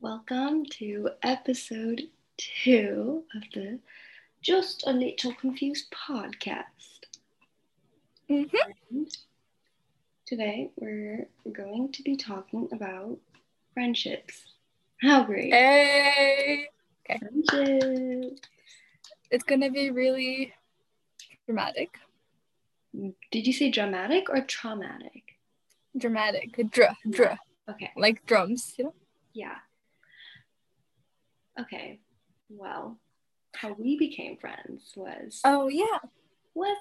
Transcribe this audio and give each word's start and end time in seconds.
Welcome 0.00 0.64
to 0.78 1.10
episode 1.22 2.02
two 2.36 3.24
of 3.34 3.42
the 3.52 3.78
Just 4.42 4.84
a 4.86 4.92
Little 4.92 5.34
Confused 5.34 5.90
podcast. 5.90 7.06
Mhm. 8.28 9.16
Today 10.26 10.70
we're 10.76 11.26
going 11.52 11.90
to 11.92 12.02
be 12.02 12.16
talking 12.16 12.68
about 12.72 13.18
friendships. 13.74 14.44
How 15.00 15.24
great! 15.24 15.52
Hey, 15.52 16.68
Friendships. 17.06 18.40
it's 19.30 19.44
gonna 19.44 19.70
be 19.70 19.90
really 19.90 20.52
dramatic. 21.46 21.98
Did 23.30 23.46
you 23.46 23.52
say 23.52 23.70
dramatic 23.70 24.28
or 24.30 24.42
traumatic? 24.42 25.38
Dramatic. 25.96 26.70
Dra, 26.70 26.96
dra, 27.08 27.38
Okay, 27.68 27.90
like 27.96 28.24
drums, 28.26 28.74
you 28.78 28.84
know? 28.84 28.94
yeah. 29.32 29.58
Okay, 31.60 31.98
well, 32.48 32.98
how 33.54 33.72
we 33.72 33.98
became 33.98 34.36
friends 34.36 34.92
was 34.96 35.40
Oh, 35.44 35.68
yeah. 35.68 35.98
was 36.54 36.76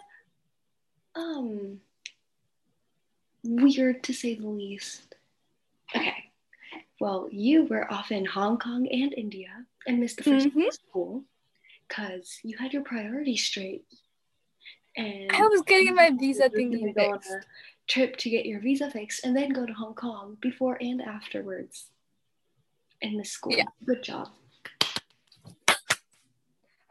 um 1.15 1.79
weird 3.43 4.03
to 4.03 4.13
say 4.13 4.35
the 4.35 4.47
least. 4.47 5.15
Okay. 5.95 6.31
Well, 6.99 7.27
you 7.31 7.63
were 7.65 7.91
off 7.91 8.11
in 8.11 8.25
Hong 8.25 8.57
Kong 8.57 8.87
and 8.91 9.13
India 9.15 9.65
and 9.87 9.99
missed 9.99 10.17
the 10.17 10.23
1st 10.23 10.47
Mhm. 10.47 10.53
day 10.61 10.67
of 10.67 10.73
school 10.73 11.23
because 11.87 12.39
you 12.43 12.57
had 12.57 12.73
your 12.73 12.83
priorities 12.83 13.43
straight. 13.43 13.85
And 14.95 15.31
I 15.31 15.41
was 15.47 15.61
getting 15.61 15.93
my 15.95 16.09
visa 16.11 16.49
you 16.53 16.59
thingy 16.59 16.95
go 16.95 17.11
on 17.11 17.19
fixed. 17.19 17.31
a 17.31 17.41
trip 17.87 18.17
to 18.17 18.29
get 18.29 18.45
your 18.45 18.59
visa 18.59 18.89
fixed 18.91 19.23
and 19.23 19.35
then 19.35 19.51
go 19.51 19.65
to 19.65 19.73
Hong 19.73 19.93
Kong 19.95 20.37
before 20.41 20.77
and 20.81 21.01
afterwards 21.01 21.91
in 23.01 23.15
miss 23.17 23.31
school. 23.31 23.53
Yeah. 23.55 23.65
Good 23.85 24.03
job. 24.03 24.29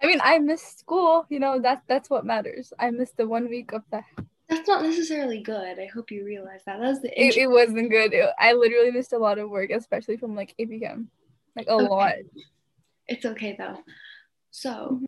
I 0.07 0.09
mean, 0.09 0.21
I 0.23 0.39
missed 0.39 0.79
school, 0.79 1.27
you 1.29 1.41
know, 1.41 1.59
that, 1.61 1.83
that's 1.89 2.09
what 2.09 2.25
matters. 2.25 2.73
I 2.79 2.91
missed 2.93 3.17
the 3.17 3.27
one 3.27 3.49
week 3.49 3.73
of 3.73 3.83
that. 3.91 4.05
That's 4.49 4.69
not 4.69 4.83
necessarily 4.85 5.41
good. 5.43 5.81
I 5.81 5.87
hope 5.87 6.13
you 6.13 6.25
realize 6.25 6.61
that. 6.65 6.79
That 6.79 6.87
was 6.87 7.03
the 7.03 7.11
It, 7.21 7.37
it 7.37 7.49
wasn't 7.51 7.91
good. 7.91 8.13
It- 8.13 8.31
I 8.39 8.53
literally 8.53 8.93
missed 8.93 9.13
a 9.13 9.19
lot 9.19 9.39
of 9.39 9.51
work, 9.51 9.71
especially 9.71 10.17
from 10.17 10.37
like 10.37 10.55
APChem. 10.61 11.09
Like 11.57 11.67
a 11.67 11.73
Okay. 11.73 11.89
lot. 11.89 12.13
It's 13.09 13.25
okay 13.27 13.57
though. 13.59 13.79
So 14.53 15.01
Mhm. 15.03 15.07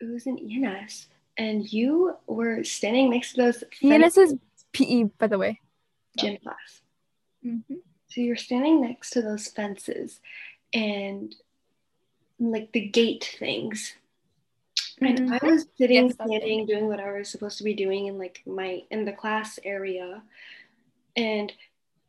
it 0.00 0.04
was 0.12 0.28
in 0.28 0.38
ENS, 0.38 1.08
and 1.36 1.72
you 1.72 2.16
were 2.28 2.62
standing 2.62 3.10
next 3.10 3.32
to 3.32 3.42
those 3.42 3.64
ENS 3.82 4.16
is 4.16 4.36
PE, 4.72 5.04
by 5.18 5.26
the 5.26 5.38
way. 5.38 5.60
gym 6.16 6.36
class. 6.38 6.82
Mm-hmm. 7.44 7.74
So 8.08 8.20
you're 8.20 8.36
standing 8.36 8.80
next 8.80 9.10
to 9.10 9.22
those 9.22 9.48
fences, 9.48 10.20
and 10.72 11.34
like 12.38 12.70
the 12.70 12.86
gate 12.86 13.34
things. 13.40 13.96
And 15.00 15.18
mm-hmm. 15.18 15.32
I 15.34 15.50
was 15.50 15.66
sitting, 15.76 16.06
Yes, 16.06 16.14
standing, 16.14 16.66
doing 16.66 16.86
what 16.86 17.00
I 17.00 17.12
was 17.12 17.28
supposed 17.28 17.58
to 17.58 17.64
be 17.64 17.74
doing 17.74 18.06
in 18.06 18.18
like 18.18 18.42
my 18.46 18.82
in 18.90 19.04
the 19.04 19.12
class 19.12 19.58
area, 19.62 20.22
and 21.16 21.52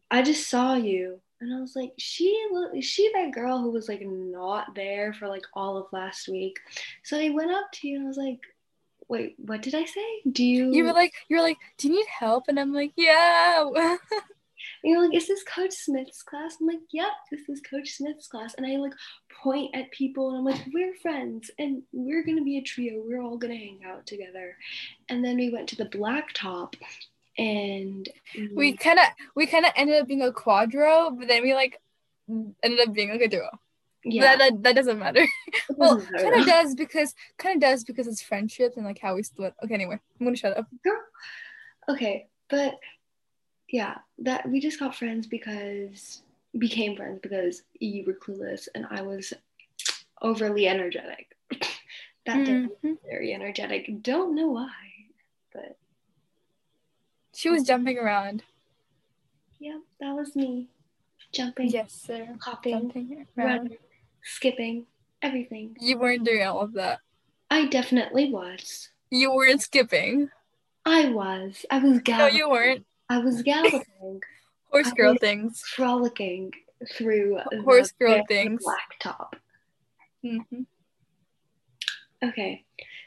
I 0.10 0.22
just 0.22 0.50
saw 0.50 0.76
you, 0.76 1.20
and 1.42 1.54
I 1.54 1.60
was 1.60 1.76
like, 1.76 1.92
"She, 1.98 2.48
she 2.82 3.12
that 3.14 3.34
girl 3.34 3.60
who 3.60 3.72
was 3.72 3.90
like 3.90 4.06
not 4.06 4.74
there 4.74 5.12
for 5.14 5.28
like 5.28 5.44
all 5.54 5.78
of 5.78 5.92
last 5.92 6.30
week?" 6.30 6.60
So 7.04 7.20
I 7.20 7.30
went 7.30 7.52
up 7.52 7.72
to 7.74 7.88
you 7.90 7.98
and 7.98 8.06
I 8.06 8.08
was 8.08 8.18
like, 8.18 8.40
"Wait, 9.10 9.36
what 9.38 9.62
did 9.62 9.76
I 9.76 9.84
say? 9.84 10.22
Do 10.32 10.46
you?" 10.46 10.72
You 10.74 10.86
were 10.86 10.94
like, 10.94 11.14
you 11.28 11.36
were 11.36 11.44
like, 11.44 11.58
do 11.78 11.90
you 11.90 11.96
need 11.96 12.08
help? 12.08 12.46
And 12.48 12.58
I'm 12.58 12.74
like, 12.74 12.94
yeah. 12.96 13.70
And 14.83 14.91
you're 14.91 15.03
like, 15.03 15.16
"Is 15.16 15.27
this 15.27 15.44
Coach 15.44 15.73
Smith's 15.73 16.23
class?" 16.23 16.58
I'm 16.59 16.67
like, 16.67 16.80
"Yep, 16.91 17.11
this 17.31 17.47
is 17.50 17.61
Coach 17.61 17.89
Smith's 17.91 18.27
class." 18.27 18.53
And 18.55 18.66
I 18.66 18.77
like 18.77 18.94
point 19.44 19.75
at 19.75 19.91
people 19.91 20.30
and 20.30 20.38
I'm 20.39 20.45
like, 20.45 20.66
"We're 20.73 20.95
friends, 20.95 21.52
and 21.59 21.83
we're 21.91 22.23
gonna 22.23 22.44
be 22.44 22.58
a 22.58 22.61
trio. 22.63 23.03
We're 23.05 23.22
all 23.22 23.38
gonna 23.38 23.55
hang 23.55 23.81
out 23.85 24.05
together." 24.05 24.58
And 25.09 25.23
then 25.23 25.38
we 25.38 25.50
went 25.50 25.69
to 25.69 25.75
the 25.75 25.85
blacktop, 25.85 26.73
and 27.38 28.09
we 28.56 28.73
kind 28.73 29.00
of 29.00 29.06
we 29.35 29.46
kind 29.46 29.66
of 29.66 29.72
ended 29.75 30.01
up 30.01 30.07
being 30.07 30.22
a 30.22 30.31
quadro, 30.31 31.17
but 31.17 31.28
then 31.28 31.44
we 31.44 31.53
like 31.53 31.79
ended 32.63 32.79
up 32.79 32.94
being 32.94 33.09
like 33.09 33.22
a 33.22 33.28
duo. 33.28 33.50
yeah, 34.03 34.35
That, 34.35 34.40
that, 34.40 34.63
that 34.63 34.75
doesn't 34.75 35.00
matter. 35.00 35.25
Well, 35.69 36.00
kind 36.01 36.34
of 36.40 36.46
does 36.46 36.75
because 36.75 37.13
kind 37.38 37.56
of 37.56 37.62
does 37.62 37.84
because 37.84 38.07
it's 38.07 38.22
friendships 38.22 38.78
and 38.78 38.85
like 38.85 39.00
how 39.00 39.16
we 39.16 39.22
split. 39.23 39.53
Okay, 39.63 39.73
anyway, 39.73 40.00
I'm 40.19 40.25
gonna 40.25 40.35
shut 40.35 40.57
up. 40.57 40.66
Okay, 41.90 42.28
but 42.50 42.75
yeah, 43.69 43.97
that 44.19 44.47
we 44.50 44.59
just 44.59 44.79
got 44.79 44.95
friends 44.95 45.28
because 45.28 46.22
became 46.57 46.95
friends 46.95 47.19
because 47.22 47.63
you 47.79 48.03
were 48.05 48.13
clueless 48.13 48.67
and 48.73 48.85
I 48.89 49.01
was 49.01 49.33
overly 50.22 50.67
energetic. 50.67 51.35
that 52.25 52.45
day 52.45 52.53
I 52.63 52.67
was 52.67 52.78
Mhm. 52.83 52.97
very 53.07 53.33
energetic. 53.33 54.01
Don't 54.01 54.35
know 54.35 54.47
why, 54.51 54.72
but 55.53 55.78
She 57.35 57.50
was 57.50 57.63
jumping 57.63 57.97
around. 58.00 58.44
yeah, 59.59 59.79
that 59.99 60.16
was 60.16 60.35
me. 60.35 60.69
Jumping, 61.31 61.67
Yes, 61.69 61.91
sir. 61.94 62.35
hopping, 62.41 62.89
Jumping 62.91 63.28
around. 63.38 63.47
running, 63.63 63.78
skipping, 64.23 64.88
everything. 65.22 65.75
You 65.79 65.97
weren't 65.99 66.23
doing 66.23 66.44
all 66.47 66.61
of 66.61 66.73
that. 66.73 67.01
I 67.51 67.66
definitely 67.67 68.31
was. 68.31 68.89
You 69.11 69.31
weren't 69.34 69.61
skipping. 69.61 70.31
I 70.85 71.09
was. 71.09 71.66
I 71.69 71.79
was 71.79 72.01
No, 72.07 72.28
you 72.28 72.49
weren't. 72.49 72.85
I 73.09 73.19
was 73.19 73.41
galloping, 73.41 74.22
Horse 74.72 74.91
girl 74.94 75.16
things. 75.16 75.62
frolicking 75.62 76.51
through 76.94 77.40
Horse 77.63 77.94
the 78.00 78.06
girl 78.06 78.23
things. 78.28 78.63
blacktop. 78.63 79.34
hmm 80.23 80.63
Okay. 82.23 82.63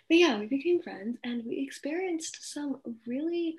But 0.08 0.18
yeah, 0.18 0.38
we 0.38 0.46
became 0.46 0.80
friends 0.82 1.18
and 1.24 1.44
we 1.44 1.58
experienced 1.60 2.38
some 2.52 2.80
really 3.06 3.56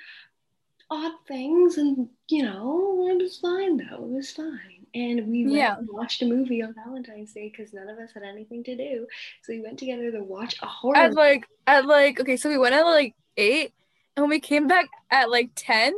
odd 0.90 1.13
things 1.28 1.78
and 1.78 2.09
you 2.30 2.44
know, 2.44 3.07
it 3.09 3.18
was 3.22 3.38
fine 3.38 3.78
though. 3.78 4.03
It 4.03 4.09
was 4.09 4.31
fine. 4.31 4.85
And 4.94 5.28
we 5.28 5.44
went 5.44 5.56
Yeah. 5.56 5.78
and 5.78 5.88
watched 5.91 6.22
a 6.22 6.25
movie 6.25 6.62
on 6.62 6.74
Valentine's 6.74 7.34
Day 7.34 7.50
because 7.50 7.74
none 7.74 7.88
of 7.90 7.97
us 8.00 8.12
had 8.13 8.24
anything 8.24 8.63
to 8.66 8.75
do. 8.75 9.07
So 9.44 9.53
we 9.53 9.62
went 9.62 9.80
together 9.80 10.12
to 10.12 10.24
watch 10.24 10.56
a 10.62 10.66
horror 10.66 10.97
At 10.97 11.13
like 11.13 11.46
at 11.68 11.85
like 11.85 12.19
okay, 12.19 12.35
so 12.38 12.50
we 12.50 12.57
went 12.57 12.75
at 12.75 12.84
like 12.84 13.16
eight, 13.38 13.74
and 14.18 14.28
we 14.28 14.40
came 14.41 14.68
back 14.68 14.88
at 15.09 15.30
like 15.30 15.51
ten, 15.56 15.94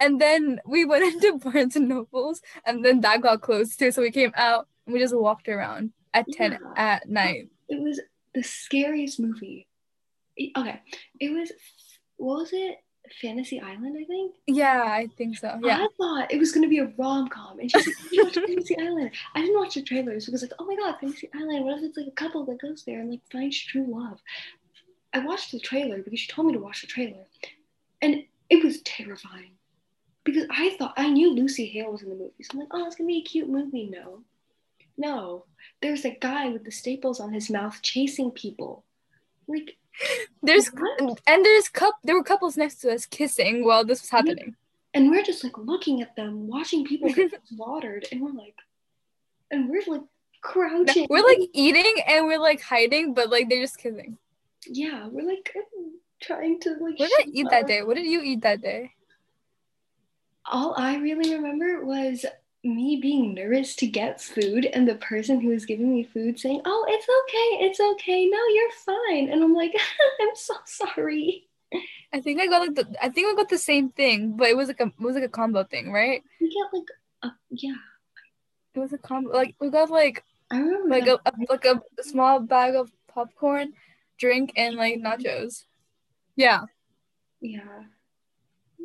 and 0.00 0.20
then 0.20 0.60
we 0.66 0.84
went 0.84 1.04
into 1.14 1.38
Barnes 1.38 1.76
and 1.76 1.88
Nobles, 1.88 2.40
and 2.64 2.84
then 2.84 3.00
that 3.02 3.20
got 3.22 3.40
closed 3.40 3.78
too. 3.78 3.90
So 3.90 4.02
we 4.02 4.10
came 4.10 4.32
out 4.36 4.68
and 4.86 4.94
we 4.94 5.00
just 5.00 5.16
walked 5.16 5.48
around 5.48 5.92
at 6.12 6.26
ten 6.32 6.52
Yeah. 6.52 6.72
at 6.76 7.08
night. 7.08 7.48
it 7.68 7.80
was 7.80 8.00
the 8.34 8.42
scariest 8.42 9.18
movie. 9.20 9.66
Okay. 10.56 10.80
It 11.20 11.30
was 11.30 11.52
what 12.16 12.38
was 12.40 12.50
it? 12.52 12.78
Fantasy 13.20 13.60
Island, 13.60 13.96
I 14.00 14.04
think. 14.04 14.32
Yeah, 14.46 14.82
I 14.82 15.08
think 15.18 15.36
so. 15.36 15.58
Yeah. 15.62 15.76
I 15.76 15.88
thought 15.98 16.32
it 16.32 16.38
was 16.38 16.52
gonna 16.52 16.68
be 16.68 16.78
a 16.78 16.90
rom 16.96 17.28
com, 17.28 17.58
and 17.60 17.70
she's 17.70 17.86
like, 17.86 17.96
"You 18.12 18.24
watch 18.24 18.34
Fantasy 18.34 18.78
Island." 18.78 19.10
I 19.34 19.40
didn't 19.42 19.58
watch 19.60 19.74
the 19.74 19.82
trailers 19.82 20.24
because 20.24 20.40
like, 20.42 20.52
oh 20.58 20.64
my 20.64 20.74
god, 20.76 20.96
Fantasy 21.00 21.28
Island. 21.34 21.64
What 21.66 21.78
if 21.78 21.84
it's 21.84 21.96
like 21.98 22.06
a 22.06 22.10
couple 22.12 22.44
that 22.46 22.60
goes 22.62 22.82
there 22.84 23.00
and 23.00 23.10
like 23.10 23.20
finds 23.30 23.58
true 23.60 23.86
love? 23.86 24.20
I 25.12 25.18
watched 25.18 25.52
the 25.52 25.60
trailer 25.60 26.02
because 26.02 26.18
she 26.18 26.32
told 26.32 26.46
me 26.48 26.54
to 26.54 26.58
watch 26.60 26.80
the 26.80 26.86
trailer, 26.86 27.26
and 28.00 28.24
it 28.48 28.64
was 28.64 28.80
terrifying 28.82 29.52
because 30.24 30.46
I 30.50 30.74
thought 30.78 30.94
I 30.96 31.08
knew 31.10 31.30
Lucy 31.34 31.66
Hale 31.66 31.92
was 31.92 32.02
in 32.02 32.08
the 32.08 32.14
movie, 32.16 32.42
so 32.42 32.50
I'm 32.54 32.58
like, 32.60 32.68
oh, 32.72 32.86
it's 32.86 32.96
gonna 32.96 33.08
be 33.08 33.18
a 33.18 33.22
cute 33.22 33.48
movie. 33.48 33.88
No, 33.90 34.22
no, 34.96 35.44
there's 35.82 36.04
a 36.04 36.10
guy 36.20 36.48
with 36.48 36.64
the 36.64 36.70
staples 36.72 37.20
on 37.20 37.32
his 37.32 37.50
mouth 37.50 37.78
chasing 37.82 38.30
people, 38.30 38.84
like 39.46 39.76
There's 40.42 40.68
What? 40.68 41.20
and 41.26 41.44
there's 41.44 41.68
cup 41.68 41.94
there 42.04 42.14
were 42.16 42.24
couples 42.24 42.56
next 42.56 42.76
to 42.76 42.92
us 42.92 43.06
kissing 43.06 43.64
while 43.64 43.84
this 43.84 44.02
was 44.02 44.10
happening. 44.10 44.56
and 44.94 45.10
we're 45.10 45.22
just 45.22 45.44
like 45.44 45.58
looking 45.58 46.00
at 46.02 46.16
them, 46.16 46.48
watching 46.48 46.84
people 46.84 47.12
get 47.12 47.32
slaughtered, 47.46 48.06
and 48.10 48.20
we're 48.22 48.32
like, 48.32 48.56
and 49.50 49.68
we're 49.68 49.82
like 49.86 50.02
crouching. 50.40 51.06
We're 51.10 51.24
like 51.26 51.38
eating 51.52 51.94
and 52.08 52.26
we're 52.26 52.38
like 52.40 52.60
hiding, 52.62 53.14
but 53.14 53.30
like 53.30 53.48
they're 53.48 53.62
just 53.62 53.78
kissing. 53.78 54.18
yeah, 54.66 55.06
we're 55.08 55.26
like 55.26 55.54
trying 56.22 56.58
to 56.60 56.70
like. 56.70 56.98
What 56.98 57.10
did 57.10 57.28
I 57.28 57.30
eat 57.32 57.46
that 57.50 57.66
day? 57.66 57.82
What 57.82 57.96
did 57.96 58.06
you 58.06 58.20
eat 58.22 58.40
that 58.42 58.60
day? 58.62 58.93
All 60.46 60.74
I 60.76 60.96
really 60.96 61.34
remember 61.34 61.84
was 61.84 62.24
me 62.62 62.98
being 63.00 63.34
nervous 63.34 63.76
to 63.76 63.86
get 63.86 64.20
food, 64.20 64.66
and 64.66 64.88
the 64.88 64.94
person 64.96 65.40
who 65.40 65.48
was 65.48 65.66
giving 65.66 65.92
me 65.92 66.02
food 66.04 66.38
saying, 66.38 66.62
"Oh, 66.64 66.84
it's 66.88 67.06
okay, 67.06 67.66
it's 67.66 67.80
okay. 67.80 68.26
No, 68.26 68.38
you're 68.48 68.70
fine," 68.70 69.28
and 69.30 69.42
I'm 69.42 69.54
like, 69.54 69.74
"I'm 70.20 70.34
so 70.34 70.54
sorry." 70.64 71.48
I 72.12 72.20
think 72.20 72.40
I 72.40 72.46
got 72.46 72.60
like 72.60 72.74
the 72.74 72.86
I 73.02 73.08
think 73.08 73.28
I 73.28 73.34
got 73.34 73.48
the 73.48 73.58
same 73.58 73.90
thing, 73.90 74.36
but 74.36 74.48
it 74.48 74.56
was 74.56 74.68
like 74.68 74.80
a 74.80 74.86
it 74.86 75.00
was 75.00 75.14
like 75.14 75.24
a 75.24 75.28
combo 75.28 75.64
thing, 75.64 75.92
right? 75.92 76.22
We 76.40 76.48
get 76.48 76.72
like, 76.72 76.88
a, 77.22 77.36
yeah, 77.50 77.74
It 78.74 78.78
was 78.78 78.92
a 78.92 78.98
combo 78.98 79.32
like 79.32 79.56
we 79.60 79.70
got 79.70 79.90
like 79.90 80.22
I 80.50 80.58
remember 80.58 80.88
like 80.88 81.06
a, 81.08 81.18
a 81.26 81.32
like 81.50 81.64
a 81.64 81.82
small 82.02 82.40
bag 82.40 82.74
of 82.74 82.92
popcorn, 83.08 83.72
drink, 84.18 84.52
and 84.56 84.76
like 84.76 85.00
nachos. 85.00 85.64
Yeah. 86.36 86.62
yeah. 87.40 87.84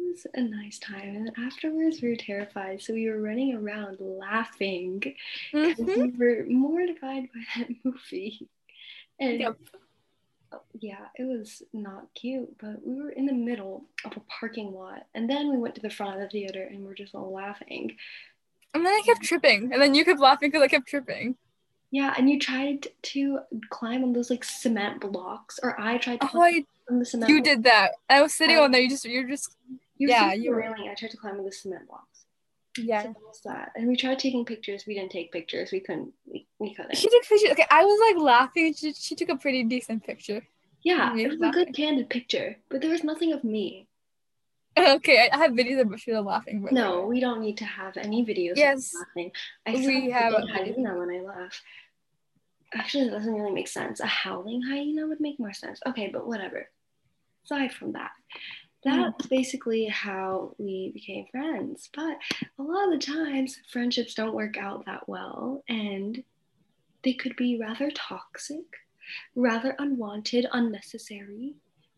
Was 0.09 0.25
a 0.33 0.41
nice 0.41 0.79
time. 0.79 1.15
And 1.15 1.31
afterwards, 1.45 2.01
we 2.01 2.09
were 2.09 2.15
terrified. 2.15 2.81
So 2.81 2.93
we 2.93 3.09
were 3.09 3.21
running 3.21 3.53
around 3.55 3.97
laughing 3.99 4.99
because 4.99 5.77
Mhm. 5.77 6.17
we 6.17 6.25
were 6.25 6.45
mortified 6.47 7.29
by 7.33 7.41
that 7.57 7.69
movie. 7.83 8.47
And 9.19 9.39
Yep. 9.39 9.57
yeah, 10.79 11.07
it 11.15 11.25
was 11.25 11.61
not 11.73 12.11
cute, 12.15 12.57
but 12.59 12.85
we 12.85 12.95
were 12.95 13.11
in 13.11 13.25
the 13.27 13.33
middle 13.33 13.85
of 14.05 14.15
a 14.17 14.21
parking 14.21 14.73
lot. 14.73 15.05
And 15.13 15.29
then 15.29 15.49
we 15.51 15.57
went 15.57 15.75
to 15.75 15.81
the 15.81 15.89
front 15.89 16.15
of 16.15 16.21
the 16.21 16.29
theater 16.29 16.63
and 16.63 16.83
we're 16.85 16.95
just 16.95 17.13
all 17.13 17.31
laughing. 17.31 17.95
And 18.73 18.85
then 18.85 18.93
I 18.93 19.01
kept 19.05 19.23
tripping, 19.23 19.73
and 19.73 19.81
then 19.81 19.95
you 19.95 20.05
kept 20.05 20.19
laughing 20.19 20.49
because 20.49 20.61
I 20.63 20.67
kept 20.67 20.87
tripping. 20.87 21.35
Yeah, 21.91 22.13
and 22.15 22.29
you 22.29 22.37
tried 22.39 22.87
to 23.01 23.39
climb 23.71 24.03
on 24.03 24.13
those 24.13 24.29
like 24.29 24.43
cement 24.43 25.01
blocks, 25.01 25.59
or 25.63 25.79
I 25.79 25.97
tried 25.97 26.21
to 26.21 26.27
Oh, 26.27 26.29
climb 26.29 26.53
I, 26.53 26.91
on 26.93 26.99
the 26.99 27.05
cement 27.05 27.31
you 27.31 27.41
did 27.41 27.63
that. 27.63 27.93
I 28.09 28.21
was 28.21 28.31
sitting 28.33 28.57
I- 28.57 28.61
on 28.61 28.71
there. 28.71 28.81
You 28.81 28.89
just, 28.89 29.05
you're 29.05 29.27
just, 29.27 29.55
You 29.99 30.09
yeah, 30.09 30.33
you 30.33 30.45
the 30.45 30.49
were- 30.49 30.63
I 30.63 30.95
tried 30.95 31.11
to 31.11 31.17
climb 31.17 31.43
the 31.43 31.51
cement 31.51 31.87
blocks. 31.87 32.25
yeah. 32.77 33.03
So 33.03 33.07
that 33.09 33.21
was 33.21 33.41
that. 33.45 33.71
And 33.75 33.87
we 33.87 33.95
tried 33.95 34.17
taking 34.19 34.45
pictures. 34.45 34.85
We 34.87 34.95
didn't 34.95 35.11
take 35.11 35.31
pictures. 35.31 35.71
We 35.71 35.81
couldn't. 35.81 36.13
We, 36.25 36.47
we 36.57 36.73
couldn't. 36.73 36.95
She 36.97 37.09
took 37.09 37.23
pictures. 37.23 37.51
Okay, 37.51 37.65
I 37.69 37.83
was 37.85 37.99
like 38.07 38.23
laughing. 38.23 38.73
She, 38.73 38.93
she 38.93 39.13
took 39.15 39.29
a 39.29 39.35
pretty 39.35 39.63
decent 39.63 40.03
picture. 40.05 40.41
yeah, 40.83 41.15
it 41.15 41.27
was 41.27 41.41
a 41.41 41.51
good 41.51 41.75
candid 41.75 42.09
picture, 42.09 42.57
but 42.69 42.79
there 42.81 42.89
was 42.89 43.03
nothing 43.03 43.33
of 43.33 43.43
me. 43.43 43.85
Okay, 44.77 45.27
I, 45.29 45.35
have 45.35 45.51
videos 45.51 45.81
of 45.81 45.87
Bashira 45.87 46.23
laughing. 46.23 46.61
But 46.61 46.71
No, 46.71 47.05
we 47.05 47.19
don't 47.19 47.41
need 47.41 47.57
to 47.57 47.65
have 47.65 47.97
any 47.97 48.23
videos. 48.23 48.53
Yes, 48.55 48.93
of 48.95 49.07
me 49.13 49.31
laughing. 49.65 49.83
I 49.83 49.87
we 49.87 50.09
have 50.11 50.33
a 50.33 50.45
hyena 50.47 50.97
when 50.97 51.09
I 51.09 51.19
laugh. 51.19 51.61
Actually, 52.73 53.05
that 53.05 53.11
doesn't 53.17 53.33
really 53.33 53.51
make 53.51 53.67
sense. 53.67 53.99
A 53.99 54.05
howling 54.05 54.61
hyena 54.61 55.05
would 55.07 55.19
make 55.19 55.37
more 55.37 55.51
sense. 55.53 55.81
Okay, 55.85 56.09
but 56.13 56.25
whatever. 56.27 56.69
Aside 57.43 57.73
from 57.73 57.91
that. 57.93 58.11
Mm-hmm. 58.85 59.01
that's 59.01 59.27
basically 59.27 59.85
how 59.85 60.55
we 60.57 60.91
became 60.93 61.25
friends. 61.31 61.89
But 61.93 62.17
a 62.57 62.63
lot 62.63 62.93
of 62.93 62.99
the 62.99 63.05
times, 63.05 63.59
friendships 63.71 64.13
don't 64.13 64.35
work 64.35 64.57
out 64.57 64.85
that 64.85 65.07
well, 65.07 65.63
and 65.67 66.23
they 67.03 67.13
could 67.13 67.35
be 67.35 67.59
rather 67.59 67.91
toxic, 67.91 68.65
rather 69.35 69.75
unwanted, 69.79 70.45
unnecessary, 70.53 71.55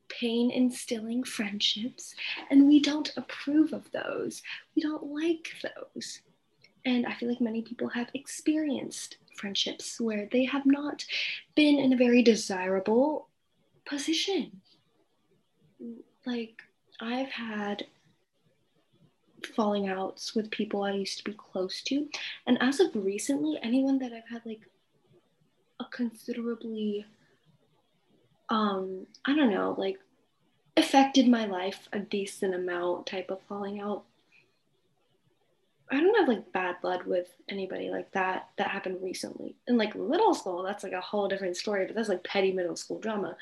pain 0.08 0.52
instilling 0.52 1.24
friendships, 1.24 2.16
and 2.50 2.68
we 2.68 2.80
don't 2.80 3.14
approve 3.16 3.74
of 3.74 3.90
those. 3.92 4.42
We 4.76 4.82
don't 4.82 5.04
like 5.04 5.54
those. 5.62 6.22
And 6.84 7.06
I 7.06 7.14
feel 7.14 7.30
like 7.30 7.42
many 7.42 7.62
people 7.62 7.90
have 7.90 8.10
experienced 8.16 9.18
friendships 9.36 10.02
where 10.02 10.28
they 10.32 10.46
have 10.46 10.66
not 10.66 11.06
been 11.56 11.78
in 11.78 11.94
a 11.94 11.98
very 11.98 12.24
desirable 12.24 13.30
position. 13.86 14.62
Like, 16.26 16.62
I've 17.02 17.30
had 17.30 17.86
falling 19.56 19.90
outs 19.90 20.36
with 20.36 20.52
people 20.52 20.84
I 20.84 20.92
used 20.92 21.18
to 21.18 21.24
be 21.24 21.34
close 21.34 21.82
to. 21.84 22.08
And 22.46 22.58
as 22.62 22.80
of 22.80 22.92
recently, 22.94 23.60
anyone 23.62 23.98
that 24.00 24.14
I've 24.14 24.30
had 24.30 24.46
like 24.46 24.62
a 25.80 25.86
considerably, 25.86 27.06
um, 28.50 29.08
I 29.26 29.36
don't 29.36 29.52
know, 29.52 29.76
like 29.78 29.98
affected 30.78 31.28
my 31.28 31.46
life 31.46 31.90
a 31.92 32.00
decent 32.00 32.54
amount 32.54 33.08
type 33.08 33.32
of 33.32 33.42
falling 33.50 33.82
out. 33.82 34.04
I 35.94 36.00
don't 36.00 36.18
have 36.18 36.30
like 36.30 36.54
bad 36.54 36.76
blood 36.82 37.04
with 37.04 37.28
anybody 37.50 37.90
like 37.90 38.12
that 38.14 38.48
that 38.58 38.70
happened 38.70 39.00
recently. 39.02 39.58
In 39.68 39.78
like 39.78 39.94
middle 39.94 40.34
school, 40.34 40.64
that's 40.64 40.84
like 40.86 40.94
a 40.94 41.02
whole 41.02 41.28
different 41.28 41.58
story, 41.58 41.86
but 41.86 41.96
that's 41.96 42.08
like 42.08 42.24
petty 42.24 42.54
middle 42.54 42.78
school 42.78 43.00
drama. 43.00 43.36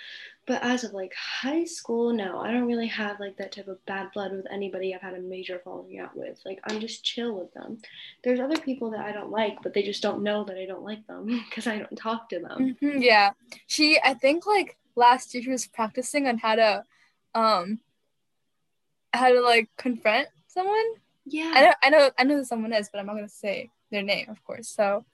But 0.50 0.64
as 0.64 0.84
of 0.84 0.94
like 0.94 1.14
high 1.14 1.64
school, 1.64 2.12
no, 2.12 2.40
I 2.40 2.50
don't 2.52 2.66
really 2.66 2.88
have 2.88 3.20
like 3.20 3.38
that 3.38 3.52
type 3.52 3.68
of 3.68 3.86
bad 3.86 4.12
blood 4.16 4.32
with 4.32 4.48
anybody 4.52 4.96
I've 4.96 5.02
had 5.02 5.14
a 5.14 5.20
major 5.22 5.62
falling 5.64 6.00
out 6.00 6.18
with. 6.18 6.42
Like 6.44 6.60
I'm 6.64 6.80
just 6.80 7.04
chill 7.04 7.38
with 7.38 7.54
them. 7.54 7.78
There's 8.24 8.40
other 8.40 8.58
people 8.58 8.90
that 8.90 9.02
I 9.02 9.12
don't 9.12 9.30
like, 9.30 9.62
but 9.62 9.76
they 9.76 9.84
just 9.84 10.02
don't 10.02 10.24
know 10.24 10.44
that 10.46 10.58
I 10.58 10.66
don't 10.66 10.82
like 10.84 11.06
them 11.06 11.28
because 11.50 11.68
I 11.68 11.78
don't 11.78 11.96
talk 11.96 12.30
to 12.30 12.40
them. 12.40 12.76
Mhm, 12.82 13.04
yeah, 13.04 13.34
she. 13.68 14.00
I 14.04 14.16
think 14.16 14.48
like 14.48 14.76
last 14.96 15.36
year 15.36 15.44
she 15.44 15.52
was 15.52 15.68
practicing 15.68 16.28
on 16.28 16.40
how 16.40 16.56
to, 16.56 16.84
um, 17.36 17.80
how 19.14 19.32
to 19.32 19.42
like 19.42 19.70
confront 19.78 20.30
someone. 20.48 20.94
Yeah. 21.28 21.52
I 21.54 21.62
know, 21.62 21.74
I 21.84 21.90
know, 21.92 22.12
I 22.18 22.24
know 22.24 22.38
who 22.38 22.44
someone 22.44 22.74
is, 22.74 22.90
but 22.92 22.98
I'm 22.98 23.06
not 23.06 23.14
gonna 23.18 23.30
say 23.30 23.70
their 23.92 24.02
name, 24.02 24.32
of 24.32 24.44
course. 24.44 24.68
So, 24.68 25.06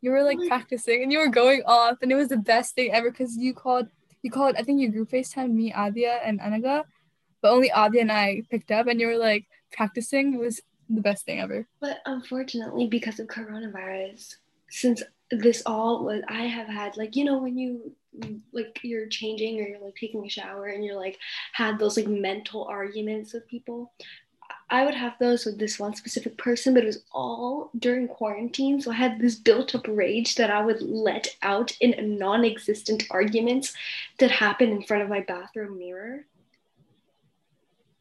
you 0.00 0.10
were 0.10 0.22
like 0.22 0.38
Like- 0.38 0.48
practicing, 0.48 1.02
and 1.02 1.12
you 1.12 1.18
were 1.18 1.28
going 1.28 1.64
off, 1.66 1.98
and 2.00 2.10
it 2.10 2.14
was 2.14 2.28
the 2.28 2.38
best 2.38 2.74
thing 2.74 2.92
ever 2.92 3.10
because 3.10 3.36
you 3.36 3.52
called, 3.52 3.88
you 4.22 4.30
called. 4.30 4.56
I 4.56 4.62
think 4.62 4.80
you 4.80 4.90
group 4.90 5.10
FaceTime 5.10 5.52
me, 5.52 5.72
Adia, 5.72 6.20
and 6.24 6.40
Anaga, 6.40 6.84
but 7.42 7.52
only 7.52 7.70
Adia 7.70 8.02
and 8.02 8.12
I 8.12 8.42
picked 8.50 8.70
up, 8.70 8.86
and 8.86 9.00
you 9.00 9.06
were 9.06 9.16
like 9.16 9.46
practicing. 9.72 10.34
It 10.34 10.40
was 10.40 10.60
the 10.88 11.00
best 11.00 11.24
thing 11.24 11.40
ever. 11.40 11.66
But 11.80 11.98
unfortunately, 12.06 12.86
because 12.86 13.20
of 13.20 13.28
coronavirus, 13.28 14.36
since 14.68 15.02
this 15.30 15.62
all 15.64 16.04
was, 16.04 16.22
I 16.28 16.42
have 16.42 16.68
had 16.68 16.96
like 16.96 17.16
you 17.16 17.24
know 17.24 17.38
when 17.38 17.56
you 17.56 17.92
like 18.52 18.80
you're 18.82 19.06
changing 19.06 19.60
or 19.60 19.68
you're 19.68 19.80
like 19.80 19.94
taking 19.94 20.24
a 20.24 20.28
shower 20.28 20.66
and 20.66 20.84
you're 20.84 20.96
like 20.96 21.16
had 21.52 21.78
those 21.78 21.96
like 21.96 22.08
mental 22.08 22.64
arguments 22.64 23.32
with 23.32 23.46
people. 23.48 23.92
I 24.70 24.84
would 24.84 24.94
have 24.94 25.14
those 25.18 25.44
with 25.44 25.58
this 25.58 25.78
one 25.78 25.94
specific 25.94 26.38
person, 26.38 26.74
but 26.74 26.84
it 26.84 26.86
was 26.86 27.02
all 27.12 27.70
during 27.76 28.06
quarantine. 28.06 28.80
So 28.80 28.92
I 28.92 28.94
had 28.94 29.18
this 29.20 29.34
built 29.34 29.74
up 29.74 29.86
rage 29.88 30.36
that 30.36 30.50
I 30.50 30.64
would 30.64 30.80
let 30.80 31.36
out 31.42 31.76
in 31.80 32.18
non 32.18 32.44
existent 32.44 33.04
arguments 33.10 33.74
that 34.18 34.30
happened 34.30 34.72
in 34.72 34.82
front 34.82 35.02
of 35.02 35.08
my 35.08 35.20
bathroom 35.20 35.78
mirror. 35.78 36.24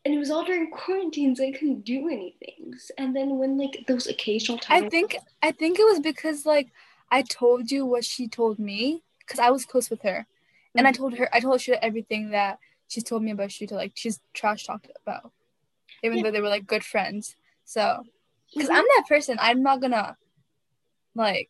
And 0.05 0.13
it 0.13 0.17
was 0.17 0.29
all 0.29 0.45
during 0.45 0.69
quarantine, 0.69 1.35
so 1.35 1.43
I 1.43 1.51
couldn't 1.51 1.83
do 1.83 2.07
anything. 2.07 2.75
And 2.97 3.15
then 3.15 3.37
when 3.37 3.57
like 3.57 3.85
those 3.87 4.07
occasional 4.07 4.59
times, 4.59 4.85
I 4.85 4.89
think, 4.89 5.17
I 5.41 5.51
think 5.51 5.79
it 5.79 5.83
was 5.83 5.99
because 5.99 6.45
like 6.45 6.69
I 7.11 7.23
told 7.23 7.71
you 7.71 7.85
what 7.85 8.05
she 8.05 8.27
told 8.27 8.59
me 8.59 9.03
because 9.19 9.39
I 9.39 9.49
was 9.49 9.65
close 9.65 9.89
with 9.89 10.03
her, 10.03 10.25
and 10.75 10.87
I 10.87 10.91
mm. 10.91 10.97
told 10.97 11.15
her, 11.15 11.29
I 11.33 11.39
told 11.39 11.61
her 11.63 11.77
everything 11.81 12.29
that 12.31 12.59
she's 12.87 13.03
told 13.03 13.23
me 13.23 13.31
about 13.31 13.49
Shuta, 13.49 13.71
like 13.71 13.93
she's 13.95 14.19
trash 14.33 14.65
talked 14.65 14.87
about, 15.05 15.31
even 16.03 16.17
Yeah. 16.17 16.23
though 16.23 16.31
they 16.31 16.41
were 16.41 16.49
like 16.49 16.67
good 16.67 16.83
friends. 16.83 17.35
So, 17.65 18.03
because 18.53 18.69
Mhm. 18.69 18.75
I'm 18.75 18.85
that 18.85 19.05
person, 19.07 19.37
I'm 19.39 19.61
not 19.63 19.81
gonna 19.81 20.17
like 21.15 21.49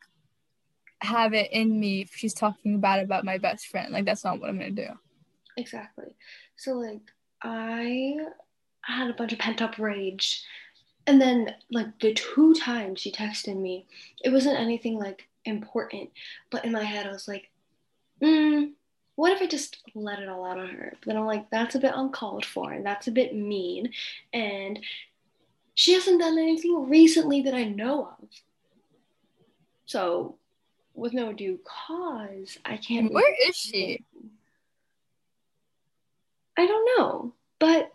have 1.01 1.33
it 1.33 1.51
in 1.51 1.79
me 1.79 2.01
if 2.01 2.13
she's 2.15 2.33
talking 2.33 2.79
bad 2.79 3.03
about 3.03 3.23
my 3.25 3.37
best 3.37 3.67
friend. 3.67 3.93
Like 3.93 4.05
that's 4.05 4.23
not 4.23 4.39
what 4.39 4.49
I'm 4.49 4.57
gonna 4.57 4.71
do. 4.71 4.89
Exactly. 5.57 6.15
So 6.55 6.73
like 6.73 7.01
I 7.41 8.17
had 8.81 9.09
a 9.09 9.13
bunch 9.13 9.33
of 9.33 9.39
pent 9.39 9.61
up 9.61 9.77
rage. 9.77 10.43
And 11.07 11.19
then 11.21 11.55
like 11.71 11.99
the 11.99 12.13
two 12.13 12.53
times 12.53 12.99
she 13.01 13.11
texted 13.11 13.55
me, 13.57 13.87
it 14.23 14.29
wasn't 14.29 14.59
anything 14.59 14.99
like 14.99 15.27
important. 15.45 16.11
But 16.51 16.65
in 16.65 16.71
my 16.71 16.83
head 16.83 17.07
I 17.07 17.11
was 17.11 17.27
like, 17.27 17.49
mm, 18.21 18.71
what 19.19 19.33
if 19.33 19.41
I 19.41 19.47
just 19.47 19.79
let 19.95 20.19
it 20.19 20.29
all 20.29 20.45
out 20.45 20.57
on 20.57 20.69
her? 20.69 20.93
But 20.93 21.05
then 21.05 21.17
I'm 21.17 21.25
like, 21.25 21.49
that's 21.49 21.75
a 21.75 21.79
bit 21.79 21.91
uncalled 21.93 22.45
for 22.45 22.71
and 22.71 22.85
that's 22.85 23.09
a 23.09 23.11
bit 23.11 23.35
mean. 23.35 23.91
And 24.31 24.79
she 25.75 25.91
hasn't 25.91 26.21
done 26.21 26.39
anything 26.39 26.87
recently 26.87 27.41
that 27.41 27.53
I 27.53 27.65
know 27.65 28.15
of. 28.17 28.29
So 29.87 30.37
with 30.93 31.11
no 31.11 31.33
due 31.33 31.59
cause, 31.65 32.59
I 32.63 32.77
can't 32.77 33.11
Where 33.11 33.35
is 33.45 33.57
she? 33.57 34.05
I 36.57 36.65
don't 36.65 36.89
know. 36.97 37.33
But 37.59 37.91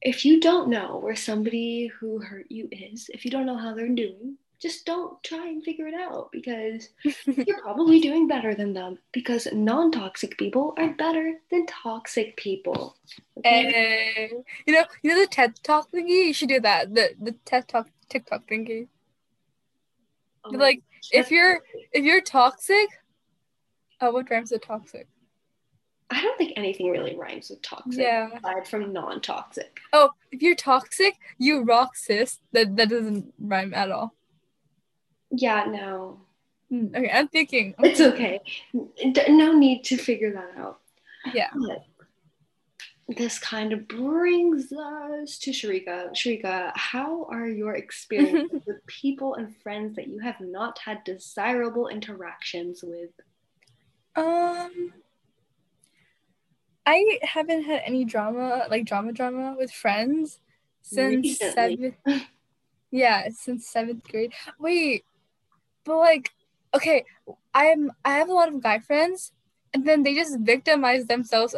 if 0.00 0.24
you 0.24 0.40
don't 0.40 0.70
know 0.70 1.00
where 1.02 1.16
somebody 1.16 1.88
who 1.88 2.20
hurt 2.20 2.46
you 2.48 2.68
is, 2.70 3.10
if 3.12 3.24
you 3.24 3.32
don't 3.32 3.46
know 3.46 3.58
how 3.58 3.74
they're 3.74 3.88
doing, 3.88 4.36
just 4.60 4.84
don't 4.84 5.22
try 5.22 5.48
and 5.48 5.64
figure 5.64 5.86
it 5.86 5.94
out 5.94 6.30
because 6.32 6.90
you're 7.26 7.60
probably 7.62 7.98
doing 8.00 8.28
better 8.28 8.54
than 8.54 8.72
them 8.74 8.98
because 9.12 9.48
non 9.52 9.90
toxic 9.90 10.36
people 10.36 10.74
are 10.76 10.90
better 10.90 11.34
than 11.50 11.64
toxic 11.66 12.36
people. 12.36 12.96
Okay? 13.38 14.28
Eh, 14.28 14.28
you 14.66 14.74
know, 14.74 14.84
you 15.02 15.10
know 15.10 15.20
the 15.20 15.26
TED 15.26 15.58
Talk 15.62 15.90
thingy. 15.90 16.26
You 16.26 16.34
should 16.34 16.50
do 16.50 16.60
that. 16.60 16.94
The 16.94 17.14
the 17.20 17.32
TED 17.44 17.68
Talk 17.68 17.88
TikTok 18.08 18.46
thingy. 18.46 18.88
Oh, 20.44 20.50
like 20.50 20.82
if 21.10 21.30
you're 21.30 21.60
if 21.92 22.04
you're 22.04 22.20
toxic, 22.20 22.88
oh, 24.00 24.10
what 24.12 24.30
rhymes 24.30 24.50
with 24.50 24.62
toxic? 24.62 25.08
I 26.12 26.20
don't 26.22 26.36
think 26.36 26.54
anything 26.56 26.90
really 26.90 27.16
rhymes 27.16 27.50
with 27.50 27.62
toxic 27.62 28.00
Yeah. 28.02 28.30
aside 28.36 28.66
from 28.66 28.92
non 28.92 29.20
toxic. 29.20 29.78
Oh, 29.92 30.10
if 30.32 30.42
you're 30.42 30.56
toxic, 30.56 31.14
you 31.38 31.62
rock 31.62 31.96
sis. 31.96 32.40
That 32.52 32.76
that 32.76 32.88
doesn't 32.90 33.32
rhyme 33.38 33.72
at 33.72 33.90
all. 33.90 34.14
Yeah, 35.30 35.64
no. 35.68 36.20
Hmm, 36.68 36.86
Okay, 36.94 37.10
I'm 37.12 37.28
thinking. 37.28 37.74
It's 37.80 38.00
okay. 38.00 38.40
No 39.28 39.52
need 39.52 39.82
to 39.84 39.96
figure 39.96 40.32
that 40.32 40.60
out. 40.60 40.80
Yeah. 41.34 41.50
But 41.54 41.84
this 43.16 43.38
kind 43.38 43.72
of 43.72 43.88
brings 43.88 44.72
us 44.72 45.38
to 45.38 45.50
Sharika. 45.50 46.12
Sharika, 46.12 46.70
how 46.76 47.24
are 47.24 47.48
your 47.48 47.74
experiences 47.74 48.62
with 48.66 48.86
people 48.86 49.34
and 49.34 49.54
friends 49.56 49.96
that 49.96 50.06
you 50.08 50.20
have 50.20 50.40
not 50.40 50.78
had 50.78 51.02
desirable 51.04 51.88
interactions 51.88 52.84
with? 52.84 53.10
Um, 54.16 54.92
I 56.86 57.18
haven't 57.22 57.64
had 57.64 57.82
any 57.84 58.04
drama, 58.04 58.66
like 58.70 58.84
drama 58.84 59.12
drama 59.12 59.54
with 59.58 59.72
friends, 59.72 60.40
since 60.82 61.22
Recently. 61.40 61.94
seventh. 62.06 62.22
Yeah, 62.92 63.28
since 63.32 63.66
seventh 63.68 64.02
grade. 64.04 64.32
Wait, 64.58 65.04
but 65.90 65.98
like, 65.98 66.30
okay, 66.74 67.04
I'm 67.54 67.90
I 68.04 68.14
have 68.14 68.28
a 68.28 68.34
lot 68.34 68.48
of 68.48 68.62
guy 68.62 68.78
friends, 68.78 69.32
and 69.74 69.86
then 69.86 70.02
they 70.02 70.14
just 70.14 70.38
victimize 70.40 71.06
themselves 71.06 71.54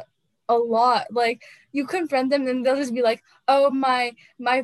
a 0.49 0.57
lot. 0.57 1.07
Like 1.11 1.43
you 1.73 1.87
confront 1.87 2.31
them, 2.31 2.47
and 2.47 2.65
they'll 2.65 2.77
just 2.77 2.95
be 2.95 3.03
like, 3.03 3.23
"Oh 3.49 3.71
my 3.71 4.15
my." 4.39 4.63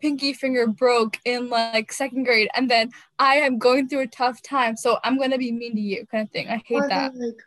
pinky 0.00 0.34
finger 0.34 0.66
broke 0.66 1.18
in 1.24 1.48
like 1.48 1.90
second 1.90 2.24
grade 2.24 2.48
and 2.54 2.70
then 2.70 2.90
i 3.18 3.36
am 3.36 3.58
going 3.58 3.88
through 3.88 4.00
a 4.00 4.06
tough 4.06 4.42
time 4.42 4.76
so 4.76 4.98
i'm 5.02 5.18
gonna 5.18 5.38
be 5.38 5.50
mean 5.50 5.74
to 5.74 5.80
you 5.80 6.04
kind 6.10 6.26
of 6.26 6.30
thing 6.30 6.46
i 6.48 6.62
hate 6.66 6.76
or 6.76 6.88
that 6.88 7.14
like 7.14 7.38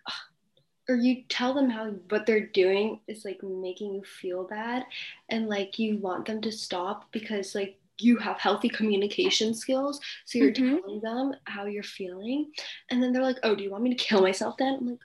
or 0.89 0.95
you 0.95 1.23
tell 1.29 1.53
them 1.53 1.69
how 1.69 1.91
what 2.09 2.25
they're 2.25 2.47
doing 2.47 2.99
is 3.07 3.25
like 3.25 3.43
making 3.43 3.93
you 3.93 4.01
feel 4.03 4.43
bad 4.43 4.85
and 5.29 5.49
like 5.49 5.77
you 5.77 5.97
want 5.97 6.25
them 6.25 6.41
to 6.41 6.51
stop 6.51 7.11
because 7.11 7.53
like 7.53 7.77
you 7.99 8.17
have 8.17 8.37
healthy 8.39 8.69
communication 8.69 9.53
skills 9.53 9.99
so 10.25 10.37
you're 10.37 10.51
Mhm. 10.51 10.81
telling 10.81 10.99
them 11.01 11.33
how 11.45 11.65
you're 11.65 11.83
feeling 11.83 12.51
and 12.89 13.01
then 13.01 13.11
they're 13.11 13.23
like 13.23 13.39
oh 13.43 13.55
do 13.55 13.63
you 13.63 13.71
want 13.71 13.83
me 13.83 13.89
to 13.93 14.03
kill 14.03 14.21
myself 14.21 14.55
then? 14.57 14.75
I'm 14.75 14.87
like 14.87 14.99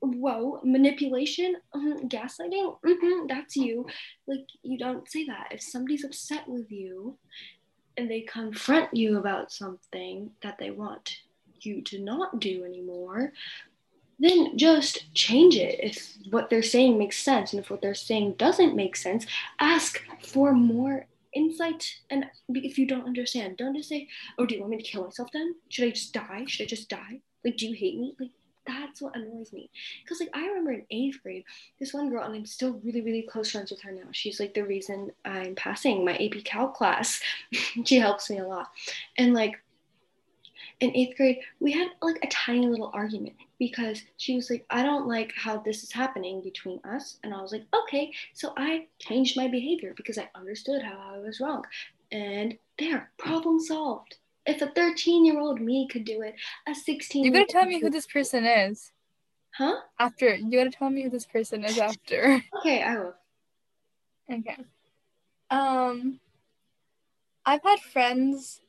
whoa 0.00 0.60
manipulation 0.64 1.56
Mhm, 1.74 2.08
gaslighting? 2.08 2.78
Hmm 2.84 3.26
that's 3.26 3.56
you. 3.56 3.86
Like 4.26 4.46
you 4.62 4.78
don't 4.78 5.08
say 5.10 5.24
that. 5.26 5.48
If 5.50 5.60
somebody's 5.62 6.04
upset 6.04 6.46
with 6.48 6.70
you 6.70 7.18
and 7.96 8.08
they 8.10 8.20
confront 8.22 8.94
you 8.94 9.18
about 9.18 9.50
something 9.52 10.30
that 10.42 10.56
they 10.58 10.70
want 10.70 11.16
you 11.60 11.82
to 11.82 11.98
not 12.00 12.38
do 12.40 12.64
anymore 12.64 13.32
then 14.20 14.56
just 14.58 15.12
change 15.14 15.56
it. 15.56 15.78
If 15.82 16.16
what 16.30 16.50
they're 16.50 16.62
saying 16.62 16.98
makes 16.98 17.18
sense 17.18 17.52
and 17.52 17.60
if 17.62 17.70
what 17.70 17.80
they're 17.82 17.94
saying 17.94 18.32
doesn't 18.34 18.74
make 18.76 18.96
sense 18.96 19.26
ask 19.60 20.02
for 20.22 20.52
more 20.52 21.06
insight 21.34 21.96
and 22.10 22.24
if 22.50 22.78
you 22.78 22.86
don't 22.86 23.06
understand 23.06 23.56
don't 23.56 23.76
just 23.76 23.88
say 23.88 24.08
oh 24.38 24.46
do 24.46 24.54
you 24.54 24.60
want 24.60 24.70
me 24.70 24.76
to 24.76 24.82
kill 24.82 25.04
myself 25.04 25.28
then? 25.32 25.54
Should 25.68 25.88
i 25.88 25.90
just 25.90 26.12
die? 26.12 26.44
Should 26.46 26.64
i 26.64 26.66
just 26.66 26.88
die? 26.88 27.20
Like 27.44 27.56
do 27.56 27.66
you 27.66 27.74
hate 27.74 27.98
me? 27.98 28.14
Like 28.18 28.30
that's 28.66 29.00
what 29.00 29.16
annoys 29.16 29.52
me. 29.52 29.70
Because 30.02 30.20
like 30.20 30.30
i 30.34 30.46
remember 30.46 30.72
in 30.72 30.84
eighth 30.90 31.22
grade 31.22 31.44
this 31.80 31.94
one 31.94 32.10
girl 32.10 32.24
and 32.24 32.34
i'm 32.34 32.46
still 32.46 32.80
really 32.84 33.00
really 33.00 33.22
close 33.22 33.50
friends 33.50 33.70
with 33.70 33.80
her 33.82 33.92
now. 33.92 34.08
She's 34.12 34.40
like 34.40 34.54
the 34.54 34.64
reason 34.64 35.10
i'm 35.24 35.54
passing 35.54 36.04
my 36.04 36.16
ap 36.16 36.44
cal 36.44 36.68
class. 36.68 37.20
She 37.84 37.98
helps 37.98 38.30
me 38.30 38.38
a 38.38 38.46
lot. 38.46 38.70
And 39.16 39.34
like 39.34 39.60
in 40.80 40.94
eighth 40.94 41.16
grade, 41.16 41.40
we 41.60 41.72
had 41.72 41.88
like 42.02 42.18
a 42.22 42.28
tiny 42.28 42.66
little 42.66 42.90
argument 42.94 43.34
because 43.58 44.02
she 44.16 44.34
was 44.34 44.50
like, 44.50 44.64
I 44.70 44.82
don't 44.82 45.08
like 45.08 45.32
how 45.36 45.58
this 45.58 45.82
is 45.82 45.92
happening 45.92 46.42
between 46.42 46.80
us. 46.84 47.18
And 47.22 47.34
I 47.34 47.42
was 47.42 47.52
like, 47.52 47.66
okay. 47.74 48.12
So 48.34 48.52
I 48.56 48.86
changed 48.98 49.36
my 49.36 49.48
behavior 49.48 49.94
because 49.96 50.18
I 50.18 50.28
understood 50.34 50.82
how 50.82 50.98
I 51.14 51.18
was 51.18 51.40
wrong. 51.40 51.64
And 52.12 52.56
there, 52.78 53.10
problem 53.18 53.60
solved. 53.60 54.16
If 54.46 54.62
a 54.62 54.68
13 54.68 55.26
year 55.26 55.40
old 55.40 55.60
me 55.60 55.88
could 55.90 56.04
do 56.04 56.22
it, 56.22 56.34
a 56.66 56.74
16 56.74 57.24
you 57.24 57.32
gotta 57.32 57.46
tell 57.46 57.66
me 57.66 57.80
who 57.80 57.90
this 57.90 58.06
person 58.06 58.44
is 58.44 58.92
Huh? 59.54 59.76
after 59.98 60.34
you 60.34 60.56
gotta 60.56 60.70
tell 60.70 60.88
me 60.88 61.02
who 61.02 61.10
this 61.10 61.26
person 61.26 61.64
is 61.64 61.78
after 61.78 62.42
Okay, 62.60 62.82
I 62.82 62.96
will. 62.96 63.14
Okay. 64.30 64.56
Um, 65.50 66.20
I've 67.44 67.62
had 67.62 67.80
friends 67.80 68.60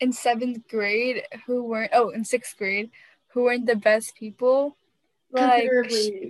in 0.00 0.12
seventh 0.12 0.68
grade 0.68 1.22
who 1.46 1.64
weren't. 1.64 1.92
Oh, 1.94 2.10
in 2.10 2.24
sixth 2.24 2.56
grade, 2.56 2.90
who 3.34 3.42
weren't 3.42 3.66
the 3.66 3.76
best 3.76 4.14
people. 4.16 4.76
Like, 5.32 5.68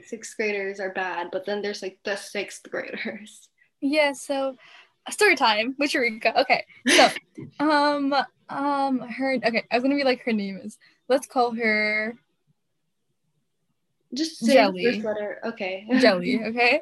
sixth 0.06 0.36
graders 0.36 0.80
are 0.80 0.90
bad, 0.90 1.28
but 1.30 1.44
then 1.44 1.60
there's 1.60 1.82
like 1.82 1.98
the 2.04 2.16
sixth 2.16 2.68
graders. 2.70 3.48
yeah. 3.80 4.12
So, 4.14 4.56
story 5.10 5.36
time 5.36 5.76
with 5.78 5.90
Sharika. 5.92 6.34
Okay. 6.34 6.64
So, 6.88 7.08
um, 7.60 8.14
um, 8.48 8.98
her. 9.00 9.34
Okay, 9.34 9.64
I 9.70 9.76
was 9.76 9.82
gonna 9.82 9.96
be 9.96 10.04
like 10.04 10.22
her 10.22 10.32
name 10.32 10.58
is. 10.64 10.78
Let's 11.06 11.26
call 11.26 11.52
her 11.52 12.16
Just 14.14 14.38
say 14.38 14.54
Jelly. 14.54 15.02
letter. 15.02 15.40
Okay. 15.44 15.86
Jelly. 16.00 16.40
Okay. 16.44 16.80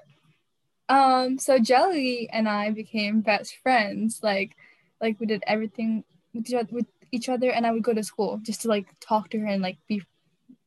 Um. 0.89 1.39
So 1.39 1.59
Jelly 1.59 2.29
and 2.33 2.49
I 2.49 2.71
became 2.71 3.21
best 3.21 3.57
friends. 3.65 4.21
Like, 4.23 4.55
like 5.01 5.19
we 5.19 5.27
did 5.27 5.43
everything 5.47 6.05
with 6.33 6.49
each, 6.49 6.55
oth- 6.55 6.73
with 6.73 6.87
each 7.11 7.29
other, 7.29 7.51
and 7.51 7.67
I 7.67 7.73
would 7.73 7.83
go 7.83 7.95
to 7.95 8.05
school 8.05 8.39
just 8.43 8.63
to 8.63 8.69
like 8.69 8.87
talk 9.01 9.31
to 9.31 9.41
her 9.41 9.47
and 9.47 9.63
like 9.63 9.79
be 9.89 10.03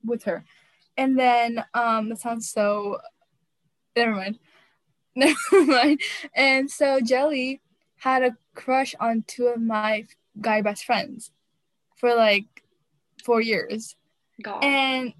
with 0.07 0.23
her. 0.23 0.43
And 0.97 1.19
then, 1.19 1.63
um, 1.73 2.09
that 2.09 2.19
sounds 2.19 2.49
so. 2.49 2.99
Never 3.95 4.11
mind. 4.11 4.39
Never 5.15 5.65
mind. 5.65 6.01
And 6.35 6.69
so 6.69 6.99
Jelly 6.99 7.61
had 7.97 8.23
a 8.23 8.37
crush 8.53 8.93
on 8.99 9.23
two 9.27 9.47
of 9.47 9.61
my 9.61 10.05
guy 10.41 10.61
best 10.61 10.85
friends 10.85 11.31
for 11.95 12.13
like 12.13 12.63
four 13.23 13.41
years 13.41 13.95
God. 14.43 14.63
and 14.63 15.13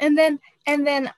and 0.00 0.16
then 0.16 0.40
and 0.66 0.86
then 0.86 1.12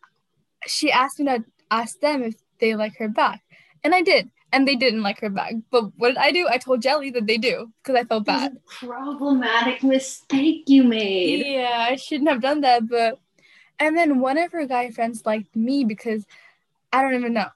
she 0.66 0.90
asked 0.90 1.18
me 1.18 1.26
to 1.26 1.44
ask 1.70 1.98
them 2.00 2.22
if 2.22 2.34
they 2.60 2.74
like 2.74 2.96
her 2.96 3.08
back 3.08 3.42
and 3.84 3.94
i 3.94 4.02
did 4.02 4.30
and 4.52 4.66
they 4.66 4.76
didn't 4.76 5.02
like 5.02 5.20
her 5.20 5.30
back. 5.30 5.54
But 5.70 5.92
what 5.96 6.08
did 6.08 6.18
i 6.18 6.30
do? 6.30 6.48
I 6.48 6.58
told 6.58 6.82
jelly 6.82 7.10
that 7.10 7.26
they 7.26 7.38
do 7.38 7.70
because 7.82 7.96
i 8.00 8.04
felt 8.04 8.24
bad. 8.24 8.56
problematic 8.66 9.82
mistake 9.82 10.64
you 10.68 10.84
made. 10.84 11.46
yeah 11.46 11.86
i 11.90 11.96
shouldn't 11.96 12.30
have 12.30 12.40
done 12.42 12.60
that 12.62 12.88
but 12.88 13.18
and 13.78 13.96
then 13.96 14.20
one 14.20 14.38
of 14.38 14.52
her 14.52 14.66
guy 14.66 14.90
friends 14.90 15.24
liked 15.24 15.54
me 15.54 15.84
because 15.84 16.26
i 16.92 17.02
don't 17.02 17.14
even 17.14 17.32
know 17.34 17.48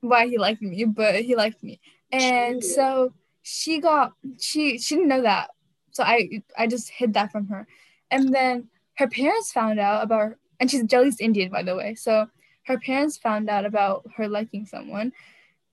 why 0.00 0.26
he 0.26 0.38
liked 0.38 0.62
me 0.62 0.84
but 0.84 1.22
he 1.22 1.34
liked 1.36 1.62
me. 1.62 1.80
And 2.12 2.60
True. 2.60 2.70
so 2.70 3.12
she 3.42 3.80
got 3.80 4.12
she 4.40 4.78
she 4.78 4.94
didn't 4.96 5.08
know 5.08 5.22
that. 5.22 5.50
So 5.90 6.02
i 6.02 6.42
i 6.56 6.66
just 6.66 6.90
hid 6.90 7.14
that 7.14 7.32
from 7.32 7.48
her. 7.48 7.66
And 8.10 8.32
then 8.32 8.68
her 8.94 9.08
parents 9.08 9.52
found 9.52 9.78
out 9.78 10.02
about 10.04 10.20
her, 10.20 10.38
and 10.60 10.70
she's 10.70 10.84
jelly's 10.84 11.20
indian 11.20 11.50
by 11.50 11.62
the 11.62 11.76
way. 11.76 11.94
So 11.94 12.28
her 12.64 12.78
parents 12.78 13.16
found 13.16 13.48
out 13.48 13.64
about 13.64 14.04
her 14.16 14.28
liking 14.28 14.66
someone 14.66 15.12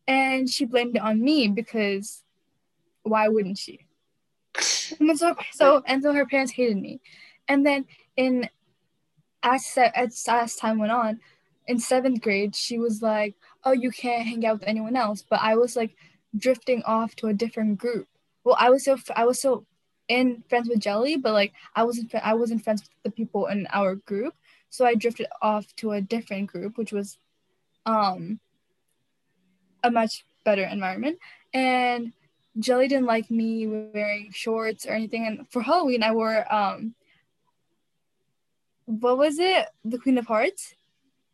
and 0.07 0.49
she 0.49 0.65
blamed 0.65 0.95
it 0.95 1.01
on 1.01 1.21
me 1.21 1.47
because 1.47 2.23
why 3.03 3.27
wouldn't 3.27 3.57
she? 3.57 3.85
And 4.99 5.17
so, 5.17 5.35
so 5.51 5.81
and 5.85 6.03
so 6.03 6.13
her 6.13 6.25
parents 6.25 6.51
hated 6.51 6.77
me. 6.77 7.01
And 7.47 7.65
then 7.65 7.85
in 8.15 8.49
as 9.41 9.77
as, 9.77 10.25
as 10.27 10.55
time 10.55 10.79
went 10.79 10.91
on 10.91 11.19
in 11.67 11.79
seventh 11.79 12.21
grade 12.21 12.55
she 12.55 12.77
was 12.77 13.01
like 13.01 13.35
oh 13.63 13.71
you 13.71 13.89
can't 13.91 14.27
hang 14.27 14.45
out 14.45 14.59
with 14.59 14.67
anyone 14.67 14.95
else. 14.95 15.23
But 15.27 15.39
i 15.41 15.55
was 15.55 15.75
like 15.75 15.95
drifting 16.37 16.83
off 16.83 17.15
to 17.17 17.27
a 17.27 17.33
different 17.33 17.77
group. 17.77 18.07
Well 18.43 18.55
i 18.59 18.69
was 18.69 18.85
so 18.85 18.97
i 19.15 19.25
was 19.25 19.41
so 19.41 19.65
in 20.09 20.43
friends 20.49 20.67
with 20.69 20.79
jelly 20.79 21.15
but 21.15 21.33
like 21.33 21.53
i 21.75 21.83
wasn't 21.83 22.13
i 22.15 22.33
wasn't 22.33 22.63
friends 22.63 22.81
with 22.81 22.91
the 23.03 23.11
people 23.11 23.47
in 23.47 23.67
our 23.73 23.95
group. 23.95 24.35
So 24.69 24.85
i 24.85 24.95
drifted 24.95 25.27
off 25.41 25.65
to 25.77 25.91
a 25.91 26.01
different 26.01 26.47
group 26.47 26.77
which 26.77 26.91
was 26.91 27.17
um 27.85 28.39
a 29.83 29.91
much 29.91 30.25
better 30.43 30.63
environment. 30.63 31.19
And 31.53 32.13
jelly 32.59 32.87
didn't 32.87 33.05
like 33.05 33.29
me 33.31 33.67
wearing 33.67 34.31
shorts 34.31 34.85
or 34.85 34.91
anything. 34.91 35.25
And 35.25 35.49
for 35.49 35.61
halloween 35.61 36.03
i 36.03 36.11
wore 36.11 36.45
um 36.53 36.93
what 38.85 39.17
was 39.17 39.39
it? 39.39 39.65
The 39.85 39.97
queen 39.97 40.17
of 40.17 40.27
hearts? 40.27 40.75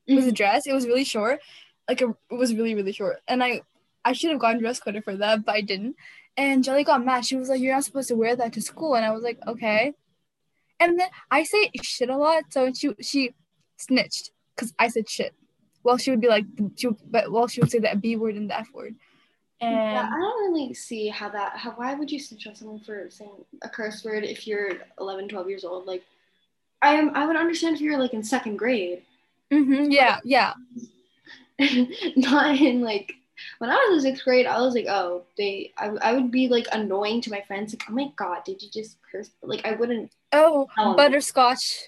It 0.05 0.15
was 0.15 0.27
a 0.27 0.31
dress. 0.31 0.67
It 0.67 0.73
was 0.73 0.85
really 0.85 1.03
short. 1.03 1.39
Like 1.87 2.01
a, 2.01 2.15
it 2.29 2.35
was 2.35 2.53
really 2.53 2.75
really 2.75 2.91
short. 2.91 3.21
And 3.27 3.43
i 3.43 3.61
i 4.05 4.13
should 4.13 4.31
have 4.31 4.39
gotten 4.39 4.59
dress 4.59 4.79
coded 4.79 5.03
for 5.03 5.15
that 5.17 5.45
but 5.45 5.55
i 5.55 5.61
didn't. 5.61 5.95
And 6.37 6.63
jelly 6.63 6.83
got 6.83 7.03
mad. 7.03 7.25
She 7.25 7.35
was 7.35 7.49
like 7.49 7.59
you're 7.59 7.73
not 7.73 7.83
supposed 7.83 8.07
to 8.09 8.15
wear 8.15 8.35
that 8.35 8.53
to 8.53 8.61
school. 8.61 8.95
And 8.95 9.05
i 9.05 9.11
was 9.11 9.23
like 9.23 9.39
okay. 9.47 9.93
And 10.79 10.99
then 10.99 11.09
i 11.31 11.43
say 11.43 11.71
shit 11.81 12.09
a 12.09 12.17
lot. 12.17 12.43
So 12.49 12.71
she 12.73 12.95
she 13.01 13.33
snitched 13.77 14.31
because 14.55 14.73
i 14.77 14.89
said 14.89 15.09
shit 15.09 15.33
well 15.83 15.98
she 15.98 16.12
would 16.12 16.21
be 16.21 16.27
like 16.27 16.45
she 16.75 16.88
would, 16.88 16.98
but 17.09 17.31
well 17.31 17.48
she 17.48 17.62
would 17.62 17.71
say 17.71 17.79
that 17.79 18.01
b 18.01 18.15
word 18.15 18.36
and 18.36 18.50
the 18.50 18.57
f 18.57 18.67
word 18.74 18.95
and 19.62 19.75
Yeah, 19.75 20.09
I 20.09 20.17
don't 20.17 20.53
really 20.53 20.74
see 20.74 21.09
how 21.09 21.29
that. 21.29 21.57
How 21.57 21.71
why 21.71 21.93
would 21.93 22.09
you 22.09 22.19
snitch 22.19 22.48
on 22.48 22.55
someone 22.55 22.79
for 22.79 23.09
saying 23.09 23.43
a 23.62 23.69
curse 23.69 24.05
word 24.05 24.24
if 24.24 24.48
you're 24.48 24.77
11, 25.00 25.27
12 25.27 25.50
years 25.50 25.65
old? 25.65 25.86
Like, 25.86 26.03
I 26.81 26.93
am. 26.95 27.12
I 27.13 27.25
would 27.25 27.36
understand 27.36 27.75
if 27.75 27.81
you're 27.81 28.00
like 28.00 28.13
in 28.13 28.24
second 28.24 28.55
grade, 28.57 29.03
Mhm, 29.51 29.91
yeah 29.91 30.19
yeah 30.24 30.53
not 32.15 32.55
in 32.55 32.81
like 32.81 33.13
when 33.57 33.69
I 33.69 33.75
was 33.91 34.05
in 34.05 34.12
sixth 34.12 34.24
grade. 34.24 34.45
I 34.45 34.62
was 34.62 34.75
like, 34.75 34.88
oh, 34.88 35.24
they. 35.38 35.71
I, 35.77 35.88
I 36.01 36.13
would 36.13 36.31
be 36.31 36.48
like 36.48 36.67
annoying 36.71 37.21
to 37.21 37.31
my 37.31 37.41
friends. 37.41 37.74
Like, 37.74 37.83
oh 37.89 37.93
my 37.93 38.12
god, 38.15 38.43
did 38.45 38.62
you 38.62 38.69
just 38.69 38.98
curse? 39.12 39.29
Like, 39.41 39.65
I 39.65 39.74
wouldn't. 39.74 40.12
oh 40.31 40.67
Oh. 40.77 40.95
butterscotch 40.95 41.86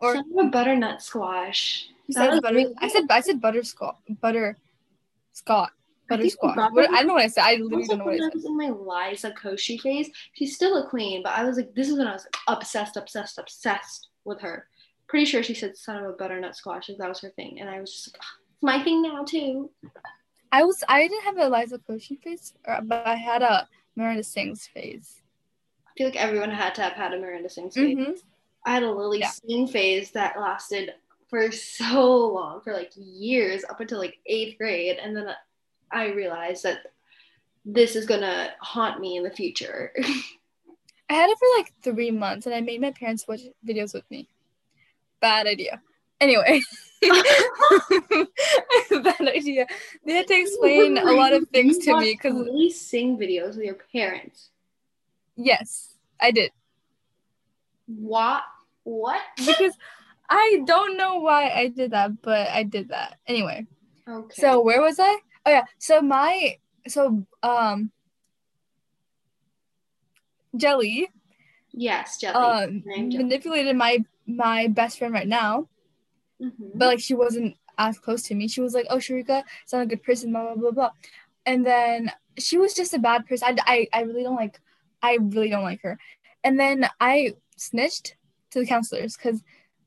or 0.00 0.14
a 0.14 0.44
butternut 0.44 1.02
squash. 1.02 1.88
Said 2.12 2.42
butter 2.42 2.54
really- 2.56 2.74
i 2.78 2.88
said 2.88 3.04
i 3.10 3.20
said 3.20 3.40
butterscotch 3.40 3.96
butter 4.20 4.56
scott 5.32 5.70
I 6.10 6.16
think 6.18 6.34
butterscotch 6.38 6.56
Barbara- 6.56 6.88
i 6.90 6.96
don't 6.98 7.06
know 7.08 7.14
what 7.14 7.22
i 7.22 7.26
said 7.28 7.44
i 7.44 7.54
literally 7.56 7.86
don't 7.86 7.98
know 7.98 8.04
what 8.04 8.14
i 8.14 8.16
I 8.16 8.20
said 8.20 8.34
was 8.34 8.44
in 8.44 8.56
my 8.56 8.68
Liza 8.70 9.30
Koshy 9.32 9.80
phase, 9.80 10.10
she's 10.34 10.54
still 10.54 10.76
a 10.82 10.88
queen, 10.88 11.22
but 11.22 11.32
I 11.32 11.44
was 11.44 11.56
like, 11.56 11.74
this 11.74 11.88
is 11.88 11.96
when 11.96 12.06
I 12.06 12.12
was 12.12 12.24
like, 12.24 12.36
obsessed, 12.48 12.96
obsessed, 12.96 13.38
obsessed 13.38 14.08
with 14.24 14.40
her. 14.42 14.68
Pretty 15.08 15.24
sure 15.24 15.42
she 15.42 15.54
said 15.54 15.76
son 15.76 15.96
of 15.96 16.04
a 16.10 16.12
butternut 16.12 16.54
squash, 16.56 16.88
like 16.88 16.98
that 16.98 17.08
was 17.08 17.20
her 17.20 17.30
thing. 17.30 17.60
And 17.60 17.68
I 17.70 17.80
was 17.80 17.92
just 17.92 18.08
like, 18.14 18.20
"Ah, 18.22 18.36
it's 18.54 18.62
my 18.62 18.82
thing 18.82 19.00
now 19.02 19.24
too. 19.24 19.70
I 20.52 20.64
was 20.64 20.84
I 20.88 21.02
didn't 21.08 21.24
have 21.24 21.38
a 21.38 21.48
Liza 21.48 21.78
Koshy 21.78 22.18
or, 22.66 22.80
but 22.82 23.06
I 23.06 23.14
had 23.14 23.40
a 23.42 23.68
Miranda 23.96 24.22
Sings 24.22 24.66
face. 24.66 25.22
I 25.86 25.90
feel 25.96 26.06
like 26.08 26.16
everyone 26.16 26.50
had 26.50 26.74
to 26.76 26.82
have 26.82 26.92
had 26.92 27.14
a 27.14 27.18
Miranda 27.18 27.48
Sings 27.48 27.74
phase. 27.74 27.96
Mhm. 27.96 28.22
I 28.66 28.74
had 28.74 28.82
a 28.82 28.90
Lilly 28.92 29.20
Yeah. 29.20 29.28
Singh 29.30 29.66
phase 29.66 30.10
that 30.12 30.38
lasted 30.38 30.94
for 31.32 31.50
so 31.50 32.26
long, 32.28 32.60
for 32.60 32.74
like 32.74 32.92
years, 32.94 33.64
up 33.70 33.80
until 33.80 33.98
like 33.98 34.18
eighth 34.26 34.58
grade, 34.58 34.98
and 35.02 35.16
then 35.16 35.28
I 35.90 36.08
realized 36.08 36.62
that 36.64 36.92
this 37.64 37.96
is 37.96 38.04
gonna 38.04 38.50
haunt 38.60 39.00
me 39.00 39.16
in 39.16 39.22
the 39.22 39.30
future. 39.30 39.94
I 41.08 41.14
had 41.14 41.30
it 41.30 41.38
for 41.38 41.48
like 41.56 41.72
three 41.82 42.10
months, 42.10 42.44
and 42.44 42.54
I 42.54 42.60
made 42.60 42.82
my 42.82 42.90
parents 42.90 43.26
watch 43.26 43.40
videos 43.66 43.94
with 43.94 44.04
me. 44.10 44.28
Bad 45.22 45.46
idea. 45.46 45.80
Anyway, 46.20 46.60
bad 48.90 49.20
idea. 49.20 49.66
They 50.04 50.12
had 50.12 50.28
to 50.28 50.38
explain 50.38 50.98
a 50.98 51.12
lot 51.12 51.32
of 51.32 51.48
things 51.48 51.78
to 51.78 51.98
me 51.98 52.12
because 52.12 52.46
we 52.46 52.68
Sing 52.70 53.16
videos 53.16 53.56
with 53.56 53.64
your 53.64 53.78
parents. 53.90 54.50
yes, 55.34 55.94
I 56.20 56.30
did 56.30 56.50
What? 57.86 58.42
What? 58.84 59.20
because 59.38 59.72
I 60.34 60.62
don't 60.66 60.96
know 60.96 61.16
why 61.16 61.50
I 61.50 61.68
did 61.68 61.90
that, 61.90 62.22
but 62.22 62.48
I 62.48 62.62
did 62.62 62.88
that 62.88 63.18
anyway. 63.26 63.66
Okay. 64.08 64.34
So 64.40 64.62
where 64.62 64.80
was 64.80 64.98
I? 64.98 65.18
Oh 65.44 65.50
yeah. 65.50 65.64
So 65.78 66.00
my 66.00 66.56
so 66.88 67.26
um 67.42 67.92
Jelly 70.56 71.08
yes, 71.72 72.16
Jelly. 72.18 72.34
um 72.34 72.82
Jelly. 72.86 73.16
manipulated 73.18 73.76
my 73.76 74.04
my 74.26 74.68
best 74.68 74.98
friend 74.98 75.12
right 75.12 75.28
now, 75.28 75.68
Mhm. 76.40 76.72
but 76.74 76.86
like 76.86 77.00
she 77.00 77.14
wasn't 77.14 77.56
as 77.76 77.98
close 77.98 78.22
to 78.24 78.34
me. 78.34 78.48
She 78.48 78.60
was 78.62 78.72
like, 78.74 78.86
"Oh, 78.88 78.96
Sharika, 78.96 79.44
it's 79.62 79.72
not 79.72 79.82
a 79.82 79.86
good 79.86 80.02
person," 80.02 80.32
blah 80.32 80.54
blah 80.54 80.56
blah 80.56 80.70
blah, 80.70 80.90
and 81.44 81.64
then 81.66 82.10
she 82.38 82.56
was 82.56 82.72
just 82.72 82.94
a 82.94 82.98
bad 82.98 83.26
person. 83.26 83.58
I, 83.66 83.86
I 83.92 84.00
I 84.00 84.02
really 84.02 84.22
don't 84.22 84.36
like 84.36 84.60
I 85.02 85.18
really 85.20 85.50
don't 85.50 85.64
like 85.64 85.82
her, 85.82 85.98
and 86.42 86.58
then 86.58 86.88
I 87.00 87.34
snitched 87.56 88.16
to 88.52 88.60
the 88.60 88.66
counselors 88.66 89.16
because 89.16 89.42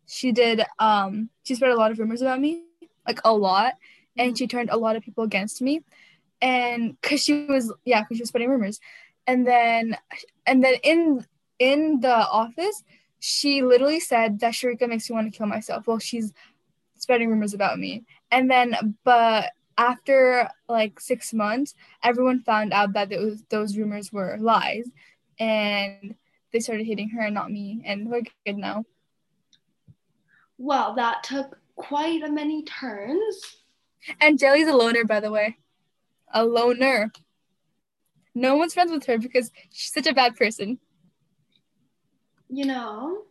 she 0.07 0.31
did 0.31 0.63
um 0.79 1.29
she 1.43 1.55
spread 1.55 1.71
a 1.71 1.75
lot 1.75 1.91
of 1.91 1.99
rumors 1.99 2.21
about 2.21 2.39
me, 2.39 2.63
like 3.07 3.19
a 3.23 3.33
lot, 3.33 3.73
and 4.17 4.37
she 4.37 4.47
turned 4.47 4.69
a 4.69 4.77
lot 4.77 4.95
of 4.95 5.03
people 5.03 5.23
against 5.23 5.61
me, 5.61 5.81
and 6.41 6.99
because 7.01 7.21
she 7.21 7.45
was 7.45 7.73
yeah 7.85 8.01
because 8.01 8.17
she 8.17 8.21
was 8.21 8.29
spreading 8.29 8.49
rumors, 8.49 8.79
and 9.27 9.45
then 9.47 9.97
and 10.45 10.63
then 10.63 10.75
in 10.83 11.25
in 11.59 11.99
the 12.01 12.15
office 12.15 12.83
she 13.27 13.63
literally 13.63 13.99
said 13.99 14.39
that 14.41 14.53
Sharika 14.53 14.87
makes 14.87 15.09
me 15.09 15.15
want 15.15 15.33
to 15.33 15.35
kill 15.35 15.47
myself. 15.47 15.87
Well, 15.87 15.97
she's 15.97 16.31
spreading 16.95 17.27
rumors 17.27 17.55
about 17.55 17.79
me. 17.79 18.05
And 18.29 18.51
then, 18.51 18.95
but 19.03 19.51
after 19.79 20.47
like 20.69 20.99
six 20.99 21.33
months, 21.33 21.73
everyone 22.03 22.41
found 22.41 22.71
out 22.71 22.93
that 22.93 23.09
those, 23.09 23.41
those 23.49 23.77
rumors 23.77 24.13
were 24.13 24.37
lies. 24.39 24.87
And 25.39 26.13
they 26.53 26.59
started 26.59 26.85
hating 26.85 27.09
her 27.09 27.21
and 27.21 27.33
not 27.33 27.51
me. 27.51 27.81
And 27.83 28.11
we're 28.11 28.21
good 28.45 28.57
now. 28.57 28.85
Well, 30.57 30.95
that 30.95 31.23
took 31.23 31.57
quite 31.75 32.23
a 32.23 32.31
many 32.31 32.63
turns. 32.63 33.57
And 34.21 34.39
Jelly's 34.39 34.67
a 34.67 34.75
loner, 34.75 35.03
by 35.03 35.19
the 35.19 35.31
way. 35.31 35.57
A 36.33 36.45
loner. 36.45 37.11
No 38.33 38.55
one's 38.55 38.73
friends 38.73 38.91
with 38.91 39.05
her 39.05 39.17
because 39.17 39.51
she's 39.71 39.93
such 39.93 40.07
a 40.07 40.13
bad 40.13 40.35
person. 40.35 40.79
You 42.49 42.65
know, 42.65 43.23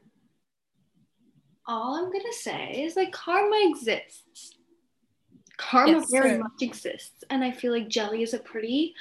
all 1.67 1.95
I'm 1.97 2.13
gonna 2.13 2.33
say 2.33 2.83
is 2.85 2.97
like 2.97 3.13
karma 3.13 3.57
exists. 3.63 4.55
Karma 5.57 5.99
Yes, 5.99 6.11
very 6.11 6.31
true. 6.31 6.39
much 6.41 6.63
exists, 6.63 7.23
and 7.31 7.45
I 7.45 7.53
feel 7.53 7.73
like 7.73 7.89
Jelly 7.89 8.23
is 8.23 8.35
a 8.35 8.39
pretty 8.39 8.95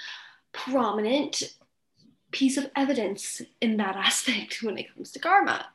prominent 0.51 1.55
piece 2.31 2.57
of 2.57 2.69
evidence 2.75 3.41
in 3.59 3.77
that 3.77 3.95
aspect 4.07 4.61
when 4.61 4.77
it 4.77 4.93
comes 4.93 5.11
to 5.11 5.19
karma. 5.19 5.65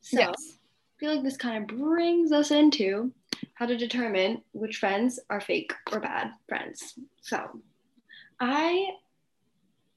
So 0.00 0.20
yes. 0.20 0.58
I 0.94 1.00
feel 1.00 1.14
like 1.14 1.24
this 1.24 1.36
kind 1.36 1.58
of 1.70 1.76
brings 1.76 2.30
us 2.30 2.50
into 2.50 3.12
how 3.54 3.66
to 3.66 3.76
determine 3.76 4.42
which 4.52 4.78
friends 4.78 5.18
are 5.28 5.40
fake 5.40 5.72
or 5.92 5.98
bad 5.98 6.30
friends. 6.48 6.94
So 7.20 7.60
I 8.38 8.90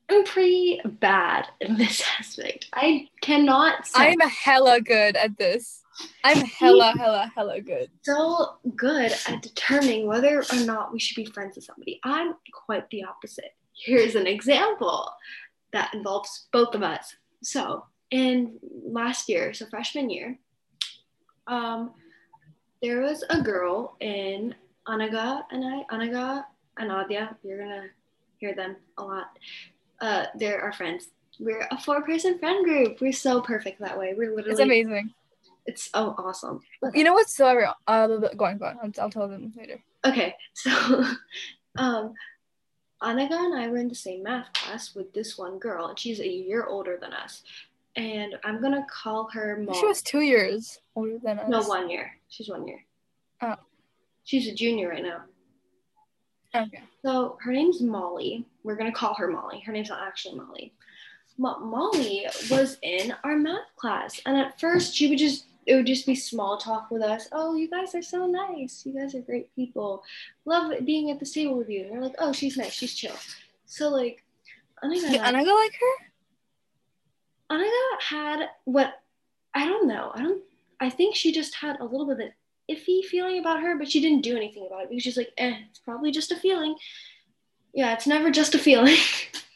am 0.09 0.23
pretty 0.25 0.81
bad 0.83 1.47
in 1.61 1.77
this 1.77 2.03
aspect. 2.19 2.69
I 2.73 3.09
cannot 3.21 3.85
say 3.85 4.11
I'm 4.11 4.19
hella 4.21 4.81
good 4.81 5.15
at 5.15 5.37
this. 5.37 5.83
I'm 6.23 6.45
hella, 6.45 6.93
hella, 6.97 7.31
hella 7.35 7.61
good. 7.61 7.89
so 8.03 8.57
good 8.75 9.11
at 9.27 9.41
determining 9.41 10.07
whether 10.07 10.43
or 10.51 10.59
not 10.59 10.93
we 10.93 10.99
should 10.99 11.15
be 11.15 11.25
friends 11.25 11.55
with 11.55 11.65
somebody. 11.65 11.99
I'm 12.03 12.35
quite 12.53 12.89
the 12.91 13.03
opposite. 13.03 13.55
Here's 13.73 14.15
an 14.15 14.27
example 14.27 15.09
that 15.73 15.93
involves 15.93 16.47
both 16.51 16.75
of 16.75 16.83
us. 16.83 17.15
So, 17.43 17.85
in 18.11 18.59
last 18.85 19.27
year, 19.27 19.53
so 19.53 19.65
freshman 19.65 20.09
year, 20.09 20.39
um, 21.47 21.91
there 22.81 23.01
was 23.01 23.23
a 23.29 23.41
girl 23.41 23.95
in 23.99 24.53
Anaga 24.87 25.43
and 25.51 25.63
I, 25.65 25.83
Anaga 25.95 26.45
and 26.77 26.91
Adya. 26.91 27.35
You're 27.43 27.59
gonna 27.59 27.87
hear 28.37 28.53
them 28.55 28.75
a 28.97 29.03
lot. 29.03 29.31
Uh, 29.99 30.25
they're 30.35 30.61
our 30.61 30.73
friends. 30.73 31.09
We're 31.39 31.67
a 31.71 31.79
four-person 31.79 32.39
friend 32.39 32.65
group. 32.65 32.99
We're 33.01 33.13
so 33.13 33.41
perfect 33.41 33.79
that 33.79 33.97
way. 33.97 34.13
We're 34.15 34.35
literally 34.35 34.51
It's 34.51 34.59
amazing. 34.59 35.13
It's 35.65 35.89
oh 35.93 36.15
awesome. 36.17 36.61
You 36.93 37.03
know 37.03 37.13
what's 37.13 37.35
so 37.35 37.47
uh, 37.87 38.07
go 38.07 38.45
on, 38.45 38.57
go 38.57 38.65
on. 38.65 38.77
I'll, 38.81 38.91
I'll 39.01 39.09
tell 39.09 39.27
them 39.27 39.53
later. 39.57 39.83
Okay, 40.05 40.35
so 40.53 41.03
um, 41.77 42.13
Anaga 43.01 43.33
and 43.33 43.55
I 43.55 43.67
were 43.67 43.77
in 43.77 43.89
the 43.89 43.95
same 43.95 44.23
math 44.23 44.53
class 44.53 44.95
with 44.95 45.13
this 45.13 45.37
one 45.37 45.59
girl, 45.59 45.87
and 45.87 45.99
she's 45.99 46.19
a 46.19 46.27
year 46.27 46.65
older 46.65 46.97
than 46.99 47.13
us. 47.13 47.43
And 47.97 48.35
I'm 48.43 48.61
gonna 48.61 48.85
call 48.89 49.29
her 49.33 49.57
Mom. 49.65 49.75
She 49.75 49.85
was 49.85 50.01
two 50.01 50.21
years 50.21 50.79
older 50.95 51.17
than 51.21 51.39
us. 51.39 51.49
no 51.49 51.63
one 51.63 51.89
year. 51.89 52.11
She's 52.29 52.47
one 52.49 52.67
year. 52.67 52.83
Oh. 53.41 53.55
She's 54.23 54.47
a 54.47 54.53
junior 54.53 54.89
right 54.89 55.03
now. 55.03 55.23
Okay. 56.55 56.81
So 57.03 57.37
her 57.41 57.51
name's 57.51 57.81
Molly. 57.81 58.45
We're 58.63 58.75
gonna 58.75 58.91
call 58.91 59.13
her 59.15 59.27
Molly. 59.27 59.59
Her 59.61 59.71
name's 59.71 59.89
not 59.89 60.01
actually 60.05 60.35
Molly. 60.39 60.73
Mo- 61.37 61.59
Molly 61.59 62.25
was 62.49 62.77
in 62.81 63.13
our 63.23 63.37
math 63.37 63.75
class, 63.75 64.21
and 64.25 64.37
at 64.37 64.59
first 64.59 64.95
she 64.95 65.07
would 65.09 65.19
just 65.19 65.45
it 65.65 65.75
would 65.75 65.85
just 65.85 66.05
be 66.05 66.15
small 66.15 66.57
talk 66.57 66.89
with 66.89 67.01
us. 67.01 67.27
Oh, 67.31 67.55
you 67.55 67.69
guys 67.69 67.93
are 67.93 68.01
so 68.01 68.25
nice. 68.25 68.83
You 68.85 68.93
guys 68.93 69.13
are 69.15 69.21
great 69.21 69.53
people. 69.53 70.01
Love 70.45 70.73
being 70.85 71.11
at 71.11 71.19
the 71.19 71.25
table 71.25 71.57
with 71.57 71.67
you. 71.69 71.83
And 71.83 71.91
we're 71.91 72.03
like, 72.03 72.15
oh, 72.19 72.31
she's 72.31 72.55
nice. 72.55 72.71
She's 72.71 72.93
chill. 72.95 73.15
So 73.65 73.89
like, 73.89 74.23
Anaga, 74.81 75.11
Did 75.11 75.21
Anaga 75.21 75.53
like 75.53 75.73
her? 75.73 76.06
Anaga 77.51 78.01
had 78.01 78.49
what 78.65 78.93
I 79.53 79.65
don't 79.65 79.87
know. 79.87 80.11
I 80.13 80.21
don't. 80.21 80.43
I 80.79 80.89
think 80.89 81.15
she 81.15 81.31
just 81.31 81.55
had 81.55 81.79
a 81.79 81.85
little 81.85 82.05
bit 82.05 82.13
of 82.13 82.19
an 82.19 82.31
iffy 82.69 83.03
feeling 83.03 83.39
about 83.39 83.61
her, 83.61 83.75
but 83.75 83.89
she 83.89 84.01
didn't 84.01 84.21
do 84.21 84.35
anything 84.37 84.67
about 84.67 84.83
it 84.83 84.89
because 84.89 85.03
she's 85.03 85.17
like, 85.17 85.31
eh, 85.37 85.55
it's 85.69 85.79
probably 85.79 86.11
just 86.11 86.31
a 86.31 86.35
feeling. 86.35 86.75
Yeah, 87.73 87.93
it's 87.93 88.05
never 88.05 88.29
just 88.29 88.53
a 88.53 88.59
feeling. 88.59 88.97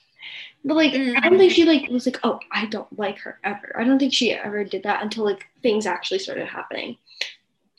but 0.65 0.75
like, 0.75 0.93
I 0.93 1.29
don't 1.29 1.37
think 1.37 1.51
she 1.51 1.65
like 1.65 1.89
was 1.89 2.05
like, 2.05 2.19
oh, 2.23 2.39
I 2.51 2.65
don't 2.65 2.97
like 2.97 3.19
her 3.19 3.39
ever. 3.43 3.75
I 3.77 3.83
don't 3.83 3.99
think 3.99 4.13
she 4.13 4.31
ever 4.33 4.63
did 4.63 4.83
that 4.83 5.03
until 5.03 5.25
like 5.25 5.45
things 5.61 5.85
actually 5.85 6.19
started 6.19 6.47
happening. 6.47 6.97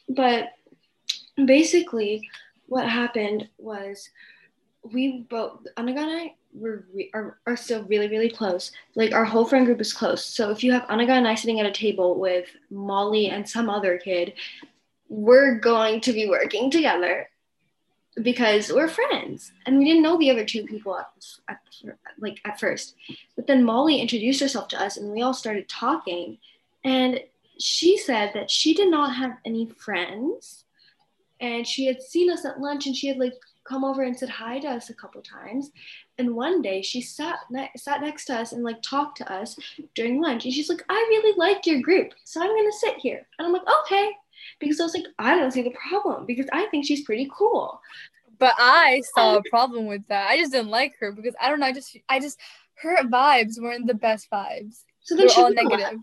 But 0.08 0.52
basically, 1.44 2.28
what 2.66 2.88
happened 2.88 3.48
was 3.58 4.10
we 4.82 5.26
both 5.28 5.66
Anaga 5.76 5.98
and 5.98 6.10
I 6.10 6.34
were 6.52 6.84
re- 6.92 7.10
are, 7.14 7.38
are 7.46 7.56
still 7.56 7.84
really 7.84 8.08
really 8.08 8.30
close. 8.30 8.72
Like 8.94 9.12
our 9.12 9.24
whole 9.24 9.44
friend 9.44 9.66
group 9.66 9.80
is 9.80 9.92
close. 9.92 10.24
So 10.24 10.50
if 10.50 10.62
you 10.62 10.72
have 10.72 10.86
Anaga 10.88 11.10
and 11.10 11.26
I 11.26 11.34
sitting 11.34 11.60
at 11.60 11.66
a 11.66 11.72
table 11.72 12.18
with 12.18 12.48
Molly 12.70 13.28
and 13.28 13.48
some 13.48 13.70
other 13.70 13.98
kid, 13.98 14.34
we're 15.08 15.56
going 15.56 16.00
to 16.02 16.12
be 16.12 16.28
working 16.28 16.70
together 16.70 17.28
because 18.22 18.70
we're 18.70 18.88
friends. 18.88 19.52
And 19.64 19.78
we 19.78 19.84
didn't 19.84 20.02
know 20.02 20.18
the 20.18 20.30
other 20.30 20.44
two 20.44 20.64
people 20.64 20.98
at, 20.98 21.10
at 21.48 21.58
like 22.18 22.40
at 22.44 22.60
first. 22.60 22.94
But 23.36 23.46
then 23.46 23.64
molly 23.64 24.00
introduced 24.00 24.40
herself 24.40 24.68
to 24.68 24.82
us 24.82 24.96
and 24.96 25.10
we 25.10 25.22
all 25.22 25.34
started 25.34 25.68
talking. 25.68 26.38
And 26.84 27.20
she 27.58 27.96
said 27.96 28.32
that 28.34 28.50
she 28.50 28.74
did 28.74 28.90
not 28.90 29.14
have 29.14 29.38
any 29.44 29.66
friends. 29.66 30.64
And 31.40 31.66
she 31.66 31.86
had 31.86 32.02
seen 32.02 32.30
us 32.30 32.44
at 32.44 32.60
lunch 32.60 32.86
and 32.86 32.94
she 32.94 33.08
had 33.08 33.18
like 33.18 33.34
come 33.64 33.84
over 33.84 34.02
and 34.02 34.16
said 34.16 34.28
hi 34.28 34.58
to 34.58 34.68
us 34.68 34.90
a 34.90 34.94
couple 34.94 35.22
times 35.22 35.70
and 36.18 36.34
one 36.34 36.62
day 36.62 36.82
she 36.82 37.00
sat 37.00 37.38
ne- 37.50 37.70
sat 37.76 38.00
next 38.00 38.26
to 38.26 38.34
us 38.34 38.52
and 38.52 38.62
like 38.62 38.80
talked 38.82 39.16
to 39.18 39.32
us 39.32 39.56
during 39.94 40.20
lunch 40.20 40.44
and 40.44 40.52
she's 40.52 40.68
like 40.68 40.82
i 40.88 40.94
really 40.94 41.34
like 41.38 41.66
your 41.66 41.80
group 41.80 42.12
so 42.24 42.40
i'm 42.40 42.48
gonna 42.48 42.72
sit 42.72 42.96
here 42.96 43.26
and 43.38 43.46
i'm 43.46 43.52
like 43.52 43.62
okay 43.82 44.12
because 44.60 44.80
I 44.80 44.84
was 44.84 44.94
like, 44.94 45.06
I 45.18 45.36
don't 45.36 45.50
see 45.50 45.62
the 45.62 45.74
problem 45.88 46.26
because 46.26 46.46
I 46.52 46.66
think 46.70 46.86
she's 46.86 47.04
pretty 47.04 47.30
cool. 47.36 47.80
But 48.38 48.54
I 48.58 49.02
saw 49.14 49.34
a 49.34 49.36
um, 49.36 49.42
problem 49.50 49.86
with 49.86 50.06
that. 50.08 50.28
I 50.28 50.38
just 50.38 50.52
didn't 50.52 50.70
like 50.70 50.94
her 51.00 51.12
because 51.12 51.34
I 51.40 51.48
don't 51.48 51.60
know. 51.60 51.66
I 51.66 51.72
just, 51.72 51.96
I 52.08 52.18
just, 52.18 52.38
her 52.76 52.96
vibes 53.04 53.60
weren't 53.60 53.86
the 53.86 53.94
best 53.94 54.28
vibes. 54.30 54.84
So 55.02 55.16
then 55.16 55.26
were 55.26 55.30
she 55.30 55.40
all 55.42 55.50
left. 55.50 55.96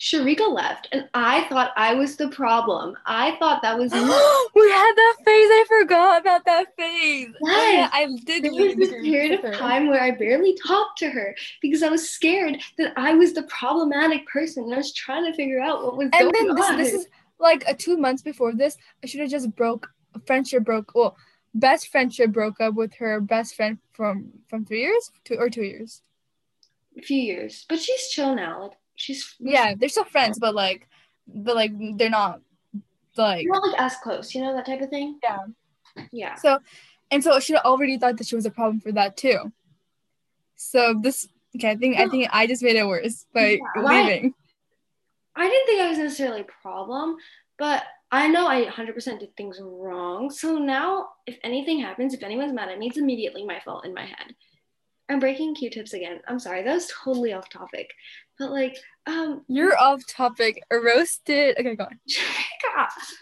Sharika 0.00 0.50
left, 0.50 0.88
and 0.92 1.06
I 1.12 1.44
thought 1.44 1.72
I 1.76 1.92
was 1.92 2.16
the 2.16 2.28
problem. 2.28 2.96
I 3.04 3.36
thought 3.38 3.60
that 3.60 3.78
was 3.78 3.92
me. 3.94 4.00
we 4.00 4.70
had 4.70 4.92
that 4.96 5.16
phase. 5.18 5.48
I 5.50 5.64
forgot 5.68 6.20
about 6.22 6.44
that 6.46 6.74
phase. 6.74 7.28
Oh, 7.42 7.70
yeah, 7.70 7.90
I 7.92 8.08
did. 8.24 8.44
There 8.44 8.52
was 8.52 8.76
this 8.76 8.90
period 8.90 9.44
of 9.44 9.54
time 9.56 9.88
where 9.88 10.00
I 10.00 10.12
barely 10.12 10.56
talked 10.66 10.98
to 11.00 11.10
her 11.10 11.36
because 11.60 11.82
I 11.82 11.90
was 11.90 12.08
scared 12.08 12.56
that 12.78 12.94
I 12.96 13.12
was 13.14 13.34
the 13.34 13.42
problematic 13.42 14.26
person. 14.26 14.64
And 14.64 14.72
I 14.72 14.78
was 14.78 14.94
trying 14.94 15.26
to 15.26 15.34
figure 15.34 15.60
out 15.60 15.84
what 15.84 15.98
was 15.98 16.08
And 16.14 16.32
going 16.32 16.46
then 16.46 16.56
this, 16.56 16.92
this 16.92 17.02
is 17.02 17.06
like 17.38 17.62
a 17.68 17.74
two 17.74 17.98
months 17.98 18.22
before 18.22 18.54
this. 18.54 18.78
I 19.04 19.06
should 19.06 19.20
have 19.20 19.30
just 19.30 19.54
broke 19.54 19.86
friendship 20.26 20.64
broke. 20.64 20.92
Well, 20.94 21.14
best 21.54 21.88
friendship 21.88 22.32
broke 22.32 22.58
up 22.60 22.74
with 22.74 22.94
her 22.94 23.20
best 23.20 23.54
friend 23.54 23.76
from 23.92 24.30
from 24.48 24.64
three 24.64 24.80
years, 24.80 25.10
two 25.24 25.36
or 25.36 25.50
two 25.50 25.64
years. 25.64 26.02
a 26.96 27.02
few 27.02 27.20
years, 27.20 27.66
but 27.68 27.78
she's 27.78 28.08
chill 28.08 28.34
now. 28.34 28.62
Like 28.62 28.72
she's 29.00 29.34
Yeah, 29.40 29.74
they're 29.76 29.88
still 29.88 30.04
friends, 30.04 30.38
but 30.38 30.54
like, 30.54 30.88
but 31.26 31.56
like 31.56 31.72
they're 31.96 32.10
not 32.10 32.40
like 33.16 33.46
We're 33.46 33.54
not 33.54 33.68
like 33.68 33.80
as 33.80 33.96
close, 33.96 34.34
you 34.34 34.42
know 34.42 34.54
that 34.54 34.66
type 34.66 34.80
of 34.80 34.90
thing. 34.90 35.18
Yeah. 35.22 35.38
Yeah. 36.12 36.34
so. 36.36 36.58
And 37.12 37.24
so 37.24 37.40
she 37.40 37.56
already 37.56 37.98
thought 37.98 38.16
that 38.18 38.28
she 38.28 38.36
was 38.36 38.46
a 38.46 38.50
problem 38.50 38.78
for 38.78 38.92
that 38.92 39.16
too. 39.16 39.52
So 40.54 40.94
this 41.02 41.26
okay, 41.56 41.70
I 41.70 41.76
think 41.76 41.98
I 41.98 42.06
think 42.08 42.28
I 42.30 42.46
just 42.46 42.62
made 42.62 42.76
it 42.76 42.86
worse 42.86 43.26
by 43.34 43.58
Yeah, 43.74 43.82
leaving. 43.82 44.34
I 45.34 45.48
didn't 45.48 45.66
think 45.66 45.80
I 45.80 45.88
was 45.88 45.98
necessarily 45.98 46.42
a 46.42 46.62
problem, 46.62 47.16
but 47.58 47.82
I 48.12 48.28
know 48.28 48.46
I 48.46 48.66
100% 48.66 49.20
did 49.20 49.36
things 49.36 49.58
wrong. 49.62 50.30
So 50.30 50.58
now, 50.58 51.08
if 51.26 51.38
anything 51.44 51.80
happens, 51.80 52.12
if 52.12 52.22
anyone's 52.22 52.52
mad 52.52 52.68
at 52.68 52.78
me, 52.78 52.88
it's 52.88 52.98
immediately 52.98 53.44
my 53.44 53.60
fault 53.64 53.84
in 53.86 53.94
my 53.94 54.04
head. 54.04 54.34
I'm 55.10 55.18
breaking 55.18 55.56
Q-tips 55.56 55.92
again. 55.92 56.20
I'm 56.28 56.38
sorry, 56.38 56.62
that 56.62 56.72
was 56.72 56.90
totally 57.02 57.32
off 57.32 57.50
topic. 57.50 57.90
But 58.38 58.52
like, 58.52 58.78
um, 59.06 59.44
You're 59.48 59.76
off 59.76 60.06
topic. 60.06 60.62
Roasted. 60.70 61.58
Okay, 61.58 61.74
go 61.74 61.84
on. 61.84 62.00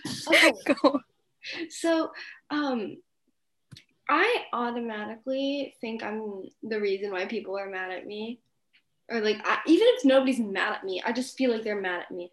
okay, 0.29 0.53
Go. 0.83 1.01
so 1.71 2.13
um, 2.51 2.99
I 4.09 4.45
automatically 4.53 5.75
think 5.81 6.03
I'm 6.03 6.43
the 6.63 6.81
reason 6.81 7.11
why 7.11 7.25
people 7.25 7.59
are 7.59 7.71
mad 7.71 7.91
at 7.91 8.07
me, 8.07 8.41
or 9.11 9.21
like, 9.21 9.39
I, 9.45 9.59
even 9.67 9.87
if 9.91 10.05
nobody's 10.05 10.41
mad 10.41 10.75
at 10.75 10.85
me, 10.85 11.03
I 11.05 11.13
just 11.13 11.39
feel 11.39 11.51
like 11.51 11.65
they're 11.65 11.81
mad 11.81 12.03
at 12.03 12.11
me, 12.11 12.31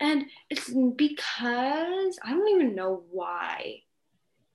and 0.00 0.24
it's 0.50 0.68
because 0.70 2.18
I 2.24 2.30
don't 2.30 2.48
even 2.48 2.74
know 2.74 3.04
why. 3.10 3.82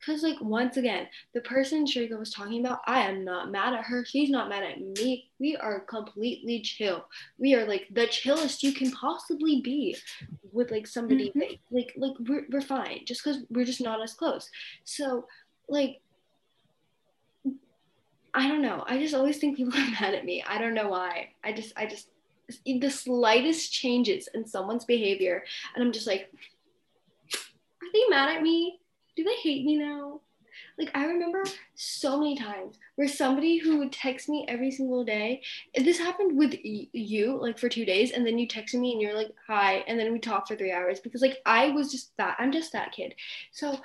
Cause 0.06 0.24
like 0.24 0.42
once 0.42 0.78
again, 0.78 1.08
the 1.34 1.42
person 1.42 1.86
Sharika 1.86 2.18
was 2.18 2.32
talking 2.32 2.60
about, 2.66 2.80
I 2.88 3.02
am 3.02 3.24
not 3.24 3.52
mad 3.52 3.74
at 3.74 3.86
her. 3.86 4.04
She's 4.04 4.32
not 4.32 4.50
mad 4.50 4.64
at 4.64 4.82
me. 4.82 5.30
We 5.40 5.56
are 5.58 5.82
completely 5.82 6.62
chill. 6.62 7.06
We 7.38 7.54
are 7.54 7.66
like 7.66 7.88
the 7.92 8.08
chillest 8.08 8.64
you 8.64 8.74
can 8.74 8.92
possibly 8.92 9.62
be 9.62 9.96
with 10.52 10.72
like 10.72 10.88
somebody 10.88 11.30
Mhm. 11.30 11.34
that, 11.36 11.50
like 11.70 11.94
like 11.98 12.14
we're, 12.28 12.46
we're 12.50 12.62
fine 12.62 13.06
just 13.06 13.24
because 13.24 13.44
we're 13.52 13.64
just 13.66 13.82
not 13.82 14.02
as 14.02 14.14
close. 14.14 14.50
So 14.86 15.28
like 15.70 16.02
I 18.34 18.48
don't 18.48 18.62
know. 18.62 18.84
I 18.88 18.98
just 18.98 19.14
always 19.14 19.38
think 19.38 19.58
people 19.58 19.74
are 19.80 19.92
mad 20.02 20.16
at 20.16 20.26
me. 20.26 20.44
I 20.48 20.58
don't 20.58 20.74
know 20.74 20.90
why. 20.90 21.30
I 21.44 21.54
just 21.54 21.74
I 21.78 21.86
just 21.86 22.10
the 22.66 22.90
slightest 22.90 23.72
changes 23.72 24.28
in 24.34 24.46
someone's 24.46 24.84
behavior 24.84 25.44
and 25.76 25.84
I'm 25.84 25.92
just 25.94 26.08
like 26.08 26.30
are 27.34 27.88
they 27.94 28.04
mad 28.10 28.36
at 28.36 28.42
me? 28.42 28.81
Do 29.22 29.26
they 29.26 29.36
hate 29.36 29.64
me 29.64 29.78
now? 29.78 30.20
Like 30.80 30.90
I 30.96 31.06
remember 31.06 31.44
so 31.76 32.18
many 32.18 32.36
times 32.36 32.80
where 32.96 33.08
somebody 33.08 33.60
who 33.60 33.78
would 33.78 33.92
text 33.92 34.28
me 34.28 34.48
every 34.48 34.72
single 34.72 35.06
day. 35.06 35.44
This 35.76 36.00
happened 36.00 36.40
with 36.40 36.56
y- 36.66 36.88
you, 36.92 37.40
like 37.40 37.60
for 37.60 37.70
two 37.70 37.86
days, 37.86 38.14
and 38.14 38.26
then 38.26 38.40
you 38.40 38.48
texted 38.48 38.80
me 38.80 38.94
and 38.94 39.00
you're 39.00 39.14
like, 39.14 39.30
"Hi," 39.46 39.84
and 39.88 40.00
then 40.00 40.12
we 40.12 40.18
talked 40.18 40.48
for 40.48 40.56
three 40.56 40.72
hours 40.72 41.00
because 41.00 41.22
like 41.22 41.38
I 41.46 41.70
was 41.70 41.92
just 41.92 42.18
that. 42.18 42.36
I'm 42.40 42.52
just 42.52 42.72
that 42.72 42.94
kid. 42.94 43.14
So, 43.52 43.80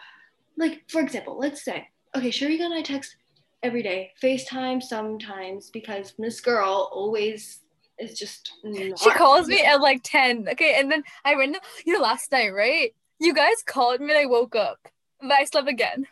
like 0.57 0.85
for 0.89 1.03
example, 1.03 1.39
let's 1.39 1.63
say, 1.63 1.87
okay, 2.17 2.31
Sharika 2.31 2.63
and 2.63 2.73
I 2.73 2.81
text 2.81 3.17
every 3.63 3.83
day, 3.83 4.13
FaceTime 4.23 4.83
sometimes 4.83 5.69
because 5.69 6.15
this 6.19 6.41
girl 6.41 6.89
always 6.93 7.61
is 7.99 8.19
just. 8.19 8.55
She 8.65 9.11
calls 9.11 9.49
me 9.49 9.61
at 9.61 9.83
like 9.83 10.01
10. 10.03 10.49
Okay, 10.53 10.81
and 10.81 10.91
then 10.91 11.03
I 11.27 11.37
went, 11.37 11.59
you 11.85 11.93
know, 11.93 12.01
last 12.01 12.33
night, 12.33 12.55
right? 12.55 12.95
You 13.21 13.35
guys 13.35 13.63
called 13.67 14.01
me 14.01 14.13
and 14.15 14.19
I 14.19 14.25
woke 14.25 14.57
up. 14.57 14.79
But 15.21 15.33
I 15.33 15.45
slept 15.45 15.69
again. 15.69 16.07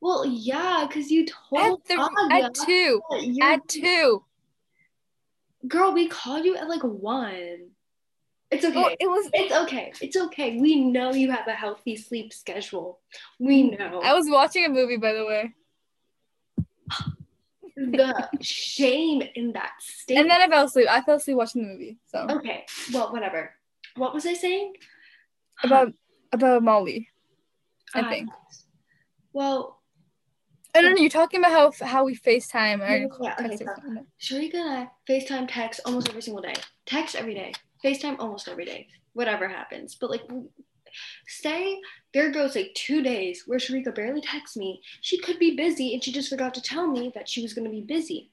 Well, 0.00 0.24
yeah, 0.26 0.84
because 0.88 1.10
you 1.10 1.22
At, 1.22 1.28
told 1.50 1.82
at 2.30 2.54
2. 2.54 3.02
you're- 3.20 3.40
At 3.40 3.68
2. 3.68 4.24
girl, 5.68 5.92
we 5.92 6.08
called 6.08 6.44
you 6.44 6.56
at 6.56 6.68
like 6.68 6.82
one. 6.82 7.70
It's 8.50 8.64
okay. 8.66 8.74
Well, 8.74 8.94
it 9.00 9.06
was. 9.06 9.30
It's 9.32 9.54
okay. 9.54 9.92
It's 10.02 10.16
okay. 10.16 10.58
We 10.60 10.84
know 10.84 11.12
you 11.14 11.30
have 11.30 11.48
a 11.48 11.52
healthy 11.52 11.96
sleep 11.96 12.34
schedule. 12.34 13.00
We 13.38 13.70
mm, 13.70 13.78
know. 13.78 14.00
I 14.02 14.12
was 14.12 14.26
watching 14.28 14.66
a 14.66 14.68
movie, 14.68 14.98
by 14.98 15.14
the 15.14 15.24
way. 15.24 15.54
the 17.76 18.28
shame 18.42 19.22
in 19.34 19.52
that 19.52 19.72
state. 19.80 20.18
And 20.18 20.28
then 20.28 20.42
I 20.42 20.48
fell 20.48 20.66
asleep. 20.66 20.86
I 20.90 21.00
fell 21.00 21.16
asleep 21.16 21.38
watching 21.38 21.62
the 21.62 21.68
movie. 21.68 21.98
So 22.08 22.26
okay, 22.28 22.66
well, 22.92 23.10
whatever. 23.10 23.54
What 23.96 24.12
was 24.12 24.26
I 24.26 24.34
saying? 24.34 24.74
about 25.64 25.94
about 26.32 26.62
Molly, 26.62 27.08
I 27.94 28.08
think. 28.08 28.30
Well, 29.32 29.80
I 30.74 30.80
don't 30.80 30.94
know. 30.94 31.00
you're 31.00 31.10
talking 31.10 31.40
about 31.40 31.52
how 31.80 31.86
how 31.86 32.04
we 32.04 32.16
FaceTime 32.16 32.80
or 32.80 32.96
Yeah, 32.96 33.06
yeah, 33.20 33.34
okay, 33.38 33.56
text 33.56 33.64
so- 34.20 34.36
Sharika 34.36 34.54
and 34.54 34.68
I 34.70 34.90
FaceTime 35.08 35.46
text 35.48 35.80
almost 35.84 36.08
every 36.08 36.22
single 36.22 36.42
day. 36.42 36.54
Text 36.86 37.14
every 37.14 37.34
day. 37.34 37.52
FaceTime 37.84 38.16
almost 38.18 38.48
every 38.48 38.64
day. 38.64 38.88
Whatever 39.12 39.48
happens. 39.48 39.94
But 39.94 40.10
like 40.10 40.22
say 41.26 41.80
there 42.12 42.30
goes 42.30 42.54
like 42.54 42.72
two 42.74 43.02
days 43.02 43.44
where 43.46 43.58
Sharika 43.58 43.94
barely 43.94 44.20
texts 44.20 44.56
me. 44.56 44.80
She 45.00 45.18
could 45.18 45.38
be 45.38 45.56
busy 45.56 45.94
and 45.94 46.02
she 46.02 46.12
just 46.12 46.30
forgot 46.30 46.54
to 46.54 46.62
tell 46.62 46.86
me 46.86 47.12
that 47.14 47.28
she 47.28 47.42
was 47.42 47.54
gonna 47.54 47.70
be 47.70 47.82
busy. 47.82 48.30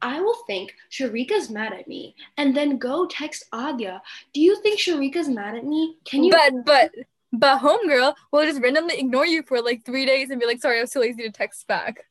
I 0.00 0.20
will 0.20 0.36
think 0.48 0.74
Sharika's 0.90 1.48
mad 1.48 1.72
at 1.72 1.86
me 1.86 2.14
and 2.36 2.56
then 2.56 2.78
go 2.78 3.06
text 3.06 3.44
Adya. 3.52 4.00
Do 4.34 4.40
you 4.40 4.60
think 4.62 4.78
Sharika's 4.80 5.28
mad 5.28 5.54
at 5.54 5.64
me? 5.64 5.96
Can 6.04 6.24
you 6.24 6.32
But 6.32 6.64
but 6.64 6.90
but 7.32 7.60
homegirl 7.60 8.14
will 8.30 8.44
just 8.44 8.60
randomly 8.60 8.98
ignore 8.98 9.26
you 9.26 9.42
for 9.42 9.60
like 9.62 9.84
three 9.84 10.04
days 10.06 10.30
and 10.30 10.40
be 10.40 10.46
like, 10.46 10.60
sorry, 10.60 10.78
I 10.78 10.82
was 10.82 10.90
too 10.90 11.00
lazy 11.00 11.22
to 11.22 11.30
text 11.30 11.66
back. 11.66 12.04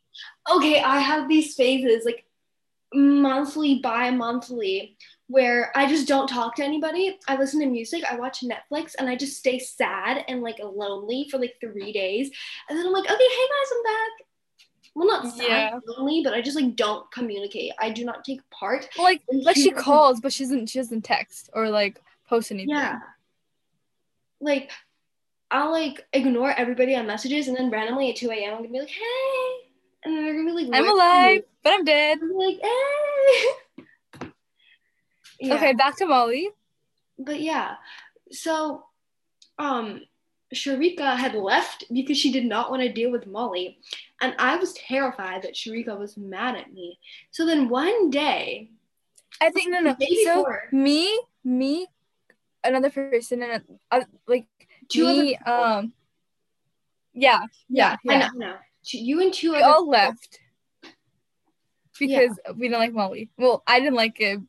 okay, 0.51 0.81
I 0.81 0.99
have 0.99 1.29
these 1.29 1.55
phases 1.55 2.03
like 2.05 2.25
monthly, 2.93 3.79
bi 3.79 4.11
monthly, 4.11 4.97
where 5.27 5.71
I 5.77 5.87
just 5.87 6.07
don't 6.07 6.27
talk 6.27 6.55
to 6.55 6.63
anybody. 6.63 7.17
I 7.27 7.37
listen 7.37 7.61
to 7.61 7.65
music, 7.65 8.03
I 8.09 8.15
watch 8.17 8.41
Netflix, 8.43 8.95
and 8.99 9.07
I 9.07 9.15
just 9.15 9.37
stay 9.37 9.59
sad 9.59 10.25
and 10.27 10.41
like 10.41 10.57
lonely 10.61 11.27
for 11.31 11.37
like 11.39 11.55
three 11.61 11.93
days. 11.93 12.29
And 12.67 12.77
then 12.77 12.85
I'm 12.85 12.91
like, 12.91 13.05
okay, 13.05 13.13
hey 13.17 13.47
guys, 13.47 13.71
I'm 13.77 13.83
back. 13.83 14.27
Well, 14.93 15.07
not 15.07 15.33
sad, 15.33 15.47
Yeah. 15.47 15.79
lonely, 15.87 16.21
but 16.21 16.33
I 16.33 16.41
just 16.41 16.57
like 16.59 16.75
don't 16.75 17.09
communicate. 17.11 17.71
I 17.79 17.91
do 17.91 18.03
not 18.03 18.25
take 18.25 18.41
part. 18.49 18.89
Like 18.97 19.21
And 19.29 19.41
like 19.43 19.55
she 19.55 19.63
she 19.63 19.71
calls, 19.71 20.19
but 20.19 20.33
she 20.33 20.43
doesn't 20.43 20.67
she 20.67 20.79
doesn't 20.79 21.03
text 21.03 21.49
or 21.53 21.69
like 21.69 22.01
post 22.27 22.51
anything. 22.51 22.75
Yeah. 22.75 22.99
Like, 24.41 24.71
I'll 25.51 25.71
like 25.71 26.05
ignore 26.13 26.51
everybody 26.51 26.95
on 26.95 27.05
messages, 27.05 27.47
and 27.47 27.55
then 27.57 27.69
randomly 27.69 28.09
at 28.09 28.15
2 28.15 28.31
a.m., 28.31 28.53
I'm 28.53 28.57
gonna 28.57 28.69
be 28.69 28.79
like, 28.79 28.89
hey. 28.89 29.51
And 30.03 30.15
then 30.15 30.23
they're 30.25 30.33
gonna 30.33 30.45
be 30.55 30.63
like, 30.63 30.73
I'm 30.73 30.89
alive, 30.89 31.35
you?" 31.35 31.43
but 31.63 31.73
I'm 31.73 31.83
dead. 31.85 32.17
I'm 32.21 32.33
like, 32.35 32.59
hey. 32.61 34.27
Yeah. 35.43 35.55
Okay, 35.55 35.73
back 35.73 35.97
to 35.97 36.05
Molly. 36.05 36.49
but 37.17 37.41
yeah 37.41 37.75
so 38.31 38.83
um 39.57 40.01
Sharika 40.53 41.15
had 41.15 41.33
left 41.33 41.85
because 41.91 42.17
she 42.17 42.31
did 42.31 42.45
not 42.45 42.69
want 42.69 42.83
to 42.83 42.91
deal 42.91 43.09
with 43.11 43.25
Molly 43.25 43.79
and 44.21 44.35
I 44.37 44.55
was 44.57 44.73
terrified 44.73 45.41
that 45.43 45.55
Sharika 45.55 45.97
was 45.97 46.15
mad 46.15 46.55
at 46.55 46.71
me 46.73 46.99
so 47.31 47.45
then 47.45 47.69
one 47.69 48.11
day 48.11 48.69
I 49.41 49.49
think 49.49 49.71
no 49.71 49.79
no. 49.79 49.95
So 50.25 50.37
before. 50.37 50.63
me 50.71 51.19
me 51.43 51.87
another 52.63 52.91
person 52.91 53.41
and 53.41 53.63
uh, 53.89 54.01
like 54.27 54.45
two 54.91 55.05
other 55.07 55.21
me 55.23 55.37
people- 55.37 55.53
um 55.53 55.93
yeah 57.13 57.45
yeah 57.69 57.97
I 58.07 58.17
know, 58.17 58.25
I 58.25 58.29
know. 58.37 58.55
You 58.83 59.21
and 59.21 59.33
two 59.33 59.51
we 59.51 59.57
other 59.57 59.65
all 59.65 59.81
people- 59.81 59.89
left 59.91 60.39
because 61.99 62.39
we 62.55 62.67
didn't 62.67 62.79
like 62.79 62.93
Molly. 62.93 63.29
Well, 63.37 63.61
I 63.67 63.79
didn't 63.79 63.95
like 63.95 64.19
it. 64.19 64.39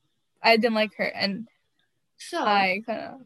I 0.43 0.57
didn't 0.57 0.75
like 0.75 0.95
her, 0.97 1.05
and 1.05 1.49
so 2.19 2.39
I 2.43 2.83
kind 2.87 3.01
of 3.01 3.21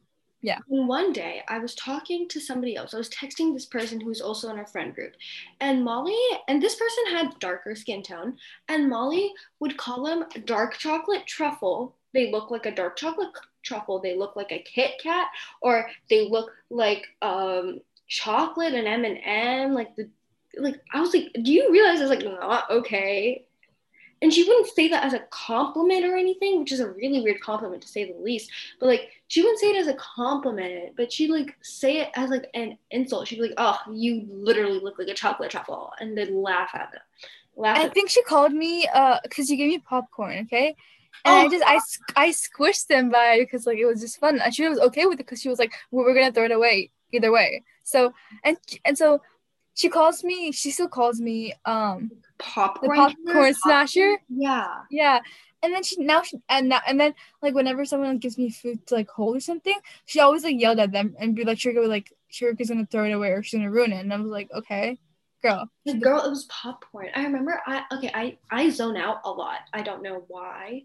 And 0.71 0.89
one 0.89 1.13
day 1.13 1.43
I 1.49 1.59
was 1.59 1.75
talking 1.75 2.29
to 2.29 2.41
somebody 2.41 2.77
else. 2.77 2.93
I 2.95 2.99
was 2.99 3.09
texting 3.11 3.53
this 3.53 3.67
person 3.67 4.01
who 4.01 4.09
was 4.09 4.21
also 4.21 4.49
in 4.51 4.59
our 4.59 4.67
friend 4.67 4.95
group. 4.95 5.15
And 5.61 5.85
Molly, 5.85 6.19
and 6.49 6.63
this 6.63 6.75
person 6.77 7.05
had 7.17 7.39
darker 7.39 7.75
skin 7.75 8.03
tone, 8.03 8.37
and 8.69 8.89
Molly 8.89 9.33
would 9.61 9.77
call 9.77 10.05
them 10.05 10.25
dark 10.45 10.77
chocolate 10.79 11.27
truffle. 11.27 11.97
They 12.15 12.31
look 12.31 12.51
like 12.51 12.67
a 12.67 12.75
dark 12.75 12.97
chocolate 12.97 13.33
truffle. 13.67 14.01
They 14.01 14.17
look 14.17 14.37
like 14.37 14.53
a 14.53 14.61
Kit 14.63 14.93
Kat, 15.03 15.29
or 15.61 15.89
they 16.09 16.29
look 16.29 16.53
like 16.71 17.07
um, 17.23 17.81
chocolate 18.09 18.75
and 18.75 18.87
M 18.87 19.05
and 19.05 19.19
M. 19.25 19.75
Like 19.75 19.95
the, 19.97 20.09
like 20.59 20.81
I 20.93 21.01
was 21.01 21.13
like, 21.13 21.33
do 21.43 21.53
you 21.53 21.71
realize 21.71 22.01
it's 22.01 22.11
like 22.11 22.25
not 22.25 22.71
okay? 22.71 23.47
and 24.23 24.33
she 24.33 24.45
wouldn't 24.45 24.69
say 24.69 24.89
that 24.89 25.05
as 25.05 25.13
a 25.13 25.21
compliment 25.31 26.05
or 26.05 26.17
anything, 26.17 26.59
which 26.59 26.73
is 26.73 26.81
a 26.81 26.91
really 26.91 27.21
weird 27.21 27.41
compliment 27.41 27.83
to 27.83 27.89
say 27.89 28.11
the 28.11 28.19
least. 28.19 28.51
But 28.81 28.87
like 28.87 29.11
she 29.29 29.43
wouldn't 29.43 29.61
say 29.61 29.71
it 29.71 29.77
as 29.77 29.89
a 29.89 29.95
compliment, 29.95 30.95
but 30.97 31.13
she'd 31.13 31.31
like 31.31 31.57
say 31.63 31.99
it 31.99 32.11
as 32.15 32.31
like 32.31 32.49
an 32.55 32.79
insult. 32.91 33.29
She'd 33.29 33.37
be 33.37 33.43
like, 33.43 33.55
"Oh, 33.59 33.79
you 33.93 34.27
literally 34.31 34.81
look 34.81 34.99
like 34.99 35.09
a 35.09 35.15
chocolate 35.15 35.51
truffle," 35.51 35.93
and 36.01 36.17
then 36.17 36.43
laugh 36.43 36.71
at 36.75 36.93
them. 36.93 37.03
Laugh 37.57 37.79
I 37.79 37.89
think 37.89 38.11
she 38.11 38.23
called 38.23 38.53
me 38.53 38.89
uh 38.93 39.19
because 39.23 39.51
you 39.51 39.57
gave 39.57 39.69
me 39.69 39.79
popcorn, 39.79 40.39
okay? 40.47 40.77
And 41.25 41.35
I 41.35 41.45
Oh. 41.47 41.51
just 41.51 41.99
I 42.17 42.31
squished 42.31 42.87
them 42.89 43.11
by 43.11 43.39
because 43.41 43.67
like 43.67 43.79
it 43.79 43.87
was 43.87 44.01
just 44.01 44.19
fun. 44.19 44.41
And 44.41 44.55
she 44.55 44.69
was 44.69 44.79
okay 44.79 45.07
with 45.07 45.15
it 45.15 45.25
because 45.27 45.41
she 45.41 45.49
was 45.49 45.59
like, 45.59 45.73
well, 45.91 46.05
we're 46.05 46.15
gonna 46.15 46.33
throw 46.33 46.45
it 46.45 46.51
away 46.53 46.91
either 47.13 47.33
way. 47.33 47.63
So 47.85 48.13
and 48.45 48.57
and 48.85 48.97
so 48.99 49.23
she 49.75 49.89
calls 49.89 50.25
me. 50.25 50.53
She 50.53 50.71
still 50.71 50.89
calls 50.89 51.21
me 51.21 51.55
um 51.65 52.11
the 52.11 52.17
popcorn. 52.39 52.97
popcorn 52.97 53.55
smasher. 53.55 54.17
Yeah. 54.29 54.83
Yeah. 54.91 55.21
And 55.63 55.73
then 55.75 55.83
she 55.83 55.97
now 56.03 56.23
she 56.23 56.37
and 56.49 56.69
now 56.69 56.81
and 56.87 57.01
then 57.01 57.15
like 57.43 57.55
whenever 57.55 57.85
someone 57.85 58.19
gives 58.19 58.39
me 58.39 58.51
food 58.51 58.87
to 58.87 58.95
like 58.95 59.09
hold 59.09 59.37
or 59.37 59.41
something, 59.41 59.75
she 60.05 60.21
always 60.21 60.45
like 60.45 60.61
yelled 60.61 60.79
at 60.79 60.93
them 60.93 61.17
and 61.19 61.35
be 61.35 61.45
like, 61.45 61.59
"Shrika, 61.59 61.89
like 61.89 62.13
Shrika's 62.31 62.69
gonna 62.69 62.87
throw 62.87 63.05
it 63.05 63.13
away 63.13 63.31
or 63.31 63.43
she's 63.43 63.59
gonna 63.59 63.71
ruin 63.71 63.93
it." 63.93 64.01
And 64.01 64.13
I 64.13 64.17
was 64.19 64.31
like, 64.31 64.51
"Okay, 64.53 64.99
girl." 65.43 65.69
The 65.85 65.95
girl, 65.95 66.23
it 66.25 66.31
was 66.31 66.45
popcorn. 66.45 67.09
I 67.15 67.23
remember. 67.25 67.61
I 67.67 67.83
okay. 67.93 68.11
I 68.15 68.37
I 68.51 68.69
zone 68.71 68.97
out 68.97 69.23
a 69.25 69.31
lot. 69.31 69.61
I 69.73 69.83
don't 69.83 70.03
know 70.03 70.25
why. 70.29 70.85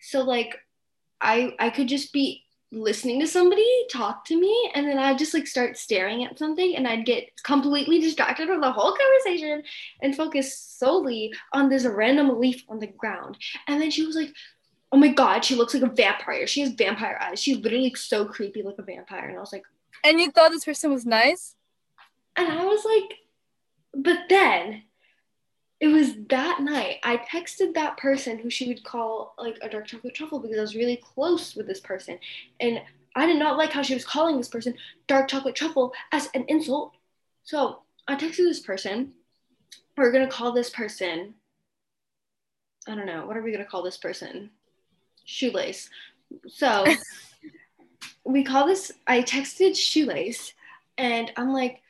So 0.00 0.22
like, 0.22 0.56
I 1.20 1.54
I 1.58 1.70
could 1.70 1.88
just 1.88 2.12
be 2.12 2.44
listening 2.70 3.18
to 3.20 3.26
somebody 3.26 3.66
talk 3.90 4.24
to 4.26 4.38
me, 4.38 4.70
and 4.74 4.86
then 4.86 4.98
I'd 4.98 5.18
just 5.18 5.34
like 5.34 5.46
start 5.46 5.76
staring 5.76 6.24
at 6.24 6.38
something, 6.38 6.76
and 6.76 6.86
I'd 6.86 7.06
get 7.06 7.30
completely 7.42 8.00
distracted 8.00 8.48
from 8.48 8.60
the 8.60 8.72
whole 8.72 8.96
conversation 8.96 9.62
and 10.02 10.16
focus 10.16 10.58
solely 10.58 11.32
on 11.52 11.68
this 11.68 11.84
random 11.84 12.38
leaf 12.40 12.62
on 12.68 12.78
the 12.78 12.86
ground. 12.86 13.38
And 13.66 13.80
then 13.80 13.90
she 13.90 14.06
was 14.06 14.16
like. 14.16 14.32
Oh 14.90 14.96
my 14.96 15.08
god, 15.08 15.44
she 15.44 15.54
looks 15.54 15.74
like 15.74 15.82
a 15.82 15.94
vampire. 15.94 16.46
She 16.46 16.62
has 16.62 16.70
vampire 16.70 17.18
eyes. 17.20 17.42
She's 17.42 17.58
literally 17.58 17.84
like, 17.84 17.98
so 17.98 18.24
creepy 18.24 18.62
like 18.62 18.78
a 18.78 18.82
vampire. 18.82 19.28
And 19.28 19.36
I 19.36 19.40
was 19.40 19.52
like, 19.52 19.64
And 20.02 20.18
you 20.18 20.30
thought 20.30 20.50
this 20.50 20.64
person 20.64 20.90
was 20.90 21.04
nice? 21.04 21.56
And 22.36 22.50
I 22.50 22.64
was 22.64 22.84
like, 22.86 23.18
but 23.94 24.20
then 24.28 24.84
it 25.80 25.88
was 25.88 26.14
that 26.28 26.60
night 26.60 26.96
I 27.04 27.18
texted 27.18 27.74
that 27.74 27.96
person 27.96 28.38
who 28.38 28.50
she 28.50 28.66
would 28.66 28.82
call 28.82 29.34
like 29.38 29.58
a 29.62 29.68
dark 29.68 29.86
chocolate 29.86 30.14
truffle 30.14 30.40
because 30.40 30.58
I 30.58 30.62
was 30.62 30.74
really 30.74 30.96
close 30.96 31.54
with 31.54 31.68
this 31.68 31.80
person. 31.80 32.18
And 32.58 32.80
I 33.14 33.26
did 33.26 33.38
not 33.38 33.56
like 33.56 33.72
how 33.72 33.82
she 33.82 33.94
was 33.94 34.04
calling 34.04 34.36
this 34.36 34.48
person 34.48 34.74
dark 35.06 35.28
chocolate 35.28 35.54
truffle 35.54 35.92
as 36.10 36.28
an 36.34 36.44
insult. 36.48 36.94
So 37.44 37.82
I 38.08 38.16
texted 38.16 38.38
this 38.38 38.60
person. 38.60 39.12
We're 39.96 40.12
going 40.12 40.26
to 40.26 40.32
call 40.32 40.52
this 40.52 40.70
person, 40.70 41.34
I 42.86 42.94
don't 42.94 43.06
know, 43.06 43.26
what 43.26 43.36
are 43.36 43.42
we 43.42 43.52
going 43.52 43.64
to 43.64 43.70
call 43.70 43.82
this 43.82 43.96
person? 43.96 44.50
Shoelace. 45.24 45.90
So 46.48 46.86
we 48.24 48.42
call 48.42 48.66
this, 48.66 48.92
I 49.06 49.22
texted 49.22 49.76
Shoelace 49.76 50.54
and 50.96 51.30
I'm 51.36 51.52
like, 51.52 51.82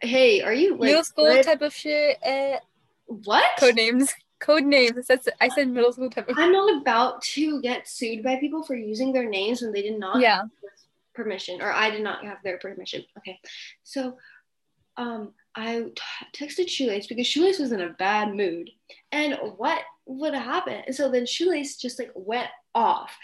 hey, 0.00 0.42
are 0.42 0.52
you 0.52 0.72
like 0.72 0.80
middle 0.80 1.04
school 1.04 1.24
lit- 1.24 1.46
type 1.46 1.62
of 1.62 1.74
shit. 1.74 2.18
Uh, 2.22 2.58
what? 3.06 3.44
code 3.58 3.74
names. 3.76 4.12
Code 4.40 4.64
names. 4.64 5.06
That's 5.06 5.28
I 5.40 5.48
said 5.48 5.68
middle 5.68 5.92
school 5.92 6.10
type 6.10 6.28
of. 6.28 6.36
I'm 6.38 6.52
not 6.52 6.80
about 6.82 7.22
to 7.22 7.60
get 7.62 7.88
sued 7.88 8.22
by 8.22 8.36
people 8.36 8.62
for 8.62 8.74
using 8.74 9.12
their 9.12 9.28
names 9.28 9.62
when 9.62 9.72
they 9.72 9.82
did 9.82 9.98
not 9.98 10.20
Yeah. 10.20 10.38
have 10.38 10.50
permission, 11.14 11.62
or 11.62 11.72
I 11.72 11.90
did 11.90 12.02
not 12.02 12.24
have 12.24 12.38
their 12.44 12.58
permission. 12.58 13.04
Okay, 13.18 13.38
so 13.84 14.18
um, 14.96 15.32
I 15.54 15.84
t- 15.94 16.44
texted 16.46 16.68
Shoelace 16.68 17.06
because 17.06 17.26
Shoelace 17.26 17.58
was 17.58 17.72
in 17.72 17.80
a 17.80 17.90
bad 17.90 18.34
mood, 18.34 18.70
and 19.12 19.38
what 19.56 19.80
would 20.06 20.34
happen? 20.34 20.82
And 20.86 20.94
so 20.94 21.10
then 21.10 21.24
Shoelace 21.26 21.76
just 21.76 21.98
like 21.98 22.10
went 22.14 22.48
off, 22.74 23.16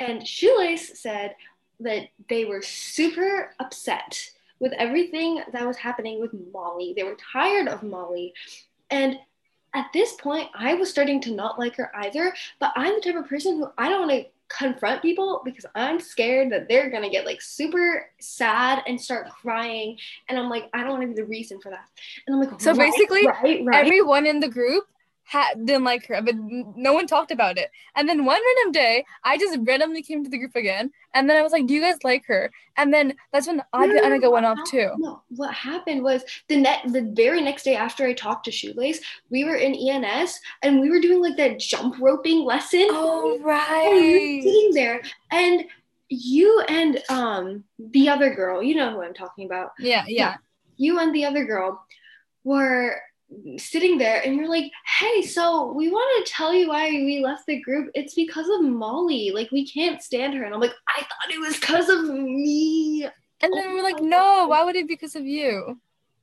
and 0.00 0.26
Shoelace 0.26 0.98
said 1.00 1.36
that 1.80 2.08
they 2.28 2.44
were 2.46 2.62
super 2.62 3.54
upset 3.60 4.18
with 4.58 4.72
everything 4.72 5.42
that 5.52 5.66
was 5.66 5.76
happening 5.76 6.20
with 6.20 6.32
Molly. 6.52 6.94
They 6.96 7.02
were 7.04 7.16
tired 7.32 7.68
of 7.68 7.82
Molly, 7.82 8.32
and 8.90 9.18
at 9.74 9.86
this 9.92 10.12
point, 10.14 10.48
I 10.54 10.74
was 10.74 10.88
starting 10.88 11.20
to 11.22 11.32
not 11.32 11.58
like 11.58 11.76
her 11.76 11.90
either. 11.96 12.32
But 12.60 12.72
I'm 12.76 12.94
the 12.94 13.00
type 13.00 13.16
of 13.16 13.28
person 13.28 13.56
who 13.56 13.68
I 13.76 13.88
don't 13.88 14.06
want 14.06 14.12
to 14.12 14.26
confront 14.48 15.02
people 15.02 15.42
because 15.44 15.66
I'm 15.74 15.98
scared 15.98 16.52
that 16.52 16.68
they're 16.68 16.90
gonna 16.90 17.10
get 17.10 17.26
like 17.26 17.42
super 17.42 18.06
sad 18.20 18.82
and 18.86 19.00
start 19.00 19.28
crying. 19.30 19.98
And 20.28 20.38
I'm 20.38 20.48
like, 20.48 20.68
I 20.72 20.82
don't 20.82 20.90
want 20.90 21.02
to 21.02 21.08
be 21.08 21.14
the 21.14 21.24
reason 21.24 21.60
for 21.60 21.70
that. 21.70 21.88
And 22.26 22.36
I'm 22.36 22.40
like, 22.40 22.60
So 22.60 22.72
right, 22.72 22.92
basically, 22.92 23.26
right, 23.26 23.64
right. 23.64 23.84
Everyone 23.84 24.26
in 24.26 24.40
the 24.40 24.48
group 24.48 24.84
had 25.24 25.66
didn't 25.66 25.84
like 25.84 26.06
her, 26.06 26.20
but 26.22 26.34
no 26.36 26.92
one 26.92 27.06
talked 27.06 27.30
about 27.30 27.58
it. 27.58 27.70
And 27.96 28.08
then 28.08 28.24
one 28.24 28.40
random 28.56 28.72
day, 28.72 29.04
I 29.24 29.38
just 29.38 29.58
randomly 29.62 30.02
came 30.02 30.22
to 30.22 30.30
the 30.30 30.38
group 30.38 30.54
again, 30.54 30.90
and 31.14 31.28
then 31.28 31.36
I 31.36 31.42
was 31.42 31.52
like, 31.52 31.66
"Do 31.66 31.74
you 31.74 31.80
guys 31.80 31.96
like 32.04 32.26
her?" 32.26 32.50
And 32.76 32.92
then 32.92 33.14
that's 33.32 33.46
when 33.46 33.56
No, 33.56 33.64
Anya 33.72 33.94
no, 33.94 34.08
no, 34.08 34.18
Anika 34.18 34.32
went 34.32 34.46
off 34.46 34.58
too. 34.66 34.90
No, 34.98 35.22
what 35.30 35.52
happened 35.54 36.02
was 36.02 36.24
the 36.48 36.56
net 36.56 36.80
the 36.86 37.10
very 37.14 37.40
next 37.40 37.62
day 37.62 37.76
after 37.76 38.06
I 38.06 38.12
talked 38.12 38.44
to 38.44 38.52
Shoelace, 38.52 39.00
we 39.30 39.44
were 39.44 39.56
in 39.56 39.74
ENS 39.74 40.38
and 40.62 40.80
we 40.80 40.90
were 40.90 41.00
doing 41.00 41.22
like 41.22 41.36
that 41.36 41.58
jump 41.58 41.96
roping 42.00 42.44
lesson. 42.44 42.86
Oh 42.90 43.34
And 43.34 43.38
we 43.38 43.44
right. 43.44 44.40
sitting 44.42 44.74
there 44.74 45.02
and 45.30 45.64
you 46.08 46.60
and 46.68 47.02
um 47.08 47.64
the 47.78 48.08
other 48.08 48.34
girl, 48.34 48.62
you 48.62 48.74
know 48.74 48.90
who 48.90 49.02
I'm 49.02 49.14
talking 49.14 49.46
about. 49.46 49.70
Yeah, 49.78 50.04
yeah. 50.06 50.36
You 50.76 50.98
and 50.98 51.14
the 51.14 51.24
other 51.24 51.44
girl 51.44 51.84
were 52.42 53.00
sitting 53.58 53.98
there 53.98 54.22
and 54.22 54.36
you're 54.36 54.48
like, 54.48 54.70
hey, 54.98 55.22
so 55.22 55.72
we 55.72 55.90
want 55.90 56.26
to 56.26 56.32
tell 56.32 56.54
you 56.54 56.68
why 56.68 56.88
we 56.90 57.20
left 57.24 57.46
the 57.46 57.60
group. 57.60 57.90
It's 57.94 58.14
because 58.14 58.48
of 58.48 58.62
Molly. 58.62 59.30
Like 59.34 59.50
we 59.50 59.66
can't 59.68 60.02
stand 60.02 60.34
her. 60.34 60.44
And 60.44 60.54
I'm 60.54 60.60
like, 60.60 60.74
I 60.88 61.00
thought 61.00 61.34
it 61.34 61.40
was 61.40 61.58
because 61.58 61.88
of 61.88 62.04
me. 62.04 63.08
And 63.40 63.52
then 63.52 63.74
we're 63.74 63.82
like, 63.82 64.00
"No, 64.00 64.46
why 64.48 64.64
would 64.64 64.76
it 64.76 64.88
be 64.88 64.94
because 64.94 65.16
of 65.16 65.26
you?" 65.26 65.78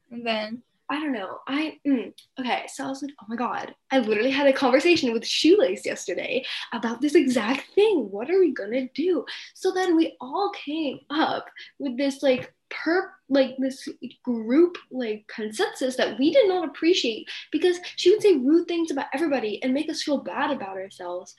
And 0.10 0.26
then 0.26 0.64
I 0.92 0.96
don't 0.96 1.14
know. 1.14 1.40
I 1.48 1.80
mm, 1.88 2.14
okay. 2.38 2.66
So 2.68 2.86
I 2.86 2.90
was 2.90 3.02
like, 3.02 3.14
oh 3.22 3.26
my 3.30 3.38
god! 3.38 3.74
I 3.92 4.00
literally 4.00 4.30
had 4.30 4.48
a 4.48 4.54
conversation 4.54 5.14
with 5.14 5.26
Shoelace 5.26 5.86
yesterday 5.86 6.44
about 6.74 7.00
this 7.00 7.16
exact 7.16 7.68
thing. 7.76 8.10
What 8.12 8.30
are 8.30 8.40
we 8.40 8.52
gonna 8.52 8.90
do? 8.90 9.26
So 9.54 9.72
then 9.72 9.96
we 9.96 10.18
all 10.20 10.52
came 10.52 11.00
up 11.10 11.46
with 11.80 11.98
this 11.98 12.22
like 12.22 12.54
per 12.84 13.12
like 13.30 13.56
this 13.58 13.88
group 14.24 14.78
like 14.92 15.26
consensus 15.28 15.96
that 15.96 16.18
we 16.18 16.32
did 16.32 16.48
not 16.48 16.68
appreciate 16.68 17.30
because 17.52 17.80
she 17.96 18.12
would 18.12 18.22
say 18.22 18.36
rude 18.36 18.68
things 18.68 18.92
about 18.92 19.08
everybody 19.14 19.62
and 19.64 19.74
make 19.74 19.90
us 19.90 20.04
feel 20.04 20.18
bad 20.18 20.52
about 20.52 20.78
ourselves 20.78 21.36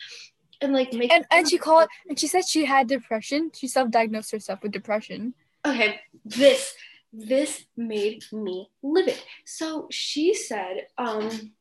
and 0.60 0.72
like 0.72 0.92
make 0.92 1.12
and 1.12 1.26
and 1.30 1.48
she 1.48 1.58
called 1.58 1.88
and 2.08 2.18
she 2.18 2.26
said 2.26 2.46
she 2.46 2.64
had 2.64 2.86
depression. 2.86 3.50
She 3.54 3.66
self-diagnosed 3.68 4.30
herself 4.30 4.62
with 4.62 4.72
depression. 4.72 5.34
okay 5.66 6.00
this 6.24 6.74
this 7.12 7.64
made 7.76 8.24
me 8.32 8.70
livid 8.82 9.22
so 9.44 9.86
she 9.90 10.32
said 10.32 10.86
um 10.96 11.52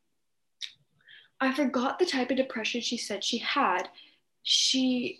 i 1.41 1.51
forgot 1.53 1.99
the 1.99 2.05
type 2.05 2.31
of 2.31 2.37
depression 2.37 2.79
she 2.79 2.97
said 2.97 3.21
she 3.21 3.37
had 3.39 3.89
she 4.43 5.19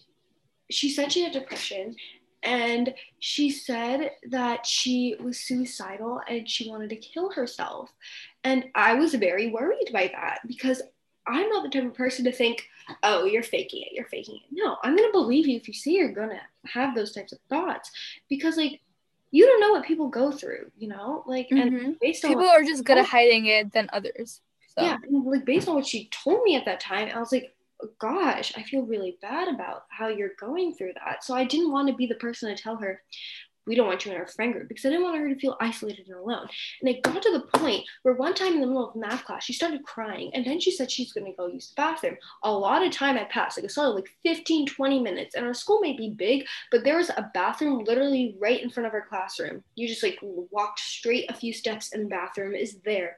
she 0.70 0.90
said 0.90 1.12
she 1.12 1.22
had 1.22 1.34
depression 1.34 1.96
and 2.44 2.94
she 3.20 3.50
said 3.50 4.12
that 4.30 4.66
she 4.66 5.16
was 5.20 5.40
suicidal 5.40 6.22
and 6.28 6.50
she 6.50 6.70
wanted 6.70 6.90
to 6.90 6.96
kill 6.96 7.32
herself 7.32 7.90
and 8.44 8.66
i 8.76 8.94
was 8.94 9.14
very 9.14 9.52
worried 9.52 9.90
by 9.94 10.10
that 10.12 10.40
because 10.48 10.82
i'm 11.28 11.48
not 11.50 11.64
the 11.64 11.70
type 11.70 11.88
of 11.88 11.94
person 11.94 12.26
to 12.26 12.32
think 12.32 12.64
oh 13.04 13.26
you're 13.26 13.44
faking 13.44 13.82
it 13.84 13.94
you're 13.94 14.08
faking 14.08 14.36
it 14.36 14.42
no 14.52 14.78
i'm 14.84 14.96
going 14.96 15.08
to 15.08 15.12
believe 15.14 15.48
you 15.48 15.56
if 15.56 15.68
you 15.68 15.74
say 15.74 15.92
you're 15.92 16.12
going 16.12 16.30
to 16.30 16.42
have 16.70 16.96
those 16.96 17.12
types 17.12 17.32
of 17.32 17.40
thoughts 17.50 17.92
because 18.30 18.58
like 18.58 18.82
you 19.32 19.46
don't 19.46 19.62
know 19.62 19.72
what 19.72 19.86
people 19.86 20.10
go 20.10 20.32
through 20.32 20.70
you 20.78 20.88
know 20.88 21.24
like 21.28 21.48
and 21.52 21.72
Mhm. 21.72 22.00
based 22.00 22.26
on 22.26 22.32
People 22.32 22.48
are 22.48 22.64
just 22.64 22.84
good 22.84 22.98
at 22.98 23.06
hiding 23.06 23.46
it 23.46 23.72
than 23.72 23.90
others. 23.94 24.42
So 24.78 24.84
yeah 24.84 24.98
and, 25.04 25.26
like 25.26 25.46
based 25.46 25.68
on 25.68 25.76
what 25.76 25.86
she 25.86 26.10
told 26.10 26.44
me 26.44 26.56
at 26.56 26.66
that 26.66 26.80
time 26.80 27.10
i 27.14 27.20
was 27.20 27.32
like 27.32 27.54
gosh 28.00 28.54
i 28.58 28.64
feel 28.64 28.84
really 28.84 29.18
bad 29.22 29.48
about 29.48 29.86
how 29.90 30.08
you're 30.08 30.36
going 30.40 30.74
through 30.74 30.94
that 30.94 31.24
so 31.24 31.34
i 31.34 31.44
didn't 31.44 31.72
want 31.72 31.88
to 31.88 31.96
be 31.96 32.06
the 32.06 32.16
person 32.16 32.54
to 32.54 32.62
tell 32.62 32.76
her 32.76 33.02
we 33.68 33.76
don't 33.76 33.88
want 33.88 34.06
you 34.06 34.12
in 34.12 34.18
our 34.18 34.28
friend 34.28 34.54
group 34.54 34.68
because 34.68 34.86
I 34.86 34.90
didn't 34.90 35.04
want 35.04 35.20
her 35.20 35.30
to 35.30 35.40
feel 35.40 35.58
isolated 35.60 36.08
and 36.08 36.18
alone. 36.18 36.48
And 36.82 36.90
it 36.90 37.04
got 37.04 37.22
to 37.22 37.32
the 37.32 37.58
point 37.60 37.86
where 38.02 38.16
one 38.16 38.34
time 38.34 38.54
in 38.54 38.62
the 38.62 38.68
middle 38.68 38.90
of 38.90 38.96
math 38.96 39.26
class, 39.26 39.44
she 39.44 39.54
started 39.54 39.84
crying 39.84 40.32
and 40.34 40.46
then 40.46 40.60
she 40.60 40.72
said 40.72 40.90
she's 40.90 41.14
going 41.14 41.28
to 41.28 41.38
go 41.38 41.48
use 41.48 41.70
the 41.70 41.76
bathroom. 41.76 42.18
A 42.44 42.52
lot 42.52 42.86
of 42.86 42.92
time 42.92 43.18
had 43.18 43.30
passed, 43.30 43.58
like 43.58 43.66
a 43.66 43.70
solid 43.70 43.96
like 43.96 44.10
15, 44.24 44.66
20 44.66 45.00
minutes. 45.00 45.36
And 45.36 45.46
our 45.46 45.54
school 45.54 45.80
may 45.80 45.94
be 45.96 46.10
big, 46.10 46.46
but 46.72 46.84
there 46.84 46.98
was 46.98 47.10
a 47.10 47.30
bathroom 47.34 47.84
literally 47.84 48.36
right 48.40 48.62
in 48.62 48.70
front 48.70 48.88
of 48.88 48.94
our 48.94 49.06
classroom. 49.08 49.64
You 49.76 49.88
just 49.88 50.04
like 50.04 50.18
walked 50.22 50.80
straight 50.80 51.30
a 51.30 51.36
few 51.36 51.54
steps 51.54 51.94
and 51.94 52.06
the 52.06 52.10
bathroom 52.10 52.56
is 52.56 52.80
there. 52.84 53.18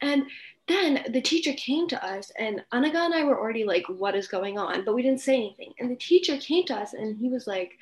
And 0.00 0.24
then 0.68 1.04
the 1.10 1.20
teacher 1.20 1.52
came 1.54 1.88
to 1.88 2.04
us 2.04 2.30
and 2.38 2.62
Anaga 2.72 3.06
and 3.06 3.14
I 3.14 3.24
were 3.24 3.38
already 3.38 3.64
like, 3.64 3.84
what 3.88 4.14
is 4.14 4.28
going 4.28 4.58
on? 4.58 4.84
But 4.84 4.94
we 4.94 5.02
didn't 5.02 5.20
say 5.20 5.34
anything. 5.34 5.72
And 5.78 5.90
the 5.90 5.96
teacher 5.96 6.36
came 6.36 6.64
to 6.66 6.76
us 6.76 6.92
and 6.92 7.16
he 7.16 7.28
was 7.28 7.46
like, 7.46 7.72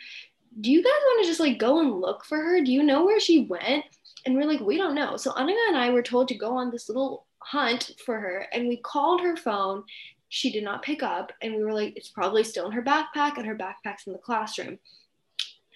do 0.61 0.71
you 0.71 0.83
guys 0.83 0.91
want 1.05 1.23
to 1.23 1.29
just 1.29 1.41
like 1.41 1.59
go 1.59 1.81
and 1.81 2.01
look 2.01 2.25
for 2.25 2.39
her? 2.39 2.61
Do 2.61 2.73
you 2.73 2.83
know 2.83 3.05
where 3.05 3.21
she 3.21 3.45
went? 3.45 3.85
And 4.25 4.35
we're 4.35 4.47
like, 4.47 4.61
we 4.61 4.77
don't 4.77 4.95
know. 4.95 5.17
So 5.17 5.33
Anaga 5.33 5.69
and 5.69 5.77
I 5.77 5.91
were 5.91 6.03
told 6.03 6.29
to 6.29 6.35
go 6.35 6.57
on 6.57 6.71
this 6.71 6.89
little 6.89 7.27
hunt 7.39 7.93
for 8.05 8.19
her 8.19 8.47
and 8.53 8.69
we 8.69 8.79
called 8.79 9.21
her 9.21 9.37
phone 9.37 9.85
she 10.31 10.51
did 10.51 10.65
not 10.65 10.83
pick 10.83 11.03
up. 11.03 11.33
And 11.43 11.55
we 11.55 11.63
were 11.63 11.75
like, 11.75 11.97
it's 11.97 12.09
probably 12.09 12.45
still 12.45 12.67
in 12.67 12.73
her 12.73 12.83
backpack, 12.83 13.37
and 13.37 13.45
her 13.47 13.57
backpack's 13.57 14.07
in 14.07 14.15
the 14.15 14.19
classroom. 14.19 14.79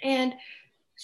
And 0.02 0.34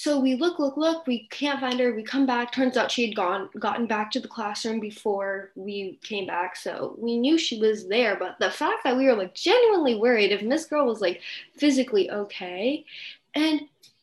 so 0.01 0.19
we 0.19 0.35
look, 0.35 0.59
look, 0.59 0.79
look, 0.79 1.07
we 1.07 1.29
can't 1.29 1.61
find 1.61 1.79
her. 1.79 1.95
We 1.95 2.03
come 2.03 2.25
back. 2.25 2.53
Turns 2.53 2.79
out 2.79 2.91
she 2.91 3.07
had 3.07 3.15
gone, 3.15 3.51
gotten 3.59 3.87
back 3.87 4.11
to 4.13 4.21
the 4.21 4.29
classroom 4.29 4.81
before 4.81 5.51
we 5.55 5.99
came 6.03 6.27
back. 6.27 6.57
So 6.57 6.97
we 6.97 7.19
knew 7.19 7.37
she 7.37 7.61
was 7.61 7.87
there. 7.87 8.17
But 8.17 8.39
the 8.41 8.51
fact 8.51 8.83
that 8.85 8.97
we 8.97 9.05
were 9.05 9.15
like 9.15 9.35
genuinely 9.35 9.97
worried 9.97 10.33
if 10.33 10.41
Miss 10.41 10.65
Girl 10.65 10.87
was 10.87 11.03
like 11.03 11.21
physically 11.55 12.11
okay. 12.11 12.87
And 13.35 13.61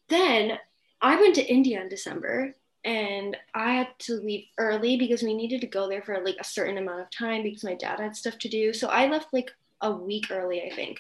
then 0.08 0.60
I 1.02 1.20
went 1.20 1.34
to 1.34 1.52
India 1.52 1.82
in 1.82 1.90
December 1.90 2.54
and 2.86 3.36
I 3.56 3.72
had 3.72 3.88
to 4.02 4.18
leave 4.18 4.46
early 4.60 4.98
because 4.98 5.24
we 5.24 5.34
needed 5.34 5.62
to 5.62 5.68
go 5.68 5.90
there 5.90 6.04
for 6.04 6.24
like 6.24 6.38
a 6.40 6.44
certain 6.44 6.78
amount 6.78 7.02
of 7.02 7.10
time 7.10 7.42
because 7.42 7.64
my 7.64 7.74
dad 7.74 8.00
had 8.00 8.16
stuff 8.16 8.38
to 8.38 8.50
do. 8.50 8.72
So 8.72 8.88
I 8.90 9.08
left 9.08 9.34
like 9.34 9.50
a 9.82 9.92
week 9.92 10.28
early, 10.30 10.62
I 10.62 10.76
think. 10.76 11.00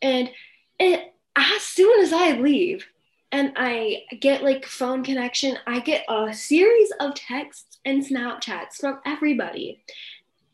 And 0.00 0.30
it, 0.80 1.12
as 1.36 1.60
soon 1.60 2.00
as 2.00 2.14
I 2.14 2.38
leave, 2.38 2.86
and 3.34 3.52
I 3.56 4.04
get 4.20 4.44
like 4.44 4.64
phone 4.64 5.02
connection, 5.02 5.58
I 5.66 5.80
get 5.80 6.04
a 6.08 6.32
series 6.32 6.92
of 7.00 7.16
texts 7.16 7.78
and 7.84 8.00
Snapchats 8.00 8.76
from 8.78 9.00
everybody. 9.04 9.82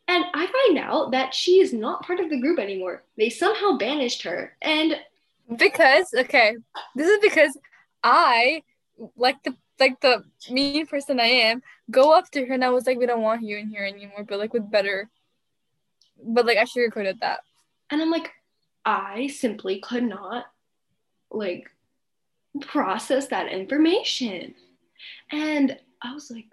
And 0.08 0.24
I 0.32 0.46
find 0.46 0.78
out 0.78 1.10
that 1.10 1.34
she 1.34 1.60
is 1.60 1.74
not 1.74 2.06
part 2.06 2.20
of 2.20 2.30
the 2.30 2.40
group 2.40 2.58
anymore. 2.58 3.04
They 3.18 3.28
somehow 3.28 3.76
banished 3.76 4.22
her. 4.22 4.56
And 4.62 4.96
because 5.56 6.06
okay, 6.16 6.56
this 6.96 7.06
is 7.06 7.18
because 7.20 7.54
I 8.02 8.62
like 9.14 9.42
the 9.42 9.54
like 9.78 10.00
the 10.00 10.24
mean 10.50 10.86
person 10.86 11.20
I 11.20 11.26
am, 11.26 11.62
go 11.90 12.12
up 12.12 12.30
to 12.30 12.46
her 12.46 12.54
and 12.54 12.64
I 12.64 12.70
was 12.70 12.86
like, 12.86 12.96
we 12.96 13.04
don't 13.04 13.20
want 13.20 13.42
you 13.42 13.58
in 13.58 13.68
here 13.68 13.84
anymore, 13.84 14.24
but 14.26 14.38
like 14.38 14.54
with 14.54 14.70
better 14.70 15.10
but 16.22 16.46
like 16.46 16.56
I 16.56 16.64
sugarcoated 16.64 17.20
that. 17.20 17.40
And 17.90 18.00
I'm 18.00 18.10
like, 18.10 18.30
I 18.86 19.26
simply 19.26 19.80
could 19.80 20.04
not 20.04 20.46
like 21.30 21.70
process 22.60 23.28
that 23.28 23.52
information. 23.52 24.54
And 25.30 25.78
I 26.02 26.14
was 26.14 26.30
like, 26.30 26.46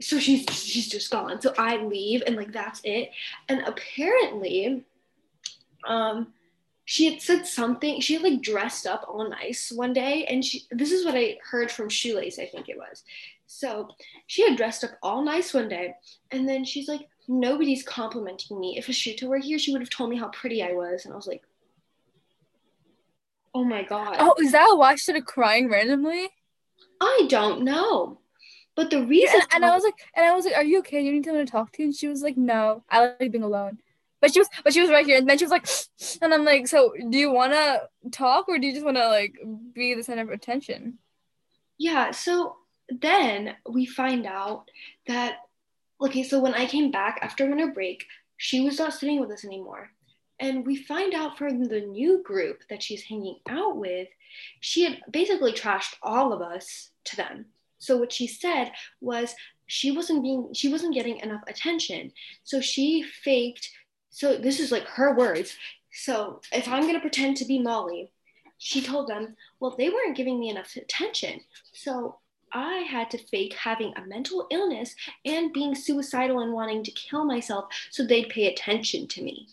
so 0.00 0.18
she's 0.18 0.44
she's 0.52 0.88
just 0.88 1.10
gone. 1.10 1.40
So 1.40 1.54
I 1.58 1.82
leave 1.82 2.22
and 2.26 2.36
like 2.36 2.52
that's 2.52 2.80
it. 2.84 3.10
And 3.48 3.62
apparently, 3.66 4.84
um, 5.86 6.32
she 6.84 7.10
had 7.10 7.20
said 7.20 7.46
something. 7.46 8.00
She 8.00 8.14
had 8.14 8.22
like 8.22 8.40
dressed 8.40 8.86
up 8.86 9.04
all 9.08 9.28
nice 9.28 9.70
one 9.70 9.92
day, 9.92 10.24
and 10.26 10.44
she 10.44 10.62
this 10.70 10.92
is 10.92 11.04
what 11.04 11.16
I 11.16 11.38
heard 11.42 11.70
from 11.70 11.88
Shoelace, 11.88 12.38
I 12.38 12.46
think 12.46 12.68
it 12.68 12.78
was. 12.78 13.04
So 13.46 13.88
she 14.26 14.46
had 14.48 14.56
dressed 14.56 14.84
up 14.84 14.92
all 15.02 15.22
nice 15.24 15.52
one 15.52 15.68
day, 15.68 15.94
and 16.30 16.48
then 16.48 16.64
she's 16.64 16.88
like, 16.88 17.08
nobody's 17.26 17.82
complimenting 17.82 18.60
me. 18.60 18.76
If 18.78 18.86
Ashita 18.86 19.24
were 19.24 19.38
here, 19.38 19.58
she 19.58 19.72
would 19.72 19.80
have 19.80 19.90
told 19.90 20.10
me 20.10 20.16
how 20.16 20.28
pretty 20.28 20.62
I 20.62 20.72
was, 20.72 21.04
and 21.04 21.12
I 21.12 21.16
was 21.16 21.26
like, 21.26 21.42
Oh 23.58 23.64
my 23.64 23.82
god. 23.82 24.14
Oh, 24.20 24.36
is 24.38 24.52
that 24.52 24.72
why 24.76 24.94
she 24.94 25.00
started 25.00 25.26
crying 25.26 25.68
randomly? 25.68 26.28
I 27.00 27.26
don't 27.28 27.64
know. 27.64 28.20
But 28.76 28.90
the 28.90 29.04
reason 29.04 29.34
yeah, 29.34 29.46
and, 29.52 29.64
and 29.64 29.64
I 29.64 29.74
was 29.74 29.82
like 29.82 29.96
and 30.14 30.24
I 30.24 30.32
was 30.32 30.44
like, 30.44 30.54
Are 30.54 30.62
you 30.62 30.78
okay? 30.78 31.00
You 31.00 31.10
need 31.10 31.24
someone 31.24 31.44
to 31.44 31.50
talk 31.50 31.72
to? 31.72 31.82
And 31.82 31.92
she 31.92 32.06
was 32.06 32.22
like, 32.22 32.36
No, 32.36 32.84
I 32.88 33.00
like 33.18 33.32
being 33.32 33.42
alone. 33.42 33.78
But 34.20 34.32
she 34.32 34.38
was 34.38 34.48
but 34.62 34.72
she 34.72 34.80
was 34.80 34.90
right 34.90 35.04
here 35.04 35.18
and 35.18 35.28
then 35.28 35.38
she 35.38 35.44
was 35.44 35.50
like 35.50 35.66
and 36.22 36.32
I'm 36.32 36.44
like, 36.44 36.68
So 36.68 36.94
do 37.10 37.18
you 37.18 37.32
wanna 37.32 37.80
talk 38.12 38.48
or 38.48 38.60
do 38.60 38.66
you 38.68 38.72
just 38.72 38.84
wanna 38.84 39.08
like 39.08 39.34
be 39.72 39.92
the 39.94 40.04
center 40.04 40.22
of 40.22 40.30
attention? 40.30 40.98
Yeah, 41.78 42.12
so 42.12 42.58
then 42.88 43.56
we 43.68 43.86
find 43.86 44.24
out 44.24 44.70
that 45.08 45.38
okay, 46.00 46.22
so 46.22 46.38
when 46.38 46.54
I 46.54 46.66
came 46.66 46.92
back 46.92 47.18
after 47.22 47.44
winter 47.44 47.72
break, 47.72 48.06
she 48.36 48.60
was 48.60 48.78
not 48.78 48.94
sitting 48.94 49.18
with 49.18 49.32
us 49.32 49.44
anymore. 49.44 49.90
And 50.40 50.66
we 50.66 50.76
find 50.76 51.14
out 51.14 51.36
from 51.36 51.64
the 51.64 51.80
new 51.80 52.22
group 52.22 52.62
that 52.70 52.82
she's 52.82 53.02
hanging 53.02 53.38
out 53.48 53.76
with, 53.76 54.08
she 54.60 54.84
had 54.84 55.00
basically 55.10 55.52
trashed 55.52 55.94
all 56.02 56.32
of 56.32 56.40
us 56.40 56.90
to 57.04 57.16
them. 57.16 57.46
So 57.78 57.96
what 57.96 58.12
she 58.12 58.26
said 58.26 58.72
was 59.00 59.34
she 59.66 59.90
wasn't 59.90 60.22
being 60.22 60.52
she 60.54 60.68
wasn't 60.68 60.94
getting 60.94 61.18
enough 61.18 61.42
attention. 61.46 62.12
So 62.44 62.60
she 62.60 63.02
faked 63.02 63.68
so 64.10 64.36
this 64.36 64.60
is 64.60 64.72
like 64.72 64.84
her 64.84 65.14
words. 65.14 65.54
So 65.92 66.40
if 66.52 66.68
I'm 66.68 66.82
going 66.82 66.94
to 66.94 67.00
pretend 67.00 67.36
to 67.38 67.44
be 67.44 67.58
Molly, 67.58 68.12
she 68.58 68.80
told 68.80 69.08
them, 69.08 69.36
well, 69.60 69.74
they 69.76 69.88
weren't 69.88 70.16
giving 70.16 70.38
me 70.38 70.50
enough 70.50 70.74
attention. 70.76 71.40
So 71.72 72.18
I 72.52 72.78
had 72.78 73.10
to 73.10 73.18
fake 73.18 73.54
having 73.54 73.92
a 73.96 74.06
mental 74.06 74.46
illness 74.50 74.94
and 75.24 75.52
being 75.52 75.74
suicidal 75.74 76.40
and 76.40 76.52
wanting 76.52 76.82
to 76.84 76.90
kill 76.90 77.24
myself 77.24 77.66
so 77.90 78.04
they'd 78.04 78.28
pay 78.28 78.46
attention 78.46 79.06
to 79.08 79.22
me. 79.22 79.48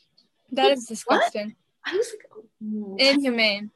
That 0.51 0.71
is 0.71 0.85
disgusting. 0.85 1.47
What? 1.47 1.93
I 1.93 1.97
was 1.97 2.11
like, 2.11 2.45
oh, 2.63 2.95
inhumane. 2.97 3.71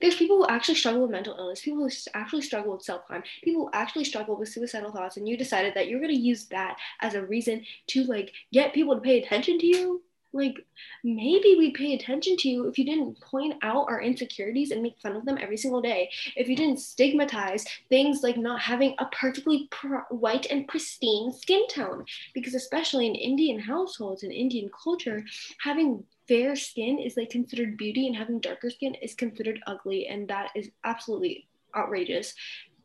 There's 0.00 0.16
people 0.16 0.38
who 0.38 0.46
actually 0.48 0.74
struggle 0.74 1.02
with 1.02 1.10
mental 1.10 1.36
illness, 1.38 1.60
people 1.60 1.84
who 1.84 1.90
actually 2.14 2.42
struggle 2.42 2.72
with 2.72 2.82
self 2.82 3.04
harm, 3.06 3.22
people 3.42 3.64
who 3.64 3.70
actually 3.72 4.04
struggle 4.04 4.36
with 4.36 4.48
suicidal 4.48 4.92
thoughts, 4.92 5.16
and 5.16 5.28
you 5.28 5.36
decided 5.36 5.74
that 5.74 5.88
you're 5.88 6.00
going 6.00 6.14
to 6.14 6.20
use 6.20 6.46
that 6.46 6.76
as 7.00 7.14
a 7.14 7.24
reason 7.24 7.64
to 7.88 8.04
like 8.04 8.32
get 8.52 8.74
people 8.74 8.94
to 8.94 9.00
pay 9.00 9.22
attention 9.22 9.58
to 9.58 9.66
you. 9.66 10.02
Like, 10.32 10.66
maybe 11.02 11.56
we'd 11.58 11.74
pay 11.74 11.94
attention 11.94 12.36
to 12.38 12.48
you 12.48 12.68
if 12.68 12.78
you 12.78 12.84
didn't 12.84 13.20
point 13.20 13.54
out 13.62 13.86
our 13.88 14.02
insecurities 14.02 14.70
and 14.70 14.82
make 14.82 15.00
fun 15.00 15.16
of 15.16 15.24
them 15.24 15.38
every 15.40 15.56
single 15.56 15.80
day. 15.80 16.10
If 16.36 16.48
you 16.48 16.56
didn't 16.56 16.80
stigmatize 16.80 17.64
things 17.88 18.22
like 18.22 18.36
not 18.36 18.60
having 18.60 18.94
a 18.98 19.06
perfectly 19.06 19.68
pr- 19.70 20.06
white 20.10 20.46
and 20.50 20.68
pristine 20.68 21.32
skin 21.32 21.66
tone. 21.68 22.04
Because, 22.34 22.54
especially 22.54 23.06
in 23.06 23.14
Indian 23.14 23.58
households 23.58 24.22
and 24.22 24.32
Indian 24.32 24.70
culture, 24.82 25.24
having 25.62 26.04
fair 26.26 26.54
skin 26.56 26.98
is 26.98 27.16
like 27.16 27.30
considered 27.30 27.78
beauty 27.78 28.06
and 28.06 28.14
having 28.14 28.38
darker 28.38 28.68
skin 28.70 28.94
is 28.96 29.14
considered 29.14 29.60
ugly. 29.66 30.08
And 30.08 30.28
that 30.28 30.50
is 30.54 30.70
absolutely 30.84 31.48
outrageous. 31.74 32.34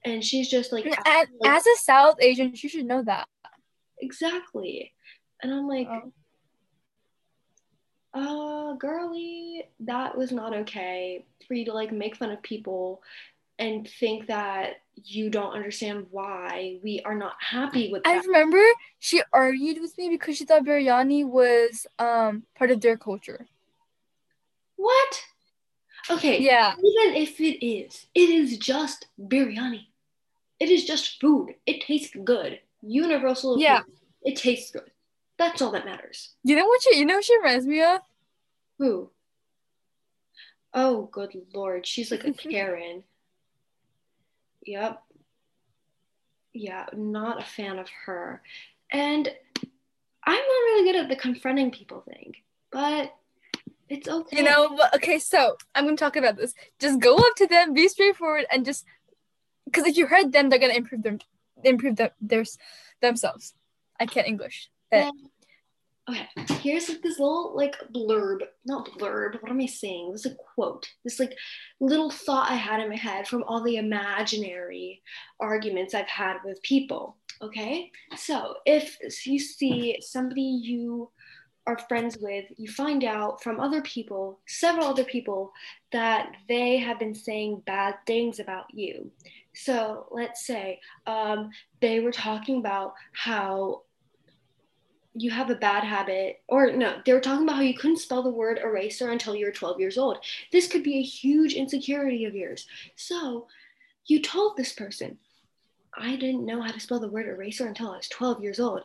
And 0.05 0.23
she's 0.23 0.49
just 0.49 0.71
like, 0.71 0.85
as, 1.05 1.27
as 1.45 1.67
a 1.67 1.75
South 1.77 2.15
Asian, 2.21 2.53
you 2.55 2.69
should 2.69 2.85
know 2.85 3.03
that. 3.03 3.27
Exactly. 3.99 4.93
And 5.41 5.53
I'm 5.53 5.67
like, 5.67 5.87
oh 5.89 6.13
uh, 8.13 8.73
girly, 8.73 9.63
that 9.81 10.17
was 10.17 10.31
not 10.31 10.53
okay 10.53 11.25
for 11.47 11.53
you 11.53 11.65
to 11.65 11.73
like 11.73 11.91
make 11.91 12.15
fun 12.15 12.31
of 12.31 12.41
people 12.41 13.01
and 13.59 13.87
think 13.99 14.27
that 14.27 14.81
you 14.95 15.29
don't 15.29 15.53
understand 15.53 16.07
why 16.11 16.79
we 16.83 17.01
are 17.05 17.15
not 17.15 17.33
happy 17.39 17.91
with 17.91 18.03
that. 18.03 18.09
I 18.09 18.17
remember 18.19 18.61
she 18.99 19.21
argued 19.31 19.81
with 19.81 19.97
me 19.97 20.09
because 20.09 20.37
she 20.37 20.45
thought 20.45 20.65
biryani 20.65 21.25
was 21.27 21.87
um 21.99 22.43
part 22.55 22.71
of 22.71 22.81
their 22.81 22.97
culture. 22.97 23.47
What? 24.75 25.23
Okay. 26.09 26.39
Yeah. 26.39 26.73
Even 26.73 27.15
if 27.15 27.39
it 27.39 27.65
is, 27.65 28.07
it 28.13 28.29
is 28.29 28.57
just 28.57 29.07
biryani. 29.19 29.87
It 30.59 30.69
is 30.69 30.85
just 30.85 31.19
food. 31.19 31.55
It 31.65 31.81
tastes 31.81 32.15
good. 32.23 32.59
Universal. 32.81 33.59
Yeah. 33.59 33.81
Food. 33.81 33.93
It 34.23 34.35
tastes 34.37 34.71
good. 34.71 34.89
That's 35.43 35.61
all 35.61 35.71
that 35.71 35.85
matters. 35.85 36.29
You 36.45 36.55
know 36.55 36.65
what 36.65 36.81
she 36.81 36.97
you 36.97 37.05
know 37.05 37.19
she 37.19 37.37
reminds 37.37 37.67
me 37.67 37.83
of? 37.83 37.99
Who? 38.79 39.09
Oh 40.73 41.09
good 41.11 41.33
lord, 41.53 41.85
she's 41.85 42.11
like 42.11 42.23
a 42.23 42.31
Karen. 42.49 43.03
Yep. 44.65 45.03
Yeah, 46.53 46.85
not 46.95 47.41
a 47.41 47.45
fan 47.45 47.77
of 47.77 47.89
her. 48.05 48.41
And 48.89 49.27
I'm 50.23 50.33
not 50.33 50.39
really 50.39 50.91
good 50.91 51.01
at 51.01 51.09
the 51.09 51.17
confronting 51.17 51.71
people 51.71 52.01
thing, 52.07 52.35
but 52.71 53.13
it's 53.89 54.07
okay. 54.07 54.37
You 54.37 54.43
know, 54.43 54.79
okay, 54.95 55.19
so 55.19 55.57
I'm 55.75 55.83
gonna 55.83 55.97
talk 55.97 56.15
about 56.15 56.37
this. 56.37 56.53
Just 56.79 57.01
go 57.01 57.17
up 57.17 57.35
to 57.35 57.47
them, 57.47 57.73
be 57.73 57.89
straightforward, 57.89 58.45
and 58.49 58.63
just 58.63 58.85
because 59.65 59.85
if 59.85 59.97
you 59.97 60.07
hurt 60.07 60.31
them, 60.31 60.47
they're 60.47 60.59
gonna 60.59 60.73
improve 60.73 61.03
them, 61.03 61.19
improve 61.65 61.97
them, 61.97 62.11
their, 62.21 62.45
themselves. 63.01 63.53
I 63.99 64.05
can't 64.05 64.27
English. 64.27 64.69
Yeah. 64.89 65.11
Okay, 66.09 66.27
here's 66.61 66.89
like 66.89 67.01
this 67.01 67.17
little 67.17 67.55
like 67.55 67.77
blurb, 67.93 68.39
not 68.65 68.89
blurb, 68.89 69.41
what 69.41 69.51
am 69.51 69.61
I 69.61 69.65
saying? 69.67 70.11
This 70.11 70.25
is 70.25 70.33
a 70.33 70.35
quote, 70.53 70.85
this 71.05 71.17
like 71.17 71.33
little 71.79 72.09
thought 72.09 72.51
I 72.51 72.55
had 72.55 72.81
in 72.81 72.89
my 72.89 72.97
head 72.97 73.25
from 73.25 73.43
all 73.43 73.63
the 73.63 73.77
imaginary 73.77 75.01
arguments 75.39 75.93
I've 75.93 76.09
had 76.09 76.37
with 76.43 76.61
people. 76.61 77.17
Okay, 77.41 77.89
so 78.17 78.55
if 78.65 78.97
you 79.25 79.39
see 79.39 79.97
somebody 80.01 80.41
you 80.41 81.09
are 81.65 81.77
friends 81.87 82.17
with, 82.19 82.45
you 82.57 82.69
find 82.69 83.05
out 83.05 83.41
from 83.41 83.59
other 83.59 83.81
people, 83.83 84.41
several 84.47 84.85
other 84.87 85.05
people, 85.05 85.53
that 85.93 86.33
they 86.49 86.77
have 86.77 86.99
been 86.99 87.15
saying 87.15 87.63
bad 87.65 87.95
things 88.05 88.39
about 88.39 88.65
you. 88.73 89.09
So 89.55 90.07
let's 90.11 90.45
say 90.45 90.79
um, 91.07 91.49
they 91.79 92.01
were 92.01 92.11
talking 92.11 92.59
about 92.59 92.93
how 93.13 93.82
you 95.15 95.29
have 95.31 95.49
a 95.49 95.55
bad 95.55 95.83
habit, 95.83 96.41
or 96.47 96.71
no, 96.71 97.01
they 97.05 97.13
were 97.13 97.19
talking 97.19 97.43
about 97.43 97.57
how 97.57 97.61
you 97.61 97.75
couldn't 97.75 97.97
spell 97.97 98.23
the 98.23 98.29
word 98.29 98.59
eraser 98.63 99.11
until 99.11 99.35
you 99.35 99.45
were 99.45 99.51
12 99.51 99.79
years 99.79 99.97
old. 99.97 100.17
This 100.51 100.67
could 100.67 100.83
be 100.83 100.97
a 100.97 101.03
huge 101.03 101.53
insecurity 101.53 102.25
of 102.25 102.35
yours. 102.35 102.67
So 102.95 103.47
you 104.05 104.21
told 104.21 104.57
this 104.57 104.73
person, 104.73 105.17
I 105.95 106.15
didn't 106.15 106.45
know 106.45 106.61
how 106.61 106.71
to 106.71 106.79
spell 106.79 106.99
the 106.99 107.09
word 107.09 107.27
eraser 107.27 107.67
until 107.67 107.91
I 107.91 107.97
was 107.97 108.07
12 108.09 108.41
years 108.41 108.59
old. 108.59 108.83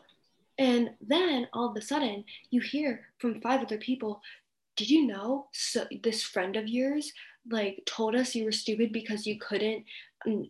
And 0.58 0.90
then 1.00 1.48
all 1.52 1.70
of 1.70 1.76
a 1.76 1.82
sudden, 1.82 2.24
you 2.50 2.60
hear 2.60 3.06
from 3.18 3.40
five 3.40 3.62
other 3.62 3.78
people, 3.78 4.20
did 4.76 4.90
you 4.90 5.06
know 5.06 5.46
so 5.52 5.86
this 6.02 6.22
friend 6.22 6.56
of 6.56 6.68
yours 6.68 7.12
like 7.50 7.82
told 7.86 8.14
us 8.14 8.34
you 8.34 8.44
were 8.44 8.52
stupid 8.52 8.92
because 8.92 9.26
you 9.26 9.38
couldn't 9.38 9.84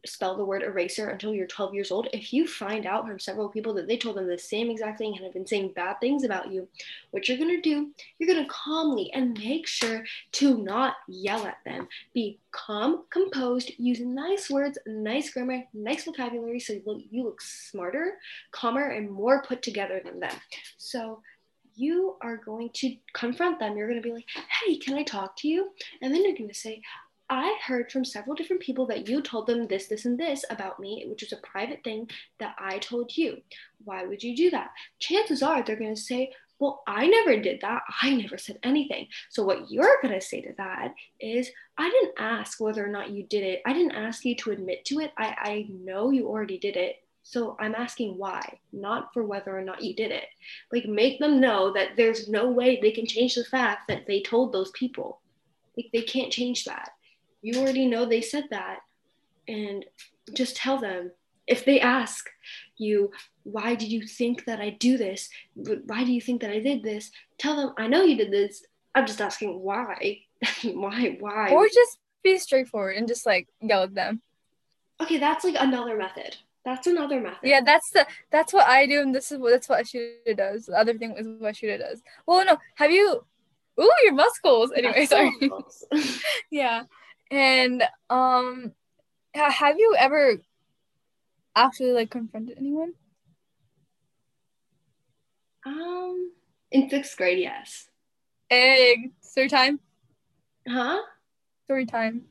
spell 0.07 0.37
the 0.37 0.45
word 0.45 0.63
eraser 0.63 1.09
until 1.09 1.35
you're 1.35 1.47
12 1.47 1.75
years 1.75 1.91
old 1.91 2.09
if 2.13 2.33
you 2.33 2.47
find 2.47 2.87
out 2.87 3.07
from 3.07 3.19
several 3.19 3.49
people 3.49 3.75
that 3.75 3.87
they 3.87 3.97
told 3.99 4.17
them 4.17 4.27
the 4.27 4.39
same 4.39 4.71
exact 4.71 4.99
thing 4.99 5.15
and 5.15 5.25
have 5.25 5.33
been 5.33 5.47
saying 5.47 5.73
bad 5.75 6.01
things 6.01 6.25
about 6.25 6.51
you 6.51 6.67
what 7.11 7.29
you're 7.29 7.37
going 7.37 7.55
to 7.55 7.61
do 7.61 7.91
you're 8.19 8.33
going 8.33 8.43
to 8.43 8.51
calmly 8.51 9.13
and 9.13 9.39
make 9.39 9.67
sure 9.67 10.05
to 10.33 10.57
not 10.59 10.95
yell 11.07 11.47
at 11.47 11.59
them 11.67 11.87
be 12.15 12.39
calm 12.51 13.05
composed 13.11 13.71
use 13.77 14.01
nice 14.01 14.49
words 14.49 14.79
nice 14.87 15.31
grammar 15.31 15.63
nice 15.75 16.05
vocabulary 16.05 16.59
so 16.59 16.73
you 16.73 16.83
look, 16.87 17.03
you 17.11 17.25
look 17.25 17.41
smarter 17.41 18.15
calmer 18.53 18.89
and 18.89 19.11
more 19.11 19.43
put 19.43 19.61
together 19.61 20.01
than 20.03 20.19
them 20.19 20.35
so 20.79 21.21
you 21.75 22.17
are 22.23 22.37
going 22.37 22.71
to 22.75 22.97
confront 23.13 23.61
them. 23.61 23.77
You're 23.77 23.87
going 23.87 24.03
to 24.03 24.09
be 24.09 24.13
like, 24.13 24.27
hey, 24.67 24.77
can 24.79 24.95
I 24.95 25.05
talk 25.05 25.37
to 25.37 25.49
you? 25.49 25.71
And 26.03 26.13
then 26.13 26.25
you're 26.25 26.37
going 26.37 26.49
to 26.49 26.55
say, 26.55 26.83
I 27.31 27.59
heard 27.65 27.93
from 27.93 28.05
several 28.05 28.35
different 28.35 28.63
people 28.63 28.87
that 28.87 29.09
you 29.09 29.21
told 29.21 29.47
them 29.47 29.67
this, 29.67 29.87
this, 29.87 30.05
and 30.07 30.19
this 30.19 30.45
about 30.51 30.81
me, 30.81 31.05
which 31.09 31.23
is 31.23 31.33
a 31.33 31.37
private 31.39 31.85
thing 31.85 32.09
that 32.39 32.57
I 32.59 32.79
told 32.79 33.17
you. 33.17 33.43
Why 33.85 34.05
would 34.05 34.23
you 34.23 34.35
do 34.35 34.51
that? 34.51 34.71
Chances 34.99 35.43
are 35.43 35.63
they're 35.63 35.77
going 35.77 35.95
to 35.95 36.01
say, 36.01 36.33
well, 36.59 36.83
I 36.87 37.07
never 37.07 37.41
did 37.41 37.61
that. 37.61 37.83
I 38.03 38.15
never 38.15 38.37
said 38.37 38.59
anything. 38.63 39.07
So, 39.31 39.45
what 39.45 39.71
you're 39.71 39.99
going 40.03 40.15
to 40.15 40.21
say 40.21 40.41
to 40.41 40.53
that 40.59 40.95
is, 41.21 41.51
I 41.77 41.89
didn't 41.89 42.15
ask 42.19 42.61
whether 42.61 42.85
or 42.85 42.89
not 42.89 43.11
you 43.11 43.23
did 43.23 43.45
it. 43.45 43.63
I 43.65 43.73
didn't 43.73 43.93
ask 43.93 44.25
you 44.25 44.35
to 44.37 44.51
admit 44.51 44.85
to 44.87 44.99
it. 45.01 45.13
I, 45.17 45.37
I 45.39 45.67
know 45.71 46.11
you 46.11 46.27
already 46.27 46.59
did 46.59 46.77
it. 46.77 46.97
So 47.23 47.57
I'm 47.61 47.75
asking 47.75 48.17
why, 48.17 48.59
not 48.73 49.13
for 49.13 49.23
whether 49.23 49.57
or 49.57 49.63
not 49.63 49.85
you 49.85 49.95
did 49.95 50.11
it. 50.11 50.25
Like, 50.73 50.87
make 50.87 51.21
them 51.21 51.41
know 51.41 51.73
that 51.75 51.91
there's 51.97 52.29
no 52.29 52.51
way 52.51 52.81
they 52.81 52.91
can 52.91 53.07
change 53.07 53.35
the 53.35 53.45
fact 53.45 53.87
that 53.89 54.07
they 54.07 54.23
told 54.23 54.53
those 54.53 54.71
people. 54.73 55.21
Like, 55.77 55.91
they 55.93 56.03
can't 56.03 56.33
change 56.33 56.65
that. 56.65 56.91
You 57.43 57.61
already 57.61 57.87
know 57.87 58.05
they 58.05 58.21
said 58.21 58.45
that. 58.51 58.81
And 59.47 59.85
just 60.35 60.57
tell 60.57 60.79
them. 60.79 61.13
If 61.47 61.65
they 61.65 61.81
ask 61.81 62.29
you, 62.77 63.11
why 63.45 63.75
did 63.75 63.91
you 63.91 64.07
think 64.07 64.45
that 64.45 64.61
I 64.61 64.69
do 64.69 64.99
this? 64.99 65.31
Why 65.55 66.05
do 66.05 66.13
you 66.13 66.21
think 66.21 66.43
that 66.43 66.51
I 66.51 66.61
did 66.61 66.83
this? 66.83 67.11
Tell 67.39 67.57
them, 67.57 67.73
I 67.79 67.87
know 67.87 68.03
you 68.03 68.19
did 68.19 68.31
this. 68.31 68.67
I'm 68.95 69.07
just 69.07 69.23
asking 69.23 69.59
why. 69.61 70.19
why? 70.63 71.17
Why? 71.19 71.51
Or 71.51 71.67
just 71.67 71.99
be 72.23 72.37
straightforward 72.37 72.97
and 72.97 73.09
just 73.09 73.25
like 73.25 73.49
yell 73.63 73.85
at 73.85 73.95
them. 73.95 74.21
Okay, 75.01 75.19
that's 75.19 75.45
like 75.45 75.57
another 75.59 75.97
method. 75.97 76.37
That's 76.65 76.87
another 76.87 77.21
method. 77.21 77.39
Yeah, 77.45 77.61
that's 77.65 77.91
the 77.91 78.07
that's 78.31 78.53
what 78.53 78.67
I 78.67 78.87
do, 78.87 79.01
and 79.01 79.15
this 79.15 79.33
is 79.33 79.39
what 79.39 79.53
that's 79.53 79.69
what 79.69 79.85
Ashuta 79.85 80.37
does. 80.37 80.67
The 80.67 80.77
other 80.77 80.99
thing 80.99 81.15
is 81.17 81.27
what 81.27 81.55
Ashuta 81.55 81.79
does. 81.79 82.03
Well, 82.27 82.45
no, 82.45 82.59
have 82.75 82.91
you? 82.91 83.25
Ooh, 83.81 83.93
your 84.03 84.13
muscles. 84.13 84.73
Anyway, 84.77 85.07
sorry. 85.07 85.33
yeah, 86.51 86.83
and 87.31 87.83
um, 88.11 88.73
have 89.35 89.79
you 89.79 89.95
ever 89.99 90.41
actually 91.55 91.93
like 91.93 92.11
confronted 92.11 92.57
anyone? 92.59 92.95
Um, 95.67 96.33
in 96.71 96.89
sixth 96.89 97.17
grade, 97.17 97.39
yes. 97.39 97.89
Egg 98.51 99.13
story 99.21 99.49
time. 99.49 99.81
Huh? 100.67 101.01
Story 101.65 101.87
time. 101.87 102.23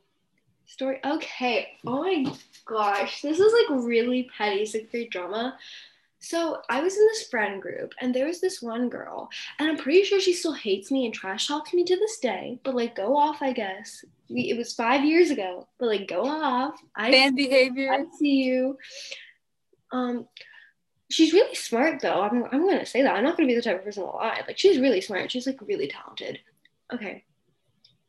Story. 0.65 0.99
Okay. 1.05 1.77
Oh 1.85 2.03
my 2.03 2.25
gosh, 2.65 3.21
this 3.21 3.39
is 3.39 3.53
like 3.53 3.83
really 3.83 4.29
petty 4.35 4.65
sixth 4.65 4.91
grade 4.91 5.09
drama. 5.09 5.57
So 6.19 6.61
I 6.69 6.81
was 6.81 6.97
in 6.97 7.05
this 7.05 7.27
friend 7.29 7.61
group, 7.61 7.93
and 8.01 8.13
there 8.13 8.25
was 8.25 8.41
this 8.41 8.61
one 8.61 8.89
girl, 8.89 9.29
and 9.59 9.69
I'm 9.69 9.77
pretty 9.77 10.03
sure 10.03 10.19
she 10.19 10.33
still 10.33 10.53
hates 10.53 10.91
me 10.91 11.05
and 11.05 11.13
trash 11.13 11.47
talks 11.47 11.73
me 11.73 11.83
to 11.83 11.95
this 11.95 12.19
day. 12.19 12.59
But 12.63 12.75
like, 12.75 12.95
go 12.95 13.15
off, 13.15 13.41
I 13.41 13.53
guess. 13.53 14.03
We, 14.29 14.49
it 14.49 14.57
was 14.57 14.73
five 14.73 15.05
years 15.05 15.29
ago, 15.29 15.67
but 15.77 15.87
like, 15.87 16.07
go 16.07 16.25
off. 16.25 16.79
I 16.95 17.11
bad 17.11 17.35
behavior. 17.35 17.93
I 17.93 18.05
see 18.17 18.43
you. 18.43 18.77
Um, 19.91 20.27
she's 21.09 21.33
really 21.33 21.55
smart 21.55 22.01
though. 22.01 22.21
I'm 22.21 22.43
I'm 22.45 22.67
gonna 22.67 22.85
say 22.85 23.03
that. 23.03 23.15
I'm 23.15 23.23
not 23.23 23.37
gonna 23.37 23.47
be 23.47 23.55
the 23.55 23.61
type 23.61 23.77
of 23.77 23.85
person 23.85 24.03
to 24.03 24.09
lie. 24.09 24.43
Like, 24.47 24.57
she's 24.57 24.79
really 24.79 25.01
smart. 25.01 25.31
She's 25.31 25.47
like 25.47 25.61
really 25.61 25.87
talented. 25.87 26.39
Okay 26.93 27.23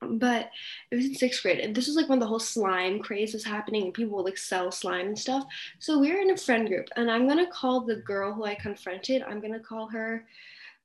but 0.01 0.51
it 0.91 0.97
was 0.97 1.07
in 1.07 1.15
sixth 1.15 1.43
grade 1.43 1.59
and 1.59 1.75
this 1.75 1.87
was 1.87 1.97
like 1.97 2.09
when 2.09 2.19
the 2.19 2.27
whole 2.27 2.39
slime 2.39 2.99
craze 3.01 3.33
was 3.33 3.45
happening 3.45 3.85
and 3.85 3.95
people 3.95 4.17
would 4.17 4.25
like 4.25 4.39
sell 4.39 4.71
slime 4.71 5.09
and 5.09 5.19
stuff. 5.19 5.45
So 5.79 5.99
we 5.99 6.13
were 6.13 6.21
in 6.21 6.31
a 6.31 6.37
friend 6.37 6.69
group 6.69 6.89
and 6.97 7.11
i'm 7.11 7.27
gonna 7.27 7.51
call 7.51 7.81
the 7.81 7.97
girl 7.97 8.33
who 8.33 8.45
i 8.45 8.55
confronted 8.55 9.23
i'm 9.23 9.41
gonna 9.41 9.61
call 9.61 9.89
her 9.89 10.25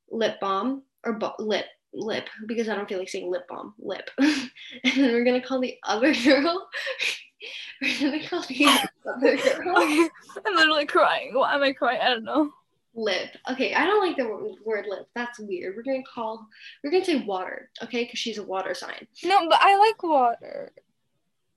lip 0.09 0.39
balm 0.39 0.83
or 1.05 1.13
bo- 1.13 1.35
lip 1.39 1.65
lip 1.93 2.27
because 2.47 2.69
i 2.69 2.75
don't 2.75 2.89
feel 2.89 2.99
like 2.99 3.09
saying 3.09 3.29
lip 3.29 3.47
balm 3.47 3.73
lip. 3.79 4.09
And 4.19 4.93
then 4.95 5.13
we're 5.13 5.23
gonna 5.23 5.41
call 5.41 5.59
the 5.59 5.77
other 5.83 6.13
girl. 6.13 6.67
We're 7.81 7.99
gonna 7.99 8.27
call 8.27 8.41
the 8.43 8.65
other 9.05 9.35
girl. 9.35 9.77
I'm 10.45 10.55
literally 10.55 10.85
crying. 10.85 11.31
Why 11.33 11.53
am 11.53 11.63
i 11.63 11.73
crying? 11.73 11.99
I 12.01 12.09
don't 12.09 12.23
know 12.23 12.53
lip. 12.95 13.29
Okay, 13.49 13.73
I 13.73 13.85
don't 13.85 14.05
like 14.05 14.17
the 14.17 14.55
word 14.65 14.85
lip. 14.87 15.07
That's 15.15 15.39
weird. 15.39 15.75
We're 15.75 15.83
gonna 15.83 16.03
call. 16.03 16.47
We're 16.83 16.91
gonna 16.91 17.05
say 17.05 17.23
water. 17.23 17.69
Okay, 17.81 18.03
because 18.03 18.19
she's 18.19 18.37
a 18.37 18.43
water 18.43 18.73
sign. 18.73 19.07
No, 19.23 19.47
but 19.49 19.59
I 19.61 19.77
like 19.77 20.01
water. 20.03 20.71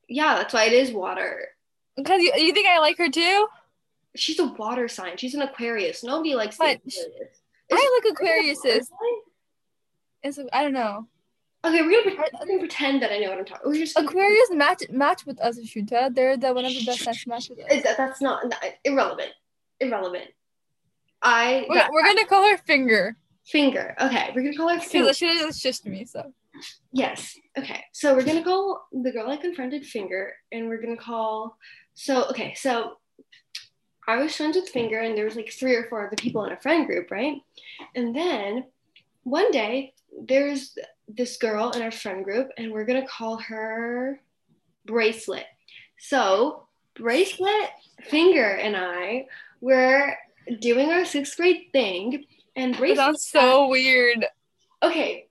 Yeah, 0.08 0.36
that's 0.36 0.54
why 0.54 0.64
it 0.64 0.72
is 0.72 0.92
water. 0.92 1.48
Because 1.96 2.20
you, 2.20 2.32
you 2.36 2.52
think 2.52 2.68
I 2.68 2.78
like 2.78 2.98
her 2.98 3.08
too? 3.08 3.48
She's 4.14 4.38
a 4.38 4.46
water 4.46 4.88
sign. 4.88 5.16
She's 5.16 5.34
an 5.34 5.42
Aquarius. 5.42 6.04
Nobody 6.04 6.34
likes 6.34 6.56
but 6.56 6.76
Aquarius. 6.76 7.40
I 7.72 8.00
like 8.04 8.16
Aquariuses. 8.16 8.88
It's 10.22 10.38
I 10.52 10.62
don't 10.62 10.72
know. 10.72 11.06
Okay, 11.64 11.82
we're 11.82 12.02
gonna, 12.02 12.16
pretend, 12.16 12.30
we're 12.40 12.46
gonna 12.46 12.58
pretend 12.60 13.02
that 13.02 13.12
I 13.12 13.18
know 13.18 13.30
what 13.30 13.38
I'm 13.38 13.44
talking. 13.44 13.70
We're 13.70 13.78
just 13.78 13.98
Aquarius 13.98 14.50
match 14.52 14.84
match 14.90 15.26
with 15.26 15.40
us, 15.40 15.58
Ashuta. 15.58 16.14
They're 16.14 16.36
the 16.36 16.52
one 16.54 16.64
of 16.64 16.72
the 16.72 16.84
best 16.84 17.26
match 17.26 17.50
with 17.50 17.58
us. 17.60 17.82
That, 17.82 17.96
that's 17.96 18.20
not 18.20 18.44
irrelevant. 18.84 19.32
Irrelevant. 19.80 20.28
I 21.26 21.66
we're, 21.68 21.88
we're 21.90 22.04
gonna 22.04 22.24
call 22.24 22.48
her 22.48 22.56
Finger. 22.56 23.16
Finger. 23.44 23.96
Okay, 24.00 24.30
we're 24.32 24.42
gonna 24.42 24.56
call 24.56 24.68
her 24.68 24.80
Finger. 24.80 25.12
She 25.12 25.26
it's 25.26 25.60
just 25.60 25.84
me, 25.84 26.04
so. 26.04 26.32
Yes. 26.92 27.36
Okay. 27.58 27.82
So 27.92 28.14
we're 28.14 28.22
gonna 28.22 28.44
call 28.44 28.86
the 28.92 29.10
girl 29.10 29.28
I 29.28 29.36
confronted 29.36 29.84
Finger, 29.84 30.34
and 30.52 30.68
we're 30.68 30.80
gonna 30.80 30.96
call. 30.96 31.58
So 31.94 32.26
okay. 32.30 32.54
So 32.54 32.98
I 34.06 34.18
was 34.18 34.36
friends 34.36 34.56
with 34.56 34.68
Finger, 34.68 35.00
and 35.00 35.18
there 35.18 35.24
was 35.24 35.34
like 35.34 35.50
three 35.50 35.74
or 35.74 35.88
four 35.88 36.06
other 36.06 36.16
people 36.16 36.44
in 36.44 36.52
a 36.52 36.60
friend 36.60 36.86
group, 36.86 37.10
right? 37.10 37.38
And 37.96 38.14
then 38.14 38.66
one 39.24 39.50
day 39.50 39.94
there's 40.28 40.78
this 41.08 41.38
girl 41.38 41.70
in 41.70 41.82
our 41.82 41.90
friend 41.90 42.24
group, 42.24 42.50
and 42.56 42.70
we're 42.70 42.84
gonna 42.84 43.06
call 43.06 43.38
her 43.38 44.20
Bracelet. 44.86 45.46
So 45.98 46.68
Bracelet, 46.94 47.70
Finger, 48.04 48.48
and 48.48 48.76
I 48.76 49.26
were 49.60 50.16
doing 50.60 50.90
our 50.90 51.04
sixth 51.04 51.36
grade 51.36 51.66
thing, 51.72 52.24
and 52.54 52.76
Bracelet. 52.76 52.96
That's 52.96 53.30
so 53.30 53.68
weird. 53.68 54.26
Okay, 54.82 55.26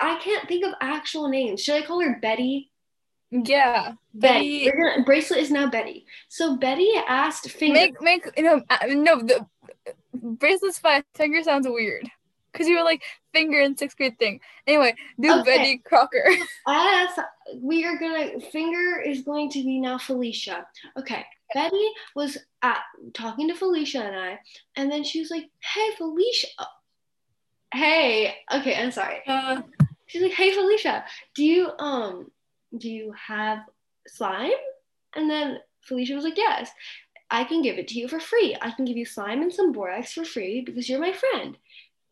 I 0.00 0.18
can't 0.22 0.48
think 0.48 0.64
of 0.64 0.74
actual 0.80 1.28
names. 1.28 1.62
Should 1.62 1.82
I 1.82 1.86
call 1.86 2.00
her 2.00 2.18
Betty? 2.20 2.70
Yeah, 3.30 3.92
Betty. 4.12 4.64
Betty. 4.64 4.70
Gonna, 4.70 5.04
bracelet 5.04 5.40
is 5.40 5.50
now 5.50 5.70
Betty. 5.70 6.06
So 6.28 6.56
Betty 6.56 6.92
asked 7.06 7.50
Finger. 7.50 7.74
Make 7.74 8.02
make 8.02 8.30
you 8.36 8.42
know 8.42 8.62
uh, 8.70 8.78
no 8.88 9.22
the 9.22 9.46
bracelet's 10.14 10.78
fine. 10.78 11.04
Finger 11.14 11.42
sounds 11.42 11.66
weird 11.68 12.10
because 12.52 12.66
you 12.66 12.76
were 12.76 12.82
like 12.82 13.02
finger 13.32 13.60
in 13.60 13.76
sixth 13.76 13.96
grade 13.96 14.18
thing. 14.18 14.40
Anyway, 14.66 14.94
do 15.20 15.32
okay. 15.32 15.44
Betty 15.44 15.78
Crocker. 15.78 16.24
As 16.66 17.10
we 17.56 17.84
are 17.84 17.98
gonna 17.98 18.40
finger 18.40 19.00
is 19.00 19.22
going 19.22 19.50
to 19.50 19.62
be 19.62 19.80
now 19.80 19.98
Felicia. 19.98 20.66
Okay, 20.98 21.24
Betty 21.54 21.90
was 22.14 22.38
at, 22.62 22.80
talking 23.14 23.48
to 23.48 23.54
Felicia 23.54 24.02
and 24.02 24.16
I, 24.16 24.38
and 24.76 24.90
then 24.90 25.04
she 25.04 25.20
was 25.20 25.30
like, 25.30 25.48
"Hey, 25.60 25.90
Felicia." 25.96 26.48
Hey, 27.72 28.34
okay, 28.52 28.74
I'm 28.74 28.90
sorry. 28.90 29.20
Uh, 29.26 29.62
She's 30.06 30.22
like, 30.22 30.32
"Hey, 30.32 30.52
Felicia, 30.52 31.04
do 31.36 31.44
you 31.44 31.70
um 31.78 32.30
do 32.76 32.90
you 32.90 33.12
have 33.12 33.60
slime?" 34.08 34.50
And 35.14 35.30
then 35.30 35.58
Felicia 35.82 36.14
was 36.14 36.24
like, 36.24 36.36
"Yes." 36.36 36.70
I 37.30 37.44
can 37.44 37.62
give 37.62 37.78
it 37.78 37.86
to 37.88 37.98
you 37.98 38.08
for 38.08 38.18
free. 38.18 38.56
I 38.60 38.72
can 38.72 38.84
give 38.84 38.96
you 38.96 39.06
slime 39.06 39.42
and 39.42 39.52
some 39.52 39.70
borax 39.70 40.12
for 40.12 40.24
free 40.24 40.62
because 40.62 40.88
you're 40.88 41.00
my 41.00 41.12
friend. 41.12 41.56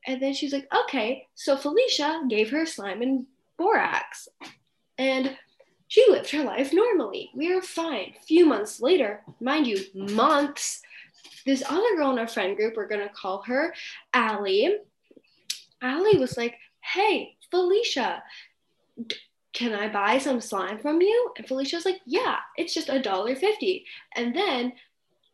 And 0.06 0.22
then 0.22 0.32
she's 0.32 0.52
like, 0.52 0.68
okay. 0.72 1.26
So 1.34 1.56
Felicia 1.56 2.22
gave 2.28 2.50
her 2.50 2.64
slime 2.64 3.02
and 3.02 3.26
borax. 3.58 4.28
And 4.96 5.36
she 5.88 6.06
lived 6.08 6.30
her 6.30 6.44
life 6.44 6.72
normally. 6.72 7.30
We 7.34 7.54
were 7.54 7.62
fine. 7.62 8.14
A 8.16 8.24
few 8.24 8.46
months 8.46 8.80
later, 8.80 9.22
mind 9.40 9.66
you, 9.66 9.80
months, 9.94 10.82
this 11.44 11.62
other 11.68 11.96
girl 11.96 12.10
in 12.10 12.18
our 12.18 12.28
friend 12.28 12.56
group, 12.56 12.76
we're 12.76 12.88
to 12.88 13.08
call 13.08 13.42
her 13.42 13.74
Allie. 14.12 14.76
Allie 15.80 16.18
was 16.18 16.36
like, 16.36 16.56
hey, 16.80 17.36
Felicia, 17.50 18.22
d- 19.06 19.16
can 19.52 19.72
I 19.74 19.88
buy 19.88 20.18
some 20.18 20.40
slime 20.40 20.78
from 20.78 21.00
you? 21.00 21.32
And 21.36 21.46
Felicia's 21.46 21.84
like, 21.84 22.00
yeah, 22.04 22.36
it's 22.56 22.74
just 22.74 22.90
a 22.90 23.00
dollar 23.00 23.34
fifty. 23.34 23.86
And 24.14 24.36
then 24.36 24.72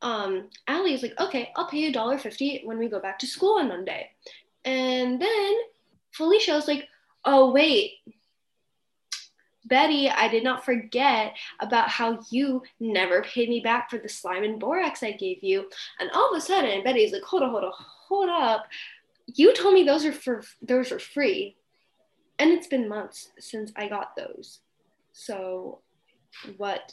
um, 0.03 0.51
Allie 0.69 0.93
was 0.93 1.03
like, 1.03 1.19
okay, 1.19 1.51
I'll 1.57 1.67
pay 1.67 1.79
you 1.79 1.91
$1.50 1.91 2.67
when 2.67 2.79
we 2.79 2.89
go 2.89 3.01
back 3.01 3.19
to 3.21 3.27
school 3.27 3.59
on 3.59 3.69
Monday. 3.69 4.11
And 4.65 5.21
then 5.21 5.55
Felicia 6.13 6.53
was 6.53 6.69
like, 6.69 6.89
oh, 7.25 7.51
wait, 7.51 7.93
Betty, 9.67 10.11
I 10.11 10.29
did 10.29 10.45
not 10.45 10.65
forget 10.65 11.35
about 11.61 11.89
how 11.89 12.21
you 12.31 12.63
never 12.81 13.23
paid 13.23 13.49
me 13.49 13.61
back 13.61 13.91
for 13.91 13.99
the 13.99 14.09
slime 14.09 14.45
and 14.45 14.61
borax 14.61 15.03
I 15.03 15.13
gave 15.13 15.43
you. 15.43 15.71
And 15.99 16.11
all 16.13 16.31
of 16.31 16.37
a 16.37 16.41
sudden, 16.41 16.85
Betty's 16.85 17.13
like, 17.13 17.23
hold 17.23 17.43
on, 17.43 17.51
hold 17.51 17.65
on, 17.65 17.73
hold 17.77 18.29
up. 18.29 18.67
You 19.27 19.55
told 19.55 19.75
me 19.75 19.85
those 19.85 20.05
are 20.05 20.13
for 20.13 20.43
those 20.61 20.93
are 20.93 20.99
free. 20.99 21.57
And 22.39 22.51
it's 22.51 22.67
been 22.67 22.89
months 22.89 23.31
since 23.39 23.73
I 23.77 23.89
got 23.89 24.17
those. 24.17 24.61
So 25.13 25.81
what 26.57 26.93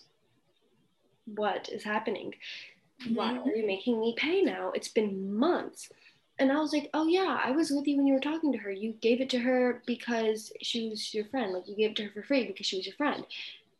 what 1.26 1.69
is 1.69 1.84
happening? 1.84 2.36
Why 3.13 3.34
are 3.34 3.39
mm-hmm. 3.39 3.49
you 3.49 3.67
making 3.67 3.99
me 3.99 4.13
pay 4.17 4.41
now? 4.41 4.72
It's 4.74 4.89
been 4.89 5.34
months. 5.34 5.89
And 6.40 6.52
I 6.52 6.60
was 6.60 6.74
like, 6.74 6.90
oh 6.94 7.08
yeah, 7.08 7.40
I 7.44 7.52
was 7.52 7.70
with 7.70 7.88
you 7.88 7.98
when 7.98 8.08
you 8.08 8.14
were 8.14 8.20
talking 8.20 8.52
to 8.52 8.58
her. 8.58 8.72
You 8.72 8.94
gave 9.02 9.22
it 9.22 9.30
to 9.32 9.40
her 9.40 9.84
because 9.86 10.52
she 10.62 10.90
was 10.90 11.14
your 11.14 11.26
friend. 11.26 11.54
Like 11.54 11.68
you 11.68 11.76
gave 11.76 11.92
it 11.92 11.96
to 11.98 12.06
her 12.06 12.12
for 12.12 12.24
free 12.24 12.48
because 12.48 12.66
she 12.66 12.78
was 12.78 12.86
your 12.86 12.96
friend. 12.96 13.26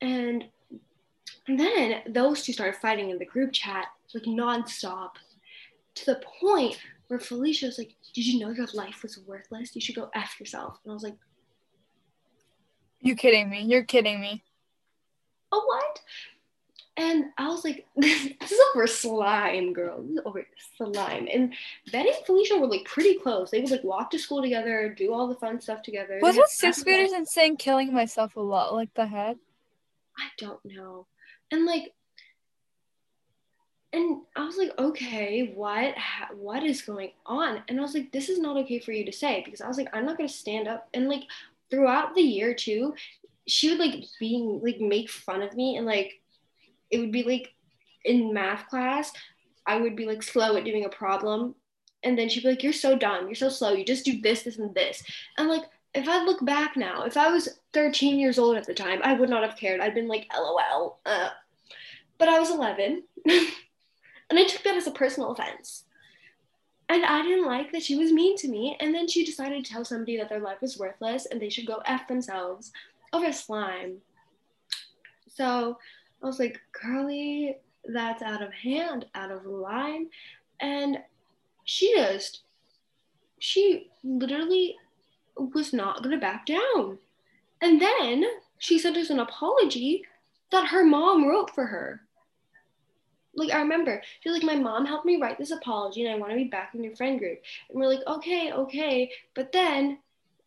And 0.02 0.46
then 1.48 2.02
those 2.08 2.44
two 2.44 2.54
started 2.54 2.80
fighting 2.80 3.10
in 3.10 3.18
the 3.18 3.26
group 3.26 3.52
chat, 3.52 3.88
like 4.14 4.24
nonstop, 4.24 5.12
to 5.96 6.06
the 6.06 6.22
point 6.40 6.78
where 7.08 7.20
Felicia 7.20 7.66
was 7.66 7.78
like, 7.78 7.96
Did 8.14 8.26
you 8.26 8.40
know 8.40 8.52
your 8.52 8.68
life 8.74 9.04
was 9.04 9.20
worthless? 9.26 9.76
You 9.76 9.82
should 9.82 9.96
go 9.96 10.10
F 10.14 10.40
yourself. 10.40 10.80
And 10.84 10.92
I 10.92 10.94
was 10.94 11.04
like, 11.04 11.18
You 13.00 13.16
kidding 13.16 13.50
me? 13.50 13.64
You're 13.64 13.84
kidding 13.84 14.22
me. 14.22 14.44
Oh, 15.52 15.64
what? 15.66 16.00
And 16.98 17.26
I 17.38 17.48
was 17.48 17.64
like, 17.64 17.86
this, 17.96 18.26
is 18.26 18.60
over 18.74 18.86
slime, 18.88 19.74
girl. 19.74 20.02
This 20.02 20.12
is 20.12 20.22
over 20.26 20.46
slime. 20.78 21.28
And 21.34 21.54
Betty 21.92 22.10
and 22.10 22.26
Felicia 22.26 22.58
were 22.58 22.68
like 22.68 22.86
pretty 22.86 23.16
close. 23.16 23.52
They 23.52 23.62
would 23.62 23.72
like 23.72 23.84
walk 23.84 24.12
to 24.12 24.20
school 24.20 24.42
together, 24.42 24.94
do 24.96 25.14
all 25.14 25.28
the 25.28 25.36
fun 25.36 25.62
stuff 25.62 25.82
together. 25.82 26.20
Was 26.22 26.38
it 26.38 26.48
sixth 26.50 26.84
graders 26.84 27.12
and 27.12 27.28
saying 27.28 27.58
killing 27.58 27.94
myself 27.94 28.36
a 28.36 28.42
lot 28.42 28.74
like 28.74 28.94
the 28.94 29.06
head? 29.06 29.38
I 30.18 30.28
don't 30.38 30.64
know. 30.66 31.08
And 31.52 31.66
like, 31.66 31.94
and 33.94 34.22
I 34.38 34.46
was 34.46 34.58
like, 34.58 34.72
okay, 34.80 35.52
what, 35.54 35.96
what 36.34 36.64
is 36.64 36.82
going 36.82 37.12
on? 37.26 37.62
And 37.68 37.78
I 37.78 37.82
was 37.82 37.94
like, 37.94 38.12
this 38.12 38.30
is 38.30 38.40
not 38.40 38.56
okay 38.58 38.80
for 38.80 38.94
you 38.94 39.06
to 39.06 39.12
say 39.12 39.42
because 39.44 39.60
I 39.60 39.68
was 39.68 39.78
like, 39.78 39.90
I'm 39.94 40.06
not 40.06 40.18
gonna 40.18 40.30
stand 40.30 40.68
up. 40.68 40.88
And 40.94 41.10
like 41.10 41.24
throughout 41.70 42.16
the 42.16 42.22
year 42.22 42.54
too, 42.54 42.94
she 43.48 43.70
would 43.70 43.80
like 43.80 44.06
being 44.20 44.62
like 44.64 44.80
make 44.80 45.10
fun 45.10 45.42
of 45.42 45.56
me 45.56 45.76
and 45.76 45.86
like 45.86 46.21
it 46.92 47.00
would 47.00 47.12
be 47.12 47.24
like 47.24 47.54
in 48.06 48.34
math 48.34 48.68
class, 48.68 49.12
I 49.66 49.78
would 49.78 49.96
be 49.96 50.06
like 50.06 50.24
slow 50.24 50.56
at 50.58 50.66
doing 50.66 50.86
a 50.86 50.90
problem. 50.90 51.56
And 52.04 52.18
then 52.18 52.30
she'd 52.30 52.44
be 52.44 52.50
like, 52.50 52.64
You're 52.64 52.74
so 52.74 52.98
dumb. 52.98 53.26
You're 53.26 53.36
so 53.36 53.50
slow. 53.50 53.74
You 53.74 53.86
just 53.86 54.06
do 54.06 54.22
this, 54.22 54.44
this, 54.44 54.58
and 54.58 54.74
this. 54.74 55.04
And 55.38 55.48
like, 55.48 55.64
if 55.94 56.08
I 56.08 56.24
look 56.24 56.44
back 56.46 56.78
now, 56.78 57.04
if 57.04 57.18
I 57.18 57.30
was 57.30 57.60
13 57.74 58.18
years 58.18 58.40
old 58.40 58.58
at 58.58 58.66
the 58.66 58.74
time, 58.74 59.02
I 59.04 59.14
would 59.14 59.30
not 59.30 59.44
have 59.44 59.58
cared. 59.58 59.82
I'd 59.82 59.96
been 59.96 60.08
like, 60.08 60.28
LOL. 60.36 61.00
Uh. 61.06 61.30
But 62.18 62.30
I 62.30 62.40
was 62.40 62.52
11. 62.52 63.04
and 63.26 64.40
I 64.40 64.46
took 64.46 64.64
that 64.64 64.76
as 64.76 64.88
a 64.88 64.92
personal 64.92 65.32
offense. 65.32 65.86
And 66.88 67.06
I 67.06 67.22
didn't 67.22 67.46
like 67.46 67.72
that 67.72 67.84
she 67.84 67.96
was 67.96 68.12
mean 68.12 68.38
to 68.38 68.48
me. 68.48 68.78
And 68.80 68.94
then 68.94 69.08
she 69.08 69.26
decided 69.26 69.64
to 69.64 69.72
tell 69.72 69.86
somebody 69.86 70.18
that 70.18 70.30
their 70.30 70.42
life 70.42 70.62
was 70.62 70.78
worthless 70.78 71.26
and 71.26 71.42
they 71.42 71.50
should 71.50 71.66
go 71.66 71.82
F 71.86 72.08
themselves 72.08 72.72
over 73.14 73.32
slime. 73.32 73.98
So 75.30 75.78
I 76.22 76.28
was 76.28 76.40
like, 76.40 76.60
Curly, 76.72 77.58
that's 77.86 78.22
out 78.22 78.44
of 78.44 78.54
hand, 78.54 79.06
out 79.16 79.32
of 79.32 79.46
line. 79.46 80.08
And 80.60 81.00
she 81.64 81.94
just, 81.96 82.42
she 83.40 83.90
literally 84.04 84.76
was 85.36 85.74
not 85.74 86.04
going 86.04 86.16
to 86.16 86.22
back 86.22 86.46
down. 86.46 86.98
And 87.62 87.82
then 87.82 88.26
she 88.58 88.78
sent 88.78 88.98
us 88.98 89.10
an 89.10 89.20
apology 89.20 90.04
that 90.52 90.68
her 90.68 90.84
mom 90.84 91.28
wrote 91.28 91.52
for 91.52 91.66
her. 91.66 92.02
Like, 93.34 93.52
I 93.52 93.60
remember, 93.60 94.02
she's 94.20 94.34
like, 94.34 94.44
My 94.44 94.56
mom 94.56 94.86
helped 94.86 95.06
me 95.06 95.20
write 95.22 95.38
this 95.38 95.52
apology 95.52 96.06
and 96.06 96.14
I 96.14 96.18
want 96.18 96.32
to 96.32 96.38
be 96.38 96.46
back 96.46 96.76
in 96.76 96.84
your 96.84 96.96
friend 96.96 97.18
group. 97.18 97.40
And 97.70 97.80
we're 97.80 97.88
like, 97.88 98.06
Okay, 98.06 98.52
okay. 98.52 99.10
But 99.34 99.52
then 99.52 100.00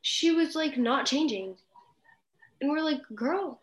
she 0.03 0.33
was 0.33 0.55
like, 0.55 0.77
not 0.77 1.07
changing. 1.07 1.57
And 2.61 2.71
we're 2.71 2.83
like, 2.83 3.01
Girl, 3.15 3.59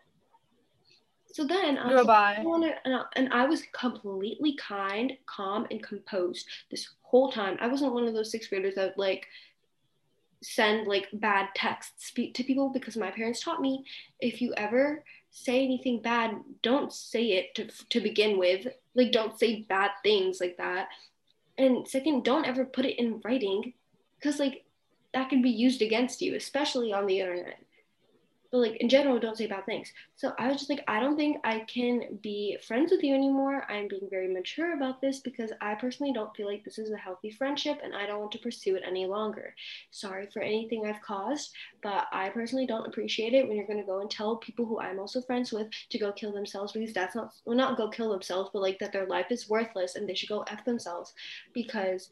so 1.34 1.46
then 1.46 1.78
uh, 1.78 1.84
I 1.84 1.94
was 1.94 2.06
like, 2.06 2.44
wanna, 2.44 2.76
and, 2.86 2.96
I, 2.96 3.04
and 3.16 3.34
I 3.34 3.46
was 3.46 3.64
completely 3.74 4.56
kind, 4.56 5.14
calm, 5.26 5.68
and 5.72 5.82
composed 5.82 6.48
this 6.70 6.90
whole 7.02 7.32
time. 7.32 7.58
I 7.60 7.68
wasn't 7.68 7.94
one 7.94 8.08
of 8.08 8.14
those 8.14 8.32
sixth 8.32 8.50
graders 8.50 8.76
that 8.76 8.90
would 8.90 8.98
like 8.98 9.28
send 10.44 10.88
like 10.88 11.08
bad 11.14 11.50
texts 11.56 12.12
to 12.12 12.44
people 12.44 12.70
because 12.70 12.98
my 12.98 13.12
parents 13.12 13.44
taught 13.44 13.62
me 13.62 13.86
if 14.20 14.42
you 14.42 14.54
ever 14.58 15.04
say 15.30 15.64
anything 15.64 16.02
bad, 16.02 16.36
don't 16.62 16.92
say 16.92 17.32
it 17.34 17.56
to, 17.56 17.68
to 17.90 18.02
begin 18.02 18.38
with. 18.38 18.68
Like, 18.96 19.12
don't 19.12 19.40
say 19.40 19.62
bad 19.62 19.92
things 20.04 20.42
like 20.42 20.58
that. 20.58 20.90
And 21.58 21.88
second, 21.88 22.24
don't 22.24 22.48
ever 22.48 22.66
put 22.66 22.86
it 22.86 23.00
in 23.00 23.22
writing 23.24 23.74
because 24.20 24.40
like 24.40 24.66
that 25.14 25.30
can 25.30 25.42
be 25.42 25.50
used 25.50 25.82
against 25.82 26.22
you, 26.22 26.36
especially 26.36 26.92
on 26.92 27.06
the 27.06 27.20
internet 27.20 27.60
but 28.52 28.60
like 28.60 28.76
in 28.78 28.90
general 28.90 29.20
don't 29.20 29.38
say 29.38 29.48
bad 29.48 29.66
things. 29.66 29.92
So 30.16 30.34
i 30.38 30.48
was 30.48 30.58
just 30.58 30.70
like 30.70 30.84
i 30.88 31.00
don't 31.00 31.16
think 31.16 31.38
i 31.44 31.60
can 31.62 32.20
be 32.22 32.58
friends 32.68 32.92
with 32.92 33.04
you 33.04 33.14
anymore. 33.16 33.66
I'm 33.70 33.88
being 33.88 34.08
very 34.10 34.28
mature 34.28 34.74
about 34.74 35.02
this 35.02 35.20
because 35.20 35.52
i 35.62 35.76
personally 35.76 36.14
don't 36.14 36.36
feel 36.36 36.48
like 36.48 36.64
this 36.64 36.78
is 36.78 36.92
a 36.92 36.98
healthy 36.98 37.32
friendship 37.32 37.80
and 37.84 37.96
i 37.96 38.06
don't 38.06 38.20
want 38.20 38.32
to 38.34 38.40
pursue 38.40 38.76
it 38.76 38.84
any 38.86 39.06
longer. 39.06 39.56
Sorry 39.92 40.28
for 40.32 40.42
anything 40.42 40.86
i've 40.86 41.02
caused 41.02 41.52
but 41.82 42.08
i 42.12 42.30
personally 42.30 42.66
don't 42.66 42.88
appreciate 42.88 43.34
it 43.34 43.48
when 43.48 43.58
you're 43.58 43.68
going 43.68 43.80
to 43.80 43.86
go 43.86 44.02
and 44.02 44.10
tell 44.10 44.38
people 44.38 44.66
who 44.66 44.80
i'm 44.80 45.00
also 45.00 45.22
friends 45.22 45.52
with 45.52 45.68
to 45.90 45.98
go 45.98 46.12
kill 46.12 46.32
themselves 46.32 46.72
because 46.72 46.94
that's 46.94 47.16
not 47.16 47.34
well 47.46 47.58
not 47.58 47.78
go 47.78 47.90
kill 47.90 48.12
themselves 48.12 48.50
but 48.54 48.62
like 48.62 48.80
that 48.80 48.92
their 48.92 49.06
life 49.08 49.28
is 49.30 49.50
worthless 49.50 49.96
and 49.96 50.08
they 50.08 50.14
should 50.14 50.30
go 50.30 50.44
f 50.48 50.64
themselves 50.66 51.14
because 51.54 52.10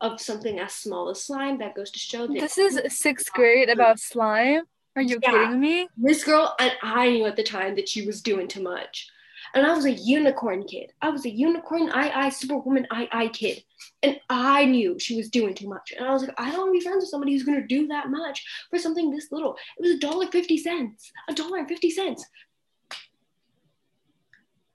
of 0.00 0.20
something 0.20 0.58
as 0.58 0.72
small 0.72 1.10
as 1.10 1.22
slime 1.22 1.58
that 1.58 1.74
goes 1.74 1.90
to 1.90 1.98
show 1.98 2.26
this 2.26 2.58
is 2.58 2.80
sixth 2.88 3.30
grade 3.32 3.68
about 3.68 3.98
slime 3.98 4.62
are 4.96 5.02
you 5.02 5.18
yeah. 5.22 5.30
kidding 5.30 5.60
me? 5.60 5.88
This 5.96 6.24
girl, 6.24 6.54
and 6.58 6.72
I 6.82 7.10
knew 7.10 7.26
at 7.26 7.36
the 7.36 7.42
time 7.42 7.76
that 7.76 7.88
she 7.88 8.06
was 8.06 8.20
doing 8.20 8.48
too 8.48 8.62
much. 8.62 9.08
And 9.54 9.66
I 9.66 9.74
was 9.74 9.84
a 9.84 9.90
unicorn 9.90 10.64
kid. 10.64 10.92
I 11.02 11.10
was 11.10 11.26
a 11.26 11.30
unicorn, 11.30 11.90
I, 11.90 12.10
I, 12.10 12.28
superwoman, 12.30 12.86
I, 12.90 13.08
I 13.12 13.28
kid. 13.28 13.62
And 14.02 14.18
I 14.30 14.64
knew 14.64 14.98
she 14.98 15.16
was 15.16 15.28
doing 15.28 15.54
too 15.54 15.68
much. 15.68 15.92
And 15.96 16.06
I 16.06 16.12
was 16.12 16.22
like, 16.22 16.34
I 16.38 16.50
don't 16.50 16.60
want 16.60 16.68
to 16.68 16.78
be 16.78 16.80
friends 16.80 17.02
with 17.02 17.10
somebody 17.10 17.32
who's 17.32 17.42
going 17.42 17.60
to 17.60 17.66
do 17.66 17.86
that 17.88 18.08
much 18.08 18.42
for 18.70 18.78
something 18.78 19.10
this 19.10 19.30
little. 19.30 19.56
It 19.78 19.82
was 19.82 19.90
a 19.90 19.98
dollar 19.98 20.26
fifty 20.28 20.56
cents, 20.56 21.12
a 21.28 21.34
dollar 21.34 21.58
and 21.58 21.68
fifty 21.68 21.90
cents. 21.90 22.24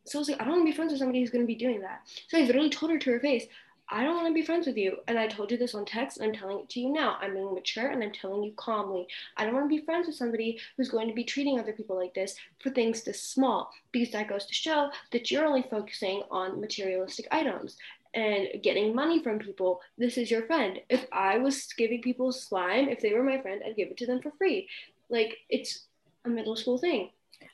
So 0.05 0.17
I 0.17 0.19
was 0.19 0.29
like, 0.29 0.41
I 0.41 0.45
don't 0.45 0.53
want 0.53 0.67
to 0.67 0.71
be 0.71 0.75
friends 0.75 0.91
with 0.91 0.99
somebody 0.99 1.21
who's 1.21 1.31
going 1.31 1.43
to 1.43 1.47
be 1.47 1.55
doing 1.55 1.81
that. 1.81 2.01
So 2.27 2.37
I 2.37 2.41
literally 2.41 2.69
told 2.69 2.91
her 2.91 2.99
to 2.99 3.11
her 3.11 3.19
face, 3.19 3.45
I 3.89 4.03
don't 4.03 4.15
want 4.15 4.27
to 4.27 4.33
be 4.33 4.45
friends 4.45 4.67
with 4.67 4.77
you. 4.77 4.97
And 5.07 5.17
I 5.17 5.27
told 5.27 5.49
you 5.49 5.57
this 5.57 5.73
on 5.73 5.85
text, 5.85 6.17
and 6.17 6.27
I'm 6.27 6.33
telling 6.33 6.59
it 6.59 6.69
to 6.69 6.79
you 6.79 6.91
now. 6.91 7.17
I'm 7.21 7.33
being 7.33 7.53
mature 7.53 7.87
and 7.87 8.03
I'm 8.03 8.11
telling 8.11 8.43
you 8.43 8.51
calmly. 8.55 9.07
I 9.37 9.45
don't 9.45 9.53
want 9.53 9.69
to 9.69 9.75
be 9.75 9.85
friends 9.85 10.07
with 10.07 10.15
somebody 10.15 10.59
who's 10.75 10.89
going 10.89 11.07
to 11.07 11.13
be 11.13 11.23
treating 11.23 11.59
other 11.59 11.71
people 11.71 11.95
like 11.95 12.13
this 12.13 12.35
for 12.59 12.69
things 12.69 13.03
this 13.03 13.21
small, 13.21 13.71
because 13.91 14.11
that 14.11 14.27
goes 14.27 14.45
to 14.45 14.53
show 14.53 14.89
that 15.11 15.31
you're 15.31 15.45
only 15.45 15.65
focusing 15.69 16.23
on 16.29 16.59
materialistic 16.59 17.27
items 17.31 17.77
and 18.13 18.47
getting 18.61 18.93
money 18.95 19.23
from 19.23 19.39
people. 19.39 19.81
This 19.97 20.17
is 20.17 20.29
your 20.29 20.43
friend. 20.47 20.79
If 20.89 21.05
I 21.11 21.37
was 21.37 21.67
giving 21.77 22.01
people 22.01 22.31
slime, 22.31 22.89
if 22.89 22.99
they 22.99 23.13
were 23.13 23.23
my 23.23 23.39
friend, 23.41 23.61
I'd 23.65 23.75
give 23.75 23.89
it 23.89 23.97
to 23.97 24.05
them 24.05 24.21
for 24.21 24.31
free. 24.37 24.67
Like, 25.09 25.37
it's 25.49 25.85
a 26.25 26.29
middle 26.29 26.55
school 26.55 26.77
thing. 26.77 27.11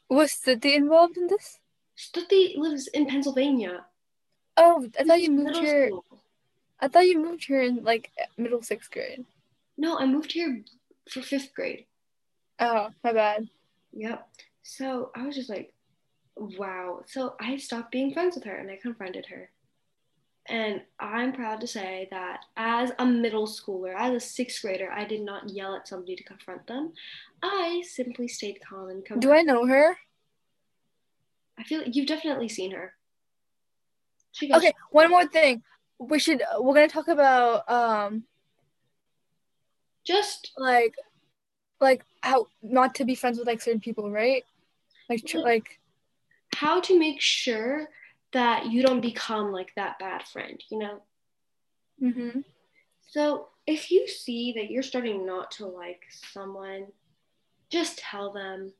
Was 0.09 0.31
Stuti 0.31 0.75
involved 0.75 1.17
in 1.17 1.27
this? 1.27 1.59
Stuti 1.97 2.57
lives 2.57 2.87
in 2.87 3.05
Pennsylvania. 3.05 3.85
Oh, 4.57 4.87
I 4.99 5.03
thought 5.03 5.21
you 5.21 5.31
moved 5.31 5.57
here. 5.57 5.89
School. 5.89 6.05
I 6.79 6.87
thought 6.87 7.07
you 7.07 7.19
moved 7.19 7.45
here 7.45 7.61
in 7.61 7.83
like 7.83 8.11
middle 8.37 8.61
sixth 8.61 8.91
grade. 8.91 9.25
No, 9.77 9.97
I 9.97 10.05
moved 10.05 10.31
here 10.31 10.63
for 11.09 11.21
fifth 11.21 11.53
grade. 11.53 11.85
Oh, 12.59 12.89
my 13.03 13.13
bad. 13.13 13.49
Yep. 13.93 14.27
So 14.63 15.11
I 15.15 15.25
was 15.25 15.35
just 15.35 15.49
like, 15.49 15.73
wow. 16.35 17.01
So 17.05 17.35
I 17.39 17.57
stopped 17.57 17.91
being 17.91 18.13
friends 18.13 18.35
with 18.35 18.43
her 18.45 18.55
and 18.55 18.69
I 18.69 18.77
confronted 18.81 19.25
her. 19.27 19.49
And 20.47 20.81
I'm 20.99 21.31
proud 21.31 21.61
to 21.61 21.67
say 21.67 22.07
that 22.11 22.41
as 22.57 22.91
a 22.99 23.05
middle 23.05 23.47
schooler, 23.47 23.93
as 23.95 24.13
a 24.13 24.19
sixth 24.19 24.61
grader, 24.61 24.91
I 24.91 25.05
did 25.05 25.21
not 25.21 25.49
yell 25.49 25.73
at 25.73 25.87
somebody 25.87 26.17
to 26.17 26.23
confront 26.23 26.67
them. 26.67 26.91
I 27.41 27.81
simply 27.87 28.27
stayed 28.27 28.59
calm 28.67 28.89
and 28.89 29.21
Do 29.21 29.31
I 29.31 29.41
know 29.41 29.65
her? 29.65 29.97
I 31.57 31.63
feel 31.63 31.79
like 31.79 31.95
you've 31.95 32.07
definitely 32.07 32.49
seen 32.49 32.71
her. 32.71 32.93
okay, 34.43 34.73
one 34.91 35.09
more 35.09 35.27
thing 35.27 35.63
we 36.09 36.19
should 36.19 36.41
we're 36.59 36.73
gonna 36.73 36.87
talk 36.87 37.07
about 37.07 37.69
um 37.69 38.23
just 40.03 40.51
like 40.57 40.95
like 41.79 42.03
how 42.21 42.47
not 42.61 42.95
to 42.95 43.05
be 43.05 43.15
friends 43.15 43.37
with 43.37 43.47
like 43.47 43.61
certain 43.61 43.79
people 43.79 44.11
right 44.11 44.43
like 45.09 45.25
tr- 45.25 45.39
like 45.39 45.79
how 46.55 46.79
to 46.81 46.97
make 46.99 47.19
sure 47.19 47.87
that 48.31 48.67
you 48.67 48.81
don't 48.81 49.01
become 49.01 49.51
like 49.51 49.71
that 49.75 49.97
bad 49.99 50.23
friend, 50.27 50.61
you 50.69 50.79
know? 50.79 51.01
Mm-hmm. 52.01 52.39
So 53.07 53.49
if 53.67 53.91
you 53.91 54.07
see 54.07 54.53
that 54.53 54.69
you're 54.69 54.83
starting 54.83 55.25
not 55.25 55.51
to 55.51 55.67
like 55.67 56.01
someone, 56.09 56.87
just 57.69 57.99
tell 57.99 58.33
them. 58.33 58.73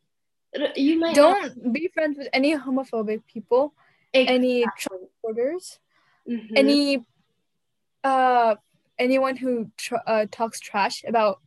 You 0.76 1.00
might 1.00 1.16
Don't 1.16 1.74
be 1.74 1.90
friends 1.94 2.18
with 2.18 2.28
any 2.34 2.56
homophobic 2.56 3.22
people, 3.32 3.74
any 4.14 4.64
Exactly. 4.64 4.98
transporters, 5.24 5.80
Mhm. 6.28 6.52
any 6.56 7.06
uh 8.04 8.56
anyone 9.00 9.36
who 9.36 9.72
tr- 9.78 9.96
uh, 10.06 10.26
talks 10.32 10.60
trash 10.60 11.04
about 11.08 11.42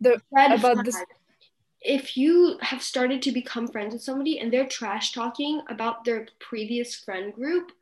the 0.00 0.20
red 0.30 0.52
about 0.58 0.74
flag. 0.74 0.84
this- 0.84 1.04
If 1.80 2.16
you 2.16 2.58
have 2.60 2.82
started 2.82 3.22
to 3.22 3.32
become 3.32 3.66
friends 3.68 3.92
with 3.92 4.02
somebody 4.02 4.38
and 4.38 4.52
they're 4.52 4.68
trash 4.68 5.12
talking 5.12 5.62
about 5.68 6.04
their 6.04 6.28
previous 6.38 6.94
friend 6.94 7.32
group, 7.34 7.72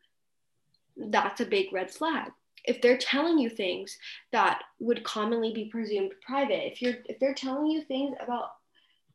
that's 0.97 1.41
a 1.41 1.47
big 1.47 1.73
red 1.73 1.91
flag. 1.91 2.33
If 2.65 2.83
they're 2.83 2.99
telling 2.99 3.39
you 3.39 3.49
things 3.49 3.97
that 4.33 4.63
would 4.81 5.03
commonly 5.03 5.53
be 5.53 5.67
presumed 5.67 6.13
private, 6.21 6.67
if 6.73 6.83
you're 6.83 6.97
if 7.07 7.19
they're 7.19 7.35
telling 7.35 7.67
you 7.71 7.83
things 7.83 8.15
about 8.21 8.53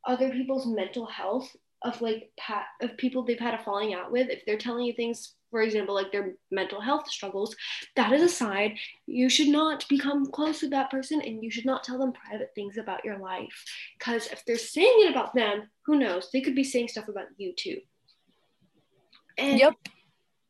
other 0.05 0.29
people's 0.31 0.65
mental 0.67 1.05
health 1.05 1.55
of 1.85 2.01
like 2.01 2.31
pa- 2.37 2.67
of 2.81 2.97
people 2.97 3.23
they've 3.23 3.39
had 3.39 3.53
a 3.53 3.63
falling 3.63 3.93
out 3.93 4.11
with, 4.11 4.29
if 4.29 4.43
they're 4.45 4.57
telling 4.57 4.85
you 4.85 4.93
things, 4.93 5.35
for 5.51 5.61
example, 5.61 5.95
like 5.95 6.11
their 6.11 6.33
mental 6.51 6.81
health 6.81 7.09
struggles, 7.09 7.55
that 7.95 8.11
is 8.11 8.21
a 8.21 8.27
sign 8.27 8.77
you 9.05 9.29
should 9.29 9.47
not 9.47 9.87
become 9.87 10.25
close 10.25 10.61
with 10.61 10.71
that 10.71 10.89
person 10.91 11.21
and 11.21 11.43
you 11.43 11.51
should 11.51 11.65
not 11.65 11.83
tell 11.83 11.97
them 11.97 12.11
private 12.11 12.51
things 12.55 12.77
about 12.77 13.05
your 13.05 13.17
life. 13.19 13.63
Because 13.97 14.27
if 14.27 14.43
they're 14.45 14.57
saying 14.57 14.97
it 15.05 15.11
about 15.11 15.33
them, 15.33 15.69
who 15.85 15.97
knows? 15.97 16.29
They 16.33 16.41
could 16.41 16.55
be 16.55 16.63
saying 16.63 16.89
stuff 16.89 17.07
about 17.07 17.27
you 17.37 17.53
too. 17.55 17.77
And 19.37 19.59
Yep. 19.59 19.75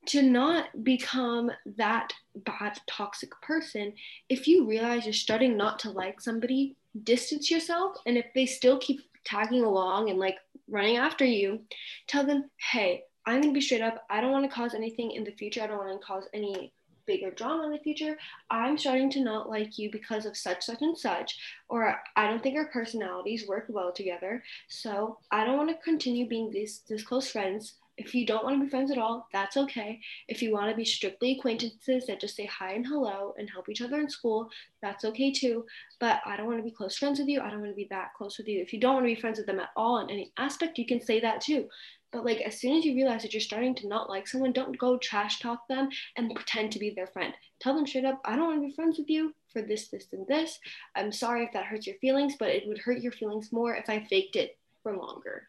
to 0.08 0.22
not 0.22 0.84
become 0.84 1.52
that 1.78 2.14
bad, 2.36 2.80
toxic 2.88 3.30
person, 3.42 3.94
if 4.30 4.48
you 4.48 4.66
realize 4.66 5.06
you're 5.06 5.14
starting 5.14 5.58
not 5.58 5.80
to 5.80 5.92
like 5.92 6.22
somebody, 6.22 6.78
distance 7.04 7.52
yourself. 7.52 7.98
And 8.06 8.18
if 8.18 8.26
they 8.34 8.46
still 8.46 8.78
keep 8.80 9.02
tagging 9.26 9.64
along 9.64 10.10
and 10.10 10.20
like 10.20 10.38
running 10.70 10.98
after 10.98 11.26
you, 11.26 11.62
tell 12.08 12.26
them, 12.26 12.50
hey, 12.72 13.04
I'm 13.26 13.42
going 13.42 13.54
to 13.54 13.58
be 13.58 13.62
straight 13.62 13.82
up. 13.82 14.06
I 14.10 14.22
don't 14.22 14.32
want 14.32 14.50
to 14.50 14.56
cause 14.56 14.74
anything 14.74 15.12
in 15.12 15.24
the 15.24 15.32
future. 15.32 15.64
I 15.64 15.68
don't 15.68 15.78
want 15.78 16.00
to 16.00 16.06
cause 16.06 16.26
any 16.34 16.74
bigger 17.06 17.32
drama 17.32 17.66
in 17.66 17.72
the 17.72 17.80
future. 17.80 18.18
I'm 18.50 18.78
starting 18.78 19.10
to 19.12 19.24
not 19.24 19.50
like 19.50 19.78
you 19.78 19.92
because 19.92 20.26
of 20.26 20.38
such, 20.38 20.64
such, 20.64 20.82
and 20.82 20.98
such. 20.98 21.38
Or 21.70 21.96
I 22.16 22.28
don't 22.28 22.42
think 22.42 22.58
our 22.58 22.68
personalities 22.68 23.48
work 23.48 23.66
well 23.70 23.92
together. 23.92 24.44
So 24.70 25.18
I 25.32 25.46
don't 25.46 25.58
want 25.58 25.70
to 25.70 25.84
continue 25.84 26.28
being 26.28 26.52
this, 26.52 26.80
this 26.80 27.04
close 27.04 27.30
friends. 27.30 27.76
If 27.98 28.14
you 28.14 28.26
don't 28.26 28.44
want 28.44 28.60
to 28.60 28.64
be 28.64 28.70
friends 28.70 28.92
at 28.92 28.98
all, 28.98 29.28
that's 29.32 29.56
okay. 29.56 30.02
If 30.28 30.42
you 30.42 30.52
want 30.52 30.70
to 30.70 30.76
be 30.76 30.84
strictly 30.84 31.38
acquaintances 31.38 32.08
that 32.08 32.20
just 32.20 32.36
say 32.36 32.46
hi 32.46 32.74
and 32.74 32.86
hello 32.86 33.34
and 33.38 33.50
help 33.50 33.70
each 33.70 33.82
other 33.82 34.00
in 34.00 34.10
school, 34.10 34.50
that's 34.82 35.06
okay 35.06 35.32
too. 35.32 35.66
But 36.00 36.20
I 36.26 36.36
don't 36.36 36.48
want 36.48 36.60
to 36.60 36.64
be 36.64 36.76
close 36.76 36.98
friends 36.98 37.20
with 37.20 37.30
you. 37.30 37.40
I 37.40 37.50
don't 37.50 37.62
want 37.62 37.72
to 37.72 37.76
be 37.76 37.88
that 37.92 38.14
close 38.18 38.38
with 38.38 38.50
you. 38.50 38.62
If 38.62 38.74
you 38.74 38.82
don't 38.82 38.96
want 38.96 39.06
to 39.06 39.16
be 39.16 39.20
friends 39.20 39.38
with 39.38 39.48
them 39.48 39.62
at 39.62 39.70
all 39.78 40.00
in 40.00 40.10
any 40.10 40.34
aspect, 40.38 40.78
you 40.78 40.86
can 40.86 41.00
say 41.00 41.22
that 41.22 41.40
too. 41.40 41.70
But 42.12 42.26
like 42.26 42.42
as 42.42 42.60
soon 42.60 42.78
as 42.78 42.84
you 42.84 42.96
realize 42.96 43.22
that 43.22 43.34
you're 43.34 43.42
starting 43.42 43.76
to 43.76 43.88
not 43.88 44.10
like 44.10 44.28
someone, 44.28 44.52
don't 44.52 44.78
go 44.78 44.98
trash 44.98 45.40
talk 45.40 45.68
them 45.68 45.90
and 46.18 46.36
pretend 46.36 46.72
to 46.74 46.80
be 46.80 46.90
their 46.90 47.08
friend. 47.08 47.34
Tell 47.62 47.76
them 47.76 47.88
straight 47.88 48.06
up, 48.06 48.20
I 48.26 48.36
don't 48.36 48.48
want 48.48 48.62
to 48.62 48.68
be 48.68 48.74
friends 48.74 48.98
with 48.98 49.10
you 49.10 49.34
for 49.52 49.62
this, 49.62 49.88
this, 49.88 50.08
and 50.12 50.28
this. 50.28 50.60
I'm 50.96 51.12
sorry 51.12 51.44
if 51.44 51.54
that 51.54 51.66
hurts 51.66 51.88
your 51.88 51.98
feelings, 51.98 52.36
but 52.38 52.50
it 52.50 52.68
would 52.68 52.78
hurt 52.78 53.02
your 53.02 53.14
feelings 53.14 53.54
more 53.54 53.76
if 53.76 53.90
I 53.90 54.04
faked 54.04 54.36
it 54.36 54.58
for 54.84 54.96
longer. 54.96 55.48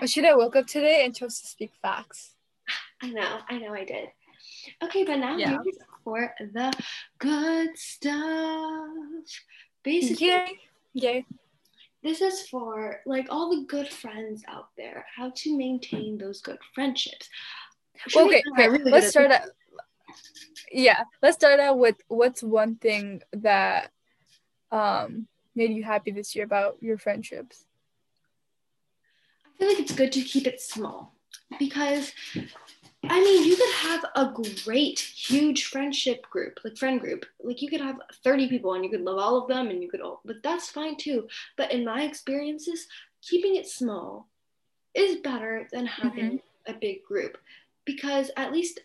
I 0.00 0.06
should 0.06 0.24
have 0.24 0.36
woke 0.36 0.56
up 0.56 0.66
today 0.66 1.04
and 1.04 1.14
chose 1.14 1.40
to 1.40 1.46
speak 1.46 1.72
facts. 1.82 2.34
I 3.02 3.10
know, 3.10 3.38
I 3.48 3.58
know 3.58 3.74
I 3.74 3.84
did. 3.84 4.08
Okay, 4.82 5.04
but 5.04 5.16
now 5.16 5.36
Yeah. 5.36 5.58
for 6.04 6.34
the 6.38 6.72
good 7.18 7.76
stuff. 7.76 8.84
Basically, 9.82 10.26
Yay. 10.28 10.60
Yay. 10.94 11.26
this 12.02 12.20
is 12.20 12.48
for 12.48 13.00
like 13.06 13.26
all 13.30 13.50
the 13.50 13.64
good 13.66 13.88
friends 13.88 14.42
out 14.48 14.68
there, 14.76 15.06
how 15.14 15.30
to 15.36 15.56
maintain 15.56 16.18
those 16.18 16.40
good 16.40 16.58
friendships. 16.74 17.28
Well, 18.14 18.26
okay, 18.26 18.40
Shanice 18.40 18.42
and 18.46 18.58
I 18.58 18.62
okay. 18.62 18.68
really 18.78 18.90
let's 18.90 19.08
start 19.08 19.30
out. 19.30 19.48
Yeah, 20.72 21.02
let's 21.22 21.36
start 21.36 21.60
out 21.60 21.78
with 21.78 21.96
what's 22.08 22.42
one 22.42 22.76
thing 22.76 23.22
that 23.32 23.90
um 24.70 25.26
made 25.54 25.72
you 25.72 25.82
happy 25.82 26.10
this 26.10 26.34
year 26.36 26.44
about 26.44 26.76
your 26.80 26.98
friendships. 26.98 27.64
I 29.58 29.64
feel 29.64 29.68
like 29.68 29.80
it's 29.80 29.94
good 29.94 30.12
to 30.12 30.22
keep 30.22 30.46
it 30.46 30.60
small 30.60 31.14
because 31.58 32.12
I 33.04 33.22
mean, 33.22 33.44
you 33.44 33.56
could 33.56 33.74
have 33.74 34.04
a 34.16 34.32
great, 34.64 34.98
huge 34.98 35.64
friendship 35.66 36.28
group, 36.28 36.58
like 36.64 36.76
friend 36.76 37.00
group. 37.00 37.26
Like 37.42 37.62
you 37.62 37.68
could 37.68 37.80
have 37.80 38.00
30 38.24 38.48
people 38.48 38.74
and 38.74 38.84
you 38.84 38.90
could 38.90 39.02
love 39.02 39.18
all 39.18 39.36
of 39.36 39.48
them 39.48 39.68
and 39.68 39.82
you 39.82 39.88
could 39.88 40.00
all, 40.00 40.20
but 40.24 40.42
that's 40.42 40.68
fine 40.68 40.96
too. 40.96 41.28
But 41.56 41.72
in 41.72 41.84
my 41.84 42.02
experiences, 42.02 42.86
keeping 43.22 43.56
it 43.56 43.68
small 43.68 44.28
is 44.94 45.16
better 45.16 45.68
than 45.72 45.86
mm-hmm. 45.86 46.08
having 46.08 46.40
a 46.66 46.74
big 46.74 47.04
group 47.04 47.38
because 47.84 48.30
at 48.36 48.52
least 48.52 48.80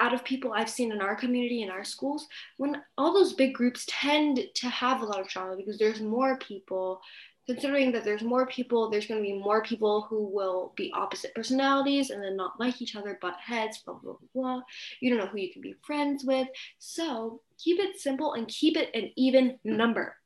out 0.00 0.14
of 0.14 0.24
people 0.24 0.52
I've 0.52 0.70
seen 0.70 0.90
in 0.90 1.02
our 1.02 1.14
community 1.14 1.62
in 1.62 1.70
our 1.70 1.84
schools, 1.84 2.26
when 2.56 2.82
all 2.96 3.12
those 3.12 3.34
big 3.34 3.54
groups 3.54 3.84
tend 3.86 4.40
to 4.54 4.68
have 4.68 5.02
a 5.02 5.04
lot 5.04 5.20
of 5.20 5.28
drama 5.28 5.56
because 5.56 5.78
there's 5.78 6.00
more 6.00 6.38
people 6.38 7.02
considering 7.46 7.92
that 7.92 8.04
there's 8.04 8.22
more 8.22 8.46
people, 8.46 8.90
there's 8.90 9.06
going 9.06 9.20
to 9.20 9.26
be 9.26 9.36
more 9.36 9.62
people 9.62 10.02
who 10.08 10.26
will 10.26 10.72
be 10.76 10.92
opposite 10.94 11.34
personalities 11.34 12.10
and 12.10 12.22
then 12.22 12.36
not 12.36 12.58
like 12.60 12.80
each 12.80 12.96
other, 12.96 13.18
butt 13.20 13.36
heads, 13.40 13.78
blah, 13.78 13.94
blah, 13.94 14.14
blah, 14.14 14.28
blah. 14.34 14.62
You 15.00 15.10
don't 15.10 15.18
know 15.18 15.26
who 15.26 15.38
you 15.38 15.52
can 15.52 15.62
be 15.62 15.74
friends 15.82 16.24
with. 16.24 16.48
So 16.78 17.40
keep 17.58 17.80
it 17.80 17.98
simple 17.98 18.34
and 18.34 18.46
keep 18.46 18.76
it 18.76 18.90
an 18.94 19.10
even 19.16 19.58
number. 19.64 20.16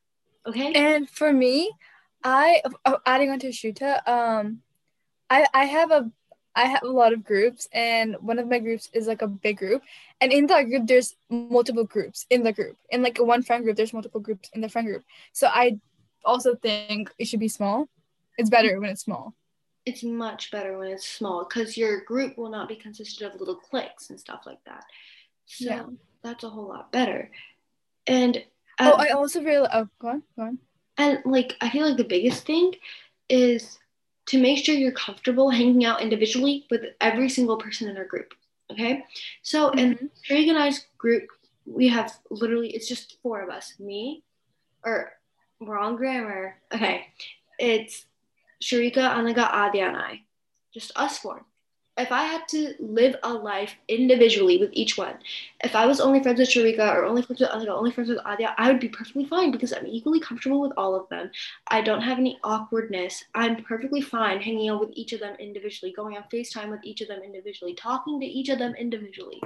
Okay? 0.47 0.73
And 0.73 1.09
for 1.09 1.33
me, 1.33 1.73
I 2.23 2.63
oh, 2.85 2.99
adding 3.07 3.31
on 3.31 3.39
to 3.41 3.49
Shuta, 3.49 4.07
um, 4.09 4.61
I 5.31 5.47
I 5.53 5.65
have 5.65 5.91
a 5.91 6.11
I 6.57 6.67
have 6.67 6.83
a 6.83 6.89
lot 6.89 7.13
of 7.13 7.25
groups, 7.25 7.69
and 7.73 8.17
one 8.21 8.39
of 8.39 8.49
my 8.49 8.59
groups 8.61 8.89
is 8.93 9.07
like 9.07 9.23
a 9.23 9.27
big 9.27 9.59
group, 9.59 9.83
and 10.21 10.33
in 10.33 10.47
that 10.47 10.65
group 10.65 10.87
there's 10.87 11.17
multiple 11.29 11.85
groups 11.85 12.27
in 12.31 12.43
the 12.43 12.53
group. 12.53 12.77
In 12.91 13.03
like 13.03 13.19
one 13.19 13.43
friend 13.43 13.65
group, 13.65 13.77
there's 13.77 13.93
multiple 13.93 14.21
groups 14.21 14.51
in 14.55 14.61
the 14.61 14.69
friend 14.69 14.87
group. 14.87 15.05
So 15.33 15.49
I 15.49 15.81
also 16.25 16.55
think 16.57 17.13
it 17.19 17.27
should 17.27 17.41
be 17.41 17.49
small. 17.49 17.89
It's 18.39 18.51
better 18.51 18.81
when 18.81 18.91
it's 18.91 19.03
small. 19.03 19.35
It's 19.87 20.03
much 20.03 20.51
better 20.51 20.79
when 20.79 20.89
it's 20.89 21.07
small 21.07 21.45
because 21.45 21.77
your 21.77 22.01
group 22.05 22.39
will 22.39 22.51
not 22.51 22.69
be 22.69 22.77
consisted 22.77 23.27
of 23.27 23.39
little 23.39 23.57
cliques 23.57 24.11
and 24.11 24.19
stuff 24.19 24.43
like 24.47 24.63
that. 24.65 24.85
So 25.47 25.65
Yeah. 25.65 25.87
that's 26.23 26.45
a 26.45 26.49
whole 26.49 26.69
lot 26.69 26.91
better. 26.91 27.31
And 28.07 28.45
Oh, 28.81 28.93
I 28.95 29.11
also 29.11 29.41
really 29.43 29.69
oh 29.73 29.89
go 30.01 30.09
on, 30.09 30.23
go 30.37 30.43
on. 30.43 30.59
And 30.97 31.21
like, 31.25 31.57
I 31.61 31.71
feel 31.71 31.87
like 31.87 31.97
the 31.97 32.05
biggest 32.05 32.45
thing 32.45 32.75
is 33.29 33.79
to 34.27 34.41
make 34.41 34.65
sure 34.65 34.75
you're 34.75 34.91
comfortable 34.93 35.51
hanging 35.51 35.85
out 35.85 36.01
individually 36.01 36.67
with 36.71 36.83
every 37.01 37.29
single 37.29 37.57
person 37.57 37.89
in 37.89 37.97
our 37.97 38.05
group. 38.07 38.33
Okay. 38.71 39.05
So 39.43 39.71
in 39.71 39.95
Mhm. 39.97 40.11
Craig 40.27 40.49
and 40.49 40.59
I's 40.59 40.87
group, 40.99 41.29
we 41.67 41.89
have 41.89 42.19
literally, 42.31 42.71
it's 42.75 42.89
just 42.89 43.21
four 43.23 43.43
of 43.43 43.51
us. 43.51 43.79
Me, 43.79 44.25
or 44.83 45.13
wrong 45.67 45.97
grammar. 45.97 46.57
Okay. 46.73 47.07
It's 47.59 48.07
Sharika, 48.63 49.15
Anaga, 49.15 49.49
Adia, 49.51 49.89
and 49.89 49.97
I. 49.97 50.23
Just 50.73 50.93
us 50.97 51.19
four. 51.19 51.45
If 51.97 52.11
I 52.11 52.25
had 52.25 52.49
to 52.49 52.75
live 52.81 53.17
a 53.23 53.33
life 53.33 53.77
individually 53.89 54.59
with 54.59 54.71
each 54.73 54.99
one, 54.99 55.15
if 55.63 55.77
I 55.77 55.87
was 55.87 56.01
only 56.01 56.23
friends 56.23 56.41
with 56.41 56.49
Sharika 56.49 56.93
or 56.93 57.05
only 57.05 57.23
friends 57.23 57.41
with 57.41 57.69
only 57.69 57.93
friends 57.93 58.11
with 58.11 58.19
Adia, 58.25 58.55
I 58.59 58.71
would 58.71 58.81
be 58.81 58.89
perfectly 58.89 59.27
fine 59.27 59.53
because 59.53 59.73
I'm 59.73 59.87
equally 59.87 60.19
comfortable 60.19 60.61
with 60.61 60.73
all 60.77 60.97
of 60.97 61.09
them. 61.09 61.31
I 61.69 61.83
don't 61.83 62.03
have 62.03 62.19
any 62.19 62.39
awkwardness. 62.43 63.25
I'm 63.35 63.63
perfectly 63.63 64.01
fine 64.01 64.41
hanging 64.41 64.71
out 64.71 64.81
with 64.81 64.91
each 64.95 65.13
of 65.13 65.21
them 65.21 65.37
individually, 65.39 65.93
going 65.97 66.17
on 66.17 66.25
FaceTime 66.33 66.71
with 66.71 66.81
each 66.83 67.01
of 67.01 67.09
them 67.09 67.23
individually, 67.23 67.75
talking 67.75 68.19
to 68.21 68.27
each 68.27 68.49
of 68.49 68.59
them 68.59 68.75
individually 68.75 69.41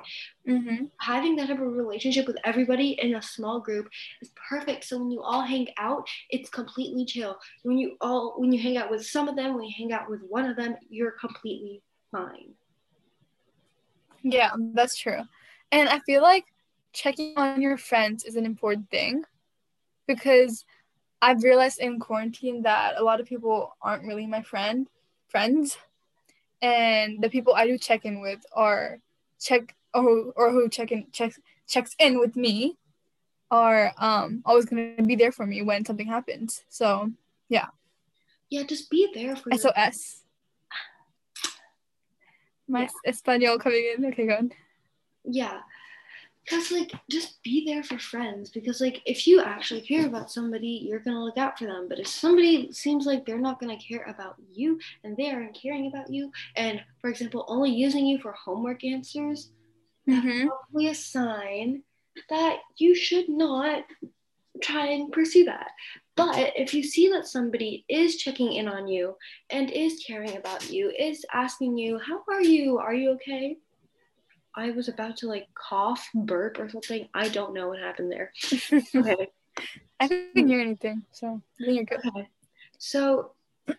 Mm-hmm. 0.48 0.86
having 0.98 1.36
that 1.36 1.48
type 1.48 1.60
of 1.60 1.76
relationship 1.76 2.26
with 2.26 2.38
everybody 2.42 2.98
in 3.02 3.16
a 3.16 3.22
small 3.22 3.60
group 3.60 3.88
is 4.22 4.30
perfect. 4.48 4.84
So 4.84 4.98
when 4.98 5.10
you 5.10 5.20
all 5.22 5.42
hang 5.42 5.68
out, 5.76 6.08
it's 6.30 6.48
completely 6.48 7.04
chill. 7.04 7.38
When 7.64 7.76
you 7.76 7.96
all 8.00 8.34
when 8.38 8.50
you 8.50 8.58
hang 8.62 8.78
out 8.78 8.90
with 8.90 9.04
some 9.04 9.28
of 9.28 9.36
them, 9.36 9.54
when 9.54 9.64
you 9.64 9.74
hang 9.76 9.92
out 9.92 10.08
with 10.08 10.22
one 10.22 10.46
of 10.46 10.56
them, 10.56 10.76
you're 10.88 11.10
completely 11.12 11.82
fine. 12.10 12.54
Yeah, 14.22 14.52
that's 14.74 14.96
true. 14.96 15.20
And 15.70 15.88
I 15.88 16.00
feel 16.00 16.22
like 16.22 16.44
checking 16.92 17.34
on 17.36 17.60
your 17.60 17.76
friends 17.76 18.24
is 18.24 18.36
an 18.36 18.46
important 18.46 18.90
thing 18.90 19.22
because 20.06 20.64
I've 21.20 21.42
realized 21.42 21.78
in 21.80 21.98
quarantine 22.00 22.62
that 22.62 22.94
a 22.96 23.02
lot 23.02 23.20
of 23.20 23.26
people 23.26 23.76
aren't 23.82 24.04
really 24.04 24.26
my 24.26 24.42
friend 24.42 24.88
friends. 25.28 25.78
And 26.62 27.22
the 27.22 27.30
people 27.30 27.54
I 27.54 27.66
do 27.66 27.78
check 27.78 28.04
in 28.04 28.20
with 28.20 28.44
are 28.52 28.98
check 29.40 29.76
or 29.94 30.32
or 30.34 30.50
who 30.50 30.68
check 30.68 30.90
in 30.90 31.06
checks 31.12 31.38
checks 31.68 31.94
in 31.98 32.18
with 32.18 32.34
me 32.34 32.76
are 33.50 33.92
um 33.98 34.42
always 34.44 34.64
gonna 34.64 35.02
be 35.02 35.14
there 35.14 35.32
for 35.32 35.46
me 35.46 35.62
when 35.62 35.84
something 35.84 36.06
happens. 36.06 36.64
So 36.68 37.12
Yeah, 37.48 37.66
Yeah, 38.50 38.64
just 38.64 38.90
be 38.90 39.10
there 39.14 39.36
for 39.36 39.52
SOS. 39.52 40.24
My 42.68 42.88
Espanol 43.06 43.58
coming 43.58 43.94
in. 43.96 44.04
Okay, 44.06 44.26
go 44.26 44.34
on. 44.34 44.52
Yeah. 45.24 45.60
Because, 46.44 46.70
like, 46.70 46.92
just 47.10 47.42
be 47.42 47.66
there 47.66 47.82
for 47.82 47.98
friends. 47.98 48.50
Because, 48.50 48.80
like, 48.80 49.02
if 49.04 49.26
you 49.26 49.42
actually 49.42 49.82
care 49.82 50.06
about 50.06 50.30
somebody, 50.30 50.86
you're 50.88 51.00
going 51.00 51.16
to 51.16 51.22
look 51.22 51.36
out 51.36 51.58
for 51.58 51.66
them. 51.66 51.88
But 51.88 51.98
if 51.98 52.06
somebody 52.06 52.72
seems 52.72 53.04
like 53.04 53.26
they're 53.26 53.38
not 53.38 53.60
going 53.60 53.76
to 53.76 53.84
care 53.84 54.04
about 54.04 54.36
you 54.52 54.78
and 55.04 55.16
they 55.16 55.30
aren't 55.30 55.60
caring 55.60 55.88
about 55.88 56.10
you, 56.10 56.32
and, 56.56 56.82
for 57.00 57.10
example, 57.10 57.44
only 57.48 57.70
using 57.70 58.06
you 58.06 58.18
for 58.18 58.32
homework 58.32 58.82
answers, 58.84 59.50
Mhm. 60.06 60.22
that's 60.22 60.46
probably 60.46 60.86
a 60.88 60.94
sign 60.94 61.82
that 62.30 62.60
you 62.76 62.94
should 62.94 63.28
not 63.28 63.84
try 64.60 64.86
and 64.86 65.12
pursue 65.12 65.44
that. 65.44 65.70
But 66.16 66.52
if 66.56 66.74
you 66.74 66.82
see 66.82 67.08
that 67.10 67.26
somebody 67.26 67.84
is 67.88 68.16
checking 68.16 68.52
in 68.54 68.68
on 68.68 68.88
you 68.88 69.16
and 69.50 69.70
is 69.70 70.02
caring 70.06 70.36
about 70.36 70.70
you, 70.70 70.92
is 70.98 71.24
asking 71.32 71.78
you, 71.78 71.98
How 71.98 72.22
are 72.28 72.42
you? 72.42 72.78
Are 72.78 72.94
you 72.94 73.10
okay? 73.12 73.56
I 74.54 74.70
was 74.72 74.88
about 74.88 75.16
to 75.18 75.28
like 75.28 75.46
cough, 75.54 76.08
burp, 76.14 76.58
or 76.58 76.68
something. 76.68 77.08
I 77.14 77.28
don't 77.28 77.54
know 77.54 77.68
what 77.68 77.78
happened 77.78 78.10
there. 78.10 78.32
Okay. 78.94 79.28
I 80.00 80.06
couldn't 80.06 80.48
hear 80.48 80.60
anything, 80.60 81.02
so 81.10 81.40
I 81.60 81.64
think 81.64 81.76
you're 81.76 81.84
good. 81.84 82.06
Okay. 82.06 82.28
So 82.78 83.32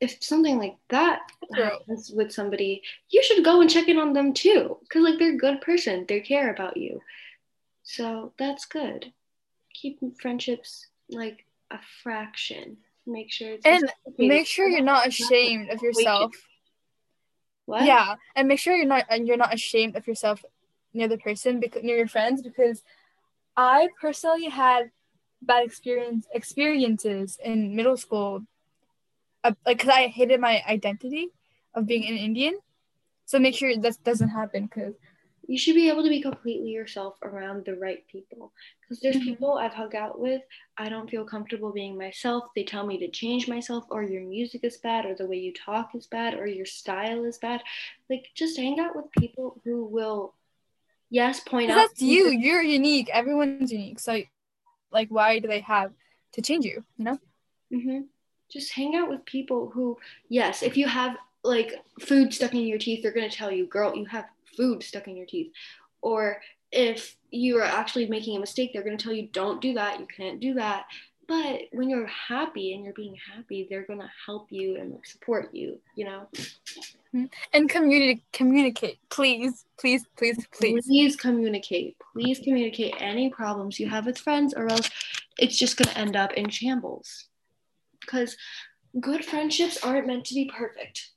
if 0.00 0.22
something 0.22 0.58
like 0.58 0.76
that 0.90 1.22
happens 1.54 2.10
with 2.14 2.32
somebody, 2.32 2.82
you 3.10 3.22
should 3.22 3.44
go 3.44 3.60
and 3.60 3.70
check 3.70 3.88
in 3.88 3.98
on 3.98 4.12
them 4.12 4.32
too. 4.32 4.78
Because 4.82 5.02
like 5.02 5.18
they're 5.18 5.34
a 5.34 5.38
good 5.38 5.60
person. 5.60 6.04
They 6.08 6.20
care 6.20 6.52
about 6.52 6.76
you. 6.76 7.00
So 7.82 8.32
that's 8.38 8.64
good. 8.64 9.12
Keep 9.74 9.98
friendships 10.20 10.86
like 11.08 11.44
a 11.70 11.78
fraction. 12.02 12.78
Make 13.06 13.30
sure 13.30 13.52
it's 13.52 13.66
And. 13.66 13.84
Make 14.18 14.46
sure 14.46 14.68
you're 14.68 14.82
not 14.82 15.06
ashamed 15.06 15.70
of 15.70 15.82
yourself. 15.82 16.32
what? 17.66 17.84
Yeah, 17.84 18.14
and 18.36 18.48
make 18.48 18.58
sure 18.58 18.74
you're 18.74 18.86
not 18.86 19.04
and 19.10 19.26
you're 19.26 19.36
not 19.36 19.52
ashamed 19.52 19.96
of 19.96 20.06
yourself 20.06 20.44
near 20.92 21.08
the 21.08 21.18
person 21.18 21.60
because 21.60 21.82
near 21.82 21.96
your 21.96 22.08
friends 22.08 22.40
because 22.40 22.82
I 23.56 23.88
personally 24.00 24.48
had 24.48 24.90
bad 25.42 25.64
experience 25.64 26.26
experiences 26.32 27.38
in 27.42 27.76
middle 27.76 27.96
school, 27.96 28.42
uh, 29.42 29.52
like 29.66 29.78
because 29.78 29.90
I 29.90 30.06
hated 30.08 30.40
my 30.40 30.62
identity 30.68 31.28
of 31.74 31.86
being 31.86 32.06
an 32.06 32.16
Indian. 32.16 32.58
So 33.26 33.38
make 33.38 33.54
sure 33.54 33.76
that 33.76 34.04
doesn't 34.04 34.28
happen 34.28 34.66
because 34.66 34.94
you 35.46 35.58
should 35.58 35.74
be 35.74 35.88
able 35.88 36.02
to 36.02 36.08
be 36.08 36.20
completely 36.20 36.70
yourself 36.70 37.16
around 37.22 37.64
the 37.64 37.76
right 37.76 38.06
people 38.08 38.52
because 38.80 39.00
there's 39.00 39.16
Mhm. 39.16 39.24
people 39.24 39.58
i've 39.58 39.74
hung 39.74 39.94
out 39.96 40.18
with 40.18 40.42
i 40.78 40.88
don't 40.88 41.10
feel 41.10 41.24
comfortable 41.24 41.72
being 41.72 41.96
myself 41.98 42.44
they 42.54 42.64
tell 42.64 42.86
me 42.86 42.98
to 42.98 43.10
change 43.10 43.48
myself 43.48 43.84
or 43.90 44.02
your 44.02 44.22
music 44.22 44.64
is 44.64 44.76
bad 44.78 45.04
or 45.06 45.14
the 45.14 45.26
way 45.26 45.36
you 45.36 45.52
talk 45.52 45.94
is 45.94 46.06
bad 46.06 46.34
or 46.34 46.46
your 46.46 46.66
style 46.66 47.24
is 47.24 47.38
bad 47.38 47.62
like 48.08 48.28
just 48.34 48.56
hang 48.56 48.80
out 48.80 48.96
with 48.96 49.10
people 49.12 49.60
who 49.64 49.84
will 49.84 50.34
yes 51.10 51.40
point 51.40 51.70
out 51.70 51.76
that's 51.76 52.02
you. 52.02 52.30
You're 52.30 52.62
unique. 52.62 53.08
Everyone's 53.12 53.70
unique. 53.70 54.00
So, 54.00 54.22
like, 54.90 55.08
why 55.10 55.38
do 55.38 55.48
they 55.48 55.60
have 55.60 55.92
to 56.32 56.42
change 56.42 56.64
you? 56.64 56.84
You 56.96 57.04
know. 57.04 57.18
mm-hmm. 57.72 58.00
Just 58.50 58.72
hang 58.72 58.96
out 58.96 59.08
with 59.08 59.24
people 59.24 59.70
who, 59.70 59.98
yes, 60.28 60.62
if 60.62 60.76
you 60.76 60.88
have 60.88 61.16
like 61.44 61.74
food 62.00 62.32
stuck 62.32 62.52
in 62.54 62.66
your 62.66 62.78
teeth, 62.78 63.02
they're 63.02 63.12
going 63.12 63.28
to 63.28 63.36
tell 63.36 63.50
you, 63.52 63.66
girl, 63.66 63.94
you 63.94 64.06
have 64.06 64.26
food 64.56 64.82
stuck 64.82 65.08
in 65.08 65.16
your 65.16 65.26
teeth. 65.26 65.52
Or 66.02 66.40
if 66.70 67.16
you 67.30 67.58
are 67.58 67.62
actually 67.62 68.06
making 68.08 68.36
a 68.36 68.40
mistake, 68.40 68.72
they're 68.72 68.82
going 68.82 68.98
to 68.98 69.02
tell 69.02 69.12
you, 69.12 69.28
don't 69.28 69.60
do 69.60 69.74
that, 69.74 70.00
you 70.00 70.06
can't 70.06 70.40
do 70.40 70.54
that. 70.54 70.86
But 71.26 71.62
when 71.72 71.88
you're 71.88 72.06
happy 72.06 72.74
and 72.74 72.84
you're 72.84 72.92
being 72.92 73.16
happy, 73.34 73.66
they're 73.68 73.86
going 73.86 74.00
to 74.00 74.10
help 74.26 74.48
you 74.50 74.76
and 74.76 74.98
support 75.04 75.54
you, 75.54 75.80
you 75.96 76.04
know? 76.04 76.28
Mm-hmm. 76.34 77.24
And 77.54 77.70
communicate. 77.70 78.24
Communicate, 78.32 78.98
please, 79.08 79.64
please, 79.78 80.04
please, 80.18 80.46
please. 80.52 80.84
Please 80.86 81.16
communicate. 81.16 81.96
Please 82.12 82.40
communicate 82.40 82.96
any 82.98 83.30
problems 83.30 83.80
you 83.80 83.88
have 83.88 84.04
with 84.04 84.18
friends, 84.18 84.52
or 84.54 84.70
else 84.70 84.90
it's 85.38 85.56
just 85.56 85.78
going 85.78 85.88
to 85.88 85.98
end 85.98 86.14
up 86.14 86.34
in 86.34 86.50
shambles. 86.50 87.28
Because 88.00 88.36
good 89.00 89.24
friendships 89.24 89.82
aren't 89.82 90.06
meant 90.06 90.26
to 90.26 90.34
be 90.34 90.50
perfect. 90.54 91.12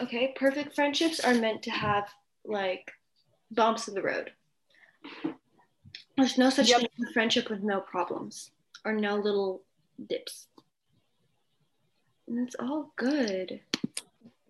Okay? 0.00 0.34
Perfect 0.34 0.74
friendships 0.74 1.20
are 1.20 1.34
meant 1.34 1.62
to 1.62 1.70
have 1.70 2.08
like 2.48 2.90
bumps 3.50 3.86
in 3.88 3.94
the 3.94 4.02
road. 4.02 4.32
There's 6.16 6.38
no 6.38 6.50
such 6.50 6.68
Yep. 6.70 6.80
thing 6.80 6.88
as 7.02 7.10
a 7.10 7.12
friendship 7.12 7.48
with 7.50 7.62
no 7.62 7.80
problems 7.80 8.50
or 8.84 8.92
no 8.92 9.16
little 9.16 9.62
dips. 10.08 10.48
And 12.26 12.46
it's 12.46 12.56
all 12.58 12.92
good. 12.96 13.60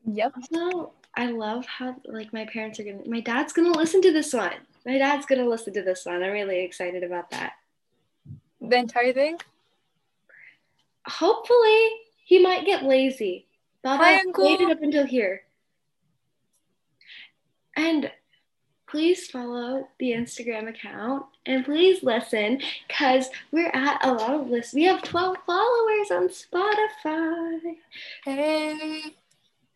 Yep. 0.06 0.32
Also, 0.36 0.92
I 1.16 1.26
love 1.30 1.66
how 1.66 1.96
like 2.06 2.32
my 2.32 2.46
parents 2.46 2.80
are 2.80 2.84
gonna 2.84 3.06
my 3.06 3.20
dad's 3.20 3.52
gonna 3.52 3.70
listen 3.72 4.00
to 4.02 4.12
this 4.12 4.32
one. 4.32 4.54
My 4.86 4.96
dad's 4.98 5.26
gonna 5.26 5.44
listen 5.44 5.74
to 5.74 5.82
this 5.82 6.06
one. 6.06 6.22
I'm 6.22 6.32
really 6.32 6.60
excited 6.60 7.02
about 7.04 7.30
that. 7.30 7.52
The 8.60 8.76
entire 8.76 9.12
thing. 9.12 9.38
Hopefully 11.06 11.90
he 12.24 12.38
might 12.38 12.66
get 12.66 12.82
lazy. 12.84 13.46
Baba 13.82 14.02
Hi, 14.02 14.20
Uncle. 14.20 14.44
waited 14.44 14.70
up 14.70 14.82
until 14.82 15.06
here. 15.06 15.42
And 17.78 18.10
please 18.88 19.28
follow 19.28 19.86
the 20.00 20.10
Instagram 20.10 20.68
account 20.68 21.26
and 21.46 21.64
please 21.64 22.02
listen 22.02 22.60
because 22.88 23.28
we're 23.52 23.70
at 23.72 24.04
a 24.04 24.12
lot 24.12 24.34
of 24.34 24.48
lists. 24.48 24.74
We 24.74 24.82
have 24.84 25.00
12 25.02 25.36
followers 25.46 26.10
on 26.10 26.28
Spotify. 26.28 27.76
Hey. 28.24 29.00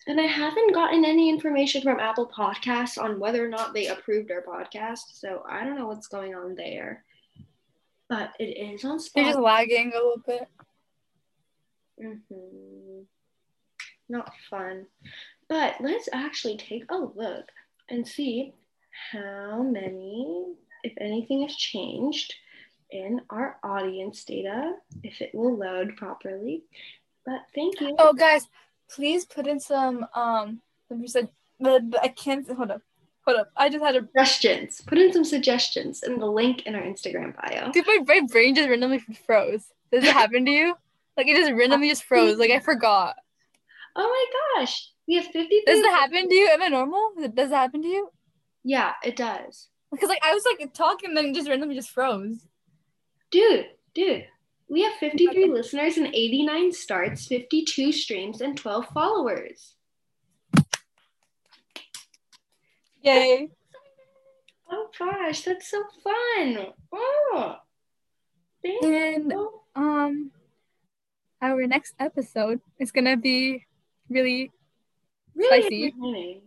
And 0.08 0.20
I 0.20 0.24
haven't 0.24 0.74
gotten 0.74 1.04
any 1.04 1.30
information 1.30 1.80
from 1.80 2.00
Apple 2.00 2.26
Podcasts 2.26 3.00
on 3.00 3.20
whether 3.20 3.44
or 3.44 3.48
not 3.48 3.72
they 3.72 3.86
approved 3.86 4.32
our 4.32 4.42
podcast. 4.42 5.12
So 5.12 5.44
I 5.48 5.62
don't 5.62 5.78
know 5.78 5.86
what's 5.86 6.08
going 6.08 6.34
on 6.34 6.56
there. 6.56 7.04
But 8.08 8.32
it 8.40 8.58
is 8.58 8.84
on 8.84 8.98
They're 9.14 9.26
just 9.26 9.38
lagging 9.38 9.92
a 9.94 9.96
little 9.96 10.22
bit. 10.26 10.48
Mm-hmm. 12.02 13.02
Not 14.08 14.32
fun. 14.50 14.86
But 15.48 15.76
let's 15.80 16.08
actually 16.12 16.56
take 16.56 16.90
a 16.90 16.96
look 16.96 17.48
and 17.88 18.06
see 18.06 18.54
how 19.12 19.62
many, 19.62 20.54
if 20.84 20.92
anything 21.00 21.42
has 21.42 21.56
changed 21.56 22.34
in 22.90 23.20
our 23.30 23.56
audience 23.62 24.24
data, 24.24 24.74
if 25.02 25.20
it 25.20 25.34
will 25.34 25.56
load 25.56 25.96
properly. 25.96 26.62
But 27.24 27.40
thank 27.54 27.80
you. 27.80 27.94
Oh, 27.98 28.12
guys, 28.12 28.46
please 28.90 29.24
put 29.24 29.46
in 29.46 29.60
some 29.60 30.06
um. 30.14 30.60
Let 30.90 31.00
me 31.00 31.06
said 31.08 31.28
the, 31.58 31.80
the 31.88 32.00
I 32.02 32.08
can't 32.08 32.46
hold 32.50 32.70
up, 32.70 32.82
hold 33.24 33.38
up. 33.38 33.50
I 33.56 33.68
just 33.70 33.82
had 33.82 33.96
a 33.96 34.00
Suggestions. 34.00 34.82
Put 34.86 34.98
in 34.98 35.12
some 35.12 35.24
suggestions 35.24 36.02
in 36.02 36.18
the 36.18 36.26
link 36.26 36.66
in 36.66 36.74
our 36.74 36.82
Instagram 36.82 37.34
bio. 37.40 37.70
dude. 37.70 37.86
My, 37.86 38.00
my 38.06 38.20
brain 38.30 38.54
just 38.54 38.68
randomly 38.68 38.98
froze. 39.26 39.64
Does 39.90 40.04
it 40.04 40.12
happen 40.12 40.44
to 40.44 40.50
you? 40.50 40.74
Like 41.16 41.28
it 41.28 41.36
just 41.36 41.52
randomly 41.52 41.88
just 41.88 42.04
froze. 42.04 42.38
Like 42.38 42.50
I 42.50 42.58
forgot. 42.60 43.16
Oh 43.94 44.08
my 44.56 44.60
gosh. 44.62 44.88
We 45.08 45.14
have 45.16 45.24
53. 45.26 45.62
Does 45.66 45.78
it 45.80 45.90
happen 45.90 46.28
to 46.28 46.34
you? 46.34 46.48
Am 46.52 46.62
I 46.62 46.68
normal? 46.68 47.12
Does 47.34 47.50
it 47.50 47.54
happen 47.54 47.82
to 47.82 47.88
you? 47.88 48.10
Yeah, 48.64 48.92
it 49.04 49.16
does. 49.16 49.68
Because 49.90 50.08
like 50.08 50.22
I 50.24 50.32
was 50.32 50.44
like 50.46 50.72
talking, 50.72 51.10
and 51.10 51.16
then 51.16 51.34
just 51.34 51.48
randomly 51.48 51.74
just 51.74 51.90
froze. 51.90 52.46
Dude, 53.30 53.66
dude. 53.94 54.26
We 54.68 54.82
have 54.84 54.94
53 54.94 55.48
listeners 55.50 55.98
and 55.98 56.06
89 56.06 56.72
starts, 56.72 57.26
52 57.26 57.92
streams, 57.92 58.40
and 58.40 58.56
12 58.56 58.86
followers. 58.88 59.74
Yay! 63.02 63.50
Oh 64.70 64.88
gosh, 64.98 65.42
that's 65.42 65.70
so 65.70 65.82
fun. 66.02 66.66
Oh. 66.92 67.56
Thank 68.62 68.82
And 68.84 69.30
you. 69.30 69.60
um, 69.74 70.30
our 71.42 71.66
next 71.66 71.94
episode 71.98 72.60
is 72.78 72.92
gonna 72.92 73.16
be 73.16 73.66
really 74.08 74.52
Really 75.34 75.62
spicy. 75.62 76.42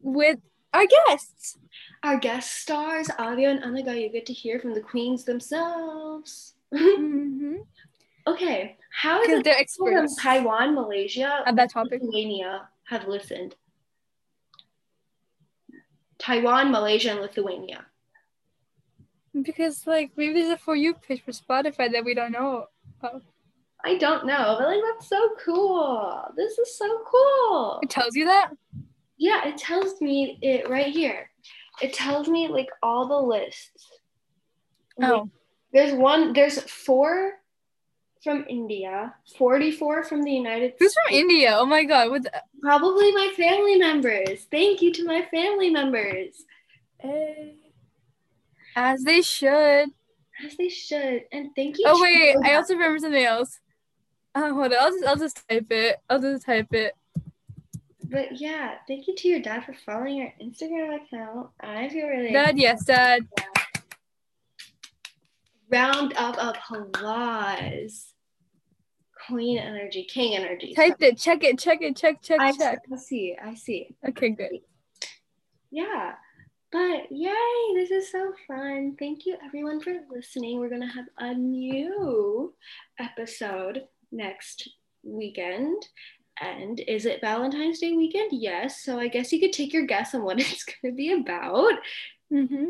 with 0.00 0.38
our 0.72 0.86
guests. 0.86 1.58
Our 2.02 2.18
guest 2.18 2.62
stars, 2.62 3.10
Avia 3.18 3.50
and 3.50 3.62
Anaga, 3.62 4.00
you 4.00 4.08
get 4.08 4.26
to 4.26 4.32
hear 4.32 4.60
from 4.60 4.74
the 4.74 4.80
queens 4.80 5.24
themselves. 5.24 6.54
Mm-hmm. 6.72 7.56
okay, 8.26 8.76
how 8.90 9.22
is 9.22 9.30
it 9.30 9.44
they're 9.44 9.54
people 9.54 9.86
from 9.86 9.96
experts 10.04 10.16
Taiwan, 10.16 10.74
Malaysia, 10.74 11.42
at 11.46 11.56
that 11.56 11.70
topic. 11.70 12.02
Lithuania 12.02 12.68
have 12.84 13.08
listened? 13.08 13.56
Taiwan, 16.18 16.70
Malaysia, 16.70 17.12
and 17.12 17.20
Lithuania. 17.20 17.86
Because 19.40 19.86
like 19.86 20.10
maybe 20.16 20.34
there's 20.34 20.52
a 20.52 20.58
for 20.58 20.76
you 20.76 20.94
page 20.94 21.22
for 21.24 21.32
Spotify 21.32 21.90
that 21.92 22.04
we 22.04 22.14
don't 22.14 22.32
know. 22.32 22.66
Of. 23.02 23.22
I 23.84 23.96
don't 23.96 24.26
know, 24.26 24.56
but 24.58 24.68
like 24.68 24.80
that's 24.92 25.08
so 25.08 25.30
cool. 25.44 26.22
This 26.36 26.58
is 26.58 26.76
so 26.76 27.00
cool. 27.10 27.78
It 27.82 27.90
tells 27.90 28.14
you 28.16 28.24
that. 28.26 28.50
Yeah, 29.16 29.46
it 29.48 29.56
tells 29.56 30.00
me 30.00 30.38
it 30.42 30.68
right 30.68 30.86
here. 30.92 31.30
It 31.80 31.92
tells 31.92 32.28
me 32.28 32.48
like 32.48 32.68
all 32.82 33.06
the 33.08 33.16
lists. 33.20 33.86
Like, 34.98 35.10
Oh, 35.10 35.30
There's 35.72 35.94
one, 35.94 36.32
there's 36.32 36.60
four 36.62 37.34
from 38.24 38.44
India, 38.48 39.14
44 39.36 40.02
from 40.04 40.22
the 40.22 40.32
United 40.32 40.70
States. 40.74 40.76
Who's 40.80 40.92
States. 40.92 41.08
from 41.08 41.14
India? 41.30 41.56
Oh 41.56 41.66
my 41.66 41.84
god. 41.84 42.24
The- 42.24 42.42
Probably 42.60 43.12
my 43.12 43.32
family 43.36 43.76
members. 43.76 44.46
Thank 44.50 44.82
you 44.82 44.92
to 44.94 45.04
my 45.04 45.22
family 45.30 45.70
members. 45.70 46.44
Hey. 46.98 47.54
As 48.74 49.02
they 49.04 49.22
should. 49.22 49.86
As 50.44 50.56
they 50.58 50.68
should. 50.68 51.22
And 51.30 51.50
thank 51.54 51.78
you. 51.78 51.84
Oh 51.86 52.00
wait, 52.02 52.36
I 52.44 52.54
also 52.56 52.74
remember 52.74 52.98
something 52.98 53.24
else. 53.24 53.60
Uh, 54.34 54.52
hold 54.52 54.72
on, 54.72 54.78
I'll 54.78 54.90
just 54.90 55.06
I'll 55.06 55.16
just 55.16 55.48
type 55.48 55.66
it. 55.70 55.96
I'll 56.08 56.20
just 56.20 56.46
type 56.46 56.72
it. 56.72 56.94
But 58.10 58.40
yeah, 58.40 58.76
thank 58.86 59.06
you 59.06 59.14
to 59.14 59.28
your 59.28 59.40
dad 59.40 59.64
for 59.64 59.74
following 59.84 60.22
our 60.22 60.32
Instagram 60.42 60.96
account. 60.96 61.50
I 61.60 61.88
feel 61.90 62.06
really 62.06 62.32
Dad, 62.32 62.58
yes, 62.58 62.84
Dad. 62.84 63.26
round 65.70 66.14
of 66.14 66.36
applause. 66.38 68.14
Queen 69.26 69.58
energy, 69.58 70.04
king 70.04 70.36
energy. 70.36 70.72
Typed 70.74 71.02
it. 71.02 71.18
Check 71.18 71.44
it. 71.44 71.58
Check 71.58 71.82
it. 71.82 71.96
Check. 71.96 72.22
Check. 72.22 72.40
I, 72.40 72.52
check. 72.52 72.78
I 72.90 72.96
see. 72.96 73.36
I 73.42 73.54
see. 73.54 73.94
Okay, 74.08 74.30
good. 74.30 74.60
Yeah. 75.70 76.14
But 76.72 77.10
yay, 77.10 77.74
this 77.74 77.90
is 77.90 78.10
so 78.10 78.32
fun. 78.46 78.96
Thank 78.98 79.26
you 79.26 79.36
everyone 79.44 79.80
for 79.80 79.92
listening. 80.10 80.58
We're 80.58 80.68
going 80.70 80.82
to 80.82 80.86
have 80.86 81.06
a 81.18 81.34
new 81.34 82.54
episode 82.98 83.84
next 84.12 84.68
weekend. 85.02 85.82
And 86.40 86.80
is 86.80 87.04
it 87.04 87.20
Valentine's 87.20 87.80
Day 87.80 87.92
weekend? 87.92 88.30
Yes. 88.32 88.82
So 88.82 88.98
I 88.98 89.08
guess 89.08 89.32
you 89.32 89.40
could 89.40 89.52
take 89.52 89.72
your 89.72 89.86
guess 89.86 90.14
on 90.14 90.22
what 90.22 90.40
it's 90.40 90.64
going 90.64 90.92
to 90.92 90.96
be 90.96 91.12
about. 91.12 91.74
Mm-hmm. 92.32 92.66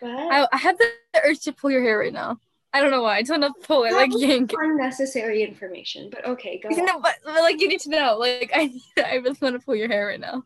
But 0.00 0.10
I, 0.10 0.48
I 0.52 0.56
have 0.56 0.78
the 0.78 0.90
urge 1.24 1.40
to 1.40 1.52
pull 1.52 1.70
your 1.70 1.82
hair 1.82 1.98
right 1.98 2.12
now. 2.12 2.38
I 2.74 2.80
don't 2.80 2.90
know 2.90 3.02
why. 3.02 3.18
I 3.18 3.22
just 3.22 3.30
want 3.30 3.42
to 3.42 3.66
pull 3.66 3.84
it, 3.84 3.92
like 3.92 4.10
yank 4.14 4.52
unnecessary 4.58 5.42
information. 5.42 6.08
But 6.10 6.26
okay, 6.26 6.58
go. 6.58 6.70
On. 6.70 7.02
but, 7.02 7.16
but, 7.22 7.34
like 7.42 7.60
you 7.60 7.68
need 7.68 7.80
to 7.80 7.90
know. 7.90 8.16
Like 8.18 8.50
I, 8.54 8.72
I 8.96 9.16
really 9.16 9.36
want 9.40 9.60
to 9.60 9.64
pull 9.64 9.76
your 9.76 9.88
hair 9.88 10.06
right 10.06 10.20
now. 10.20 10.44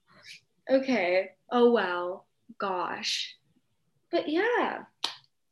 Okay. 0.68 1.30
Oh 1.50 1.70
wow. 1.70 2.22
Gosh. 2.58 3.36
But 4.10 4.28
yeah. 4.28 4.84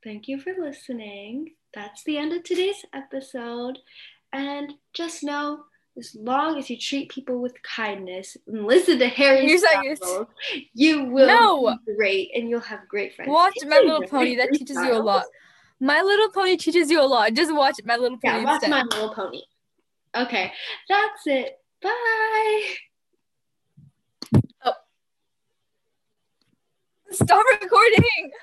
Thank 0.03 0.27
you 0.29 0.39
for 0.39 0.53
listening. 0.59 1.53
That's 1.73 2.03
the 2.05 2.19
end 2.19 2.33
of 2.33 2.43
today's 2.43 2.85
episode. 2.93 3.79
And 4.35 4.75
just 4.93 5.23
know 5.23 5.61
as 5.97 6.15
long 6.17 6.59
as 6.59 6.69
you 6.69 6.77
treat 6.77 7.09
people 7.09 7.41
with 7.41 7.55
kindness 7.63 8.37
and 8.49 8.67
listen 8.67 8.99
to 8.99 9.07
Harry 9.07 9.57
Styles, 9.57 10.27
you 10.75 11.05
will 11.05 11.29
No. 11.29 11.79
be 11.87 11.95
great 11.95 12.31
and 12.35 12.51
you'll 12.51 12.59
have 12.61 12.81
great 12.89 13.15
friends. 13.15 13.29
Watch 13.31 13.55
My 13.65 13.79
Little 13.79 14.03
Pony. 14.09 14.35
That 14.35 14.53
teaches 14.53 14.77
you 14.77 14.93
a 14.93 14.99
lot. 14.99 15.25
My 15.79 16.03
Little 16.03 16.31
Pony 16.31 16.57
teaches 16.57 16.91
you 16.91 17.01
a 17.01 17.07
lot. 17.07 17.33
Just 17.35 17.55
watch 17.55 17.77
My 17.85 17.97
Little 17.97 18.19
Pony 18.19 18.39
Yeah, 18.39 18.45
watch 18.45 18.55
instead. 18.65 18.71
My 18.71 18.83
Little 18.83 19.15
Pony. 19.15 19.43
Okay, 20.17 20.53
that's 20.89 21.27
it. 21.27 21.59
Bye. 21.81 22.63
Oh. 24.65 24.73
Stop 27.13 27.45
recording. 27.63 28.33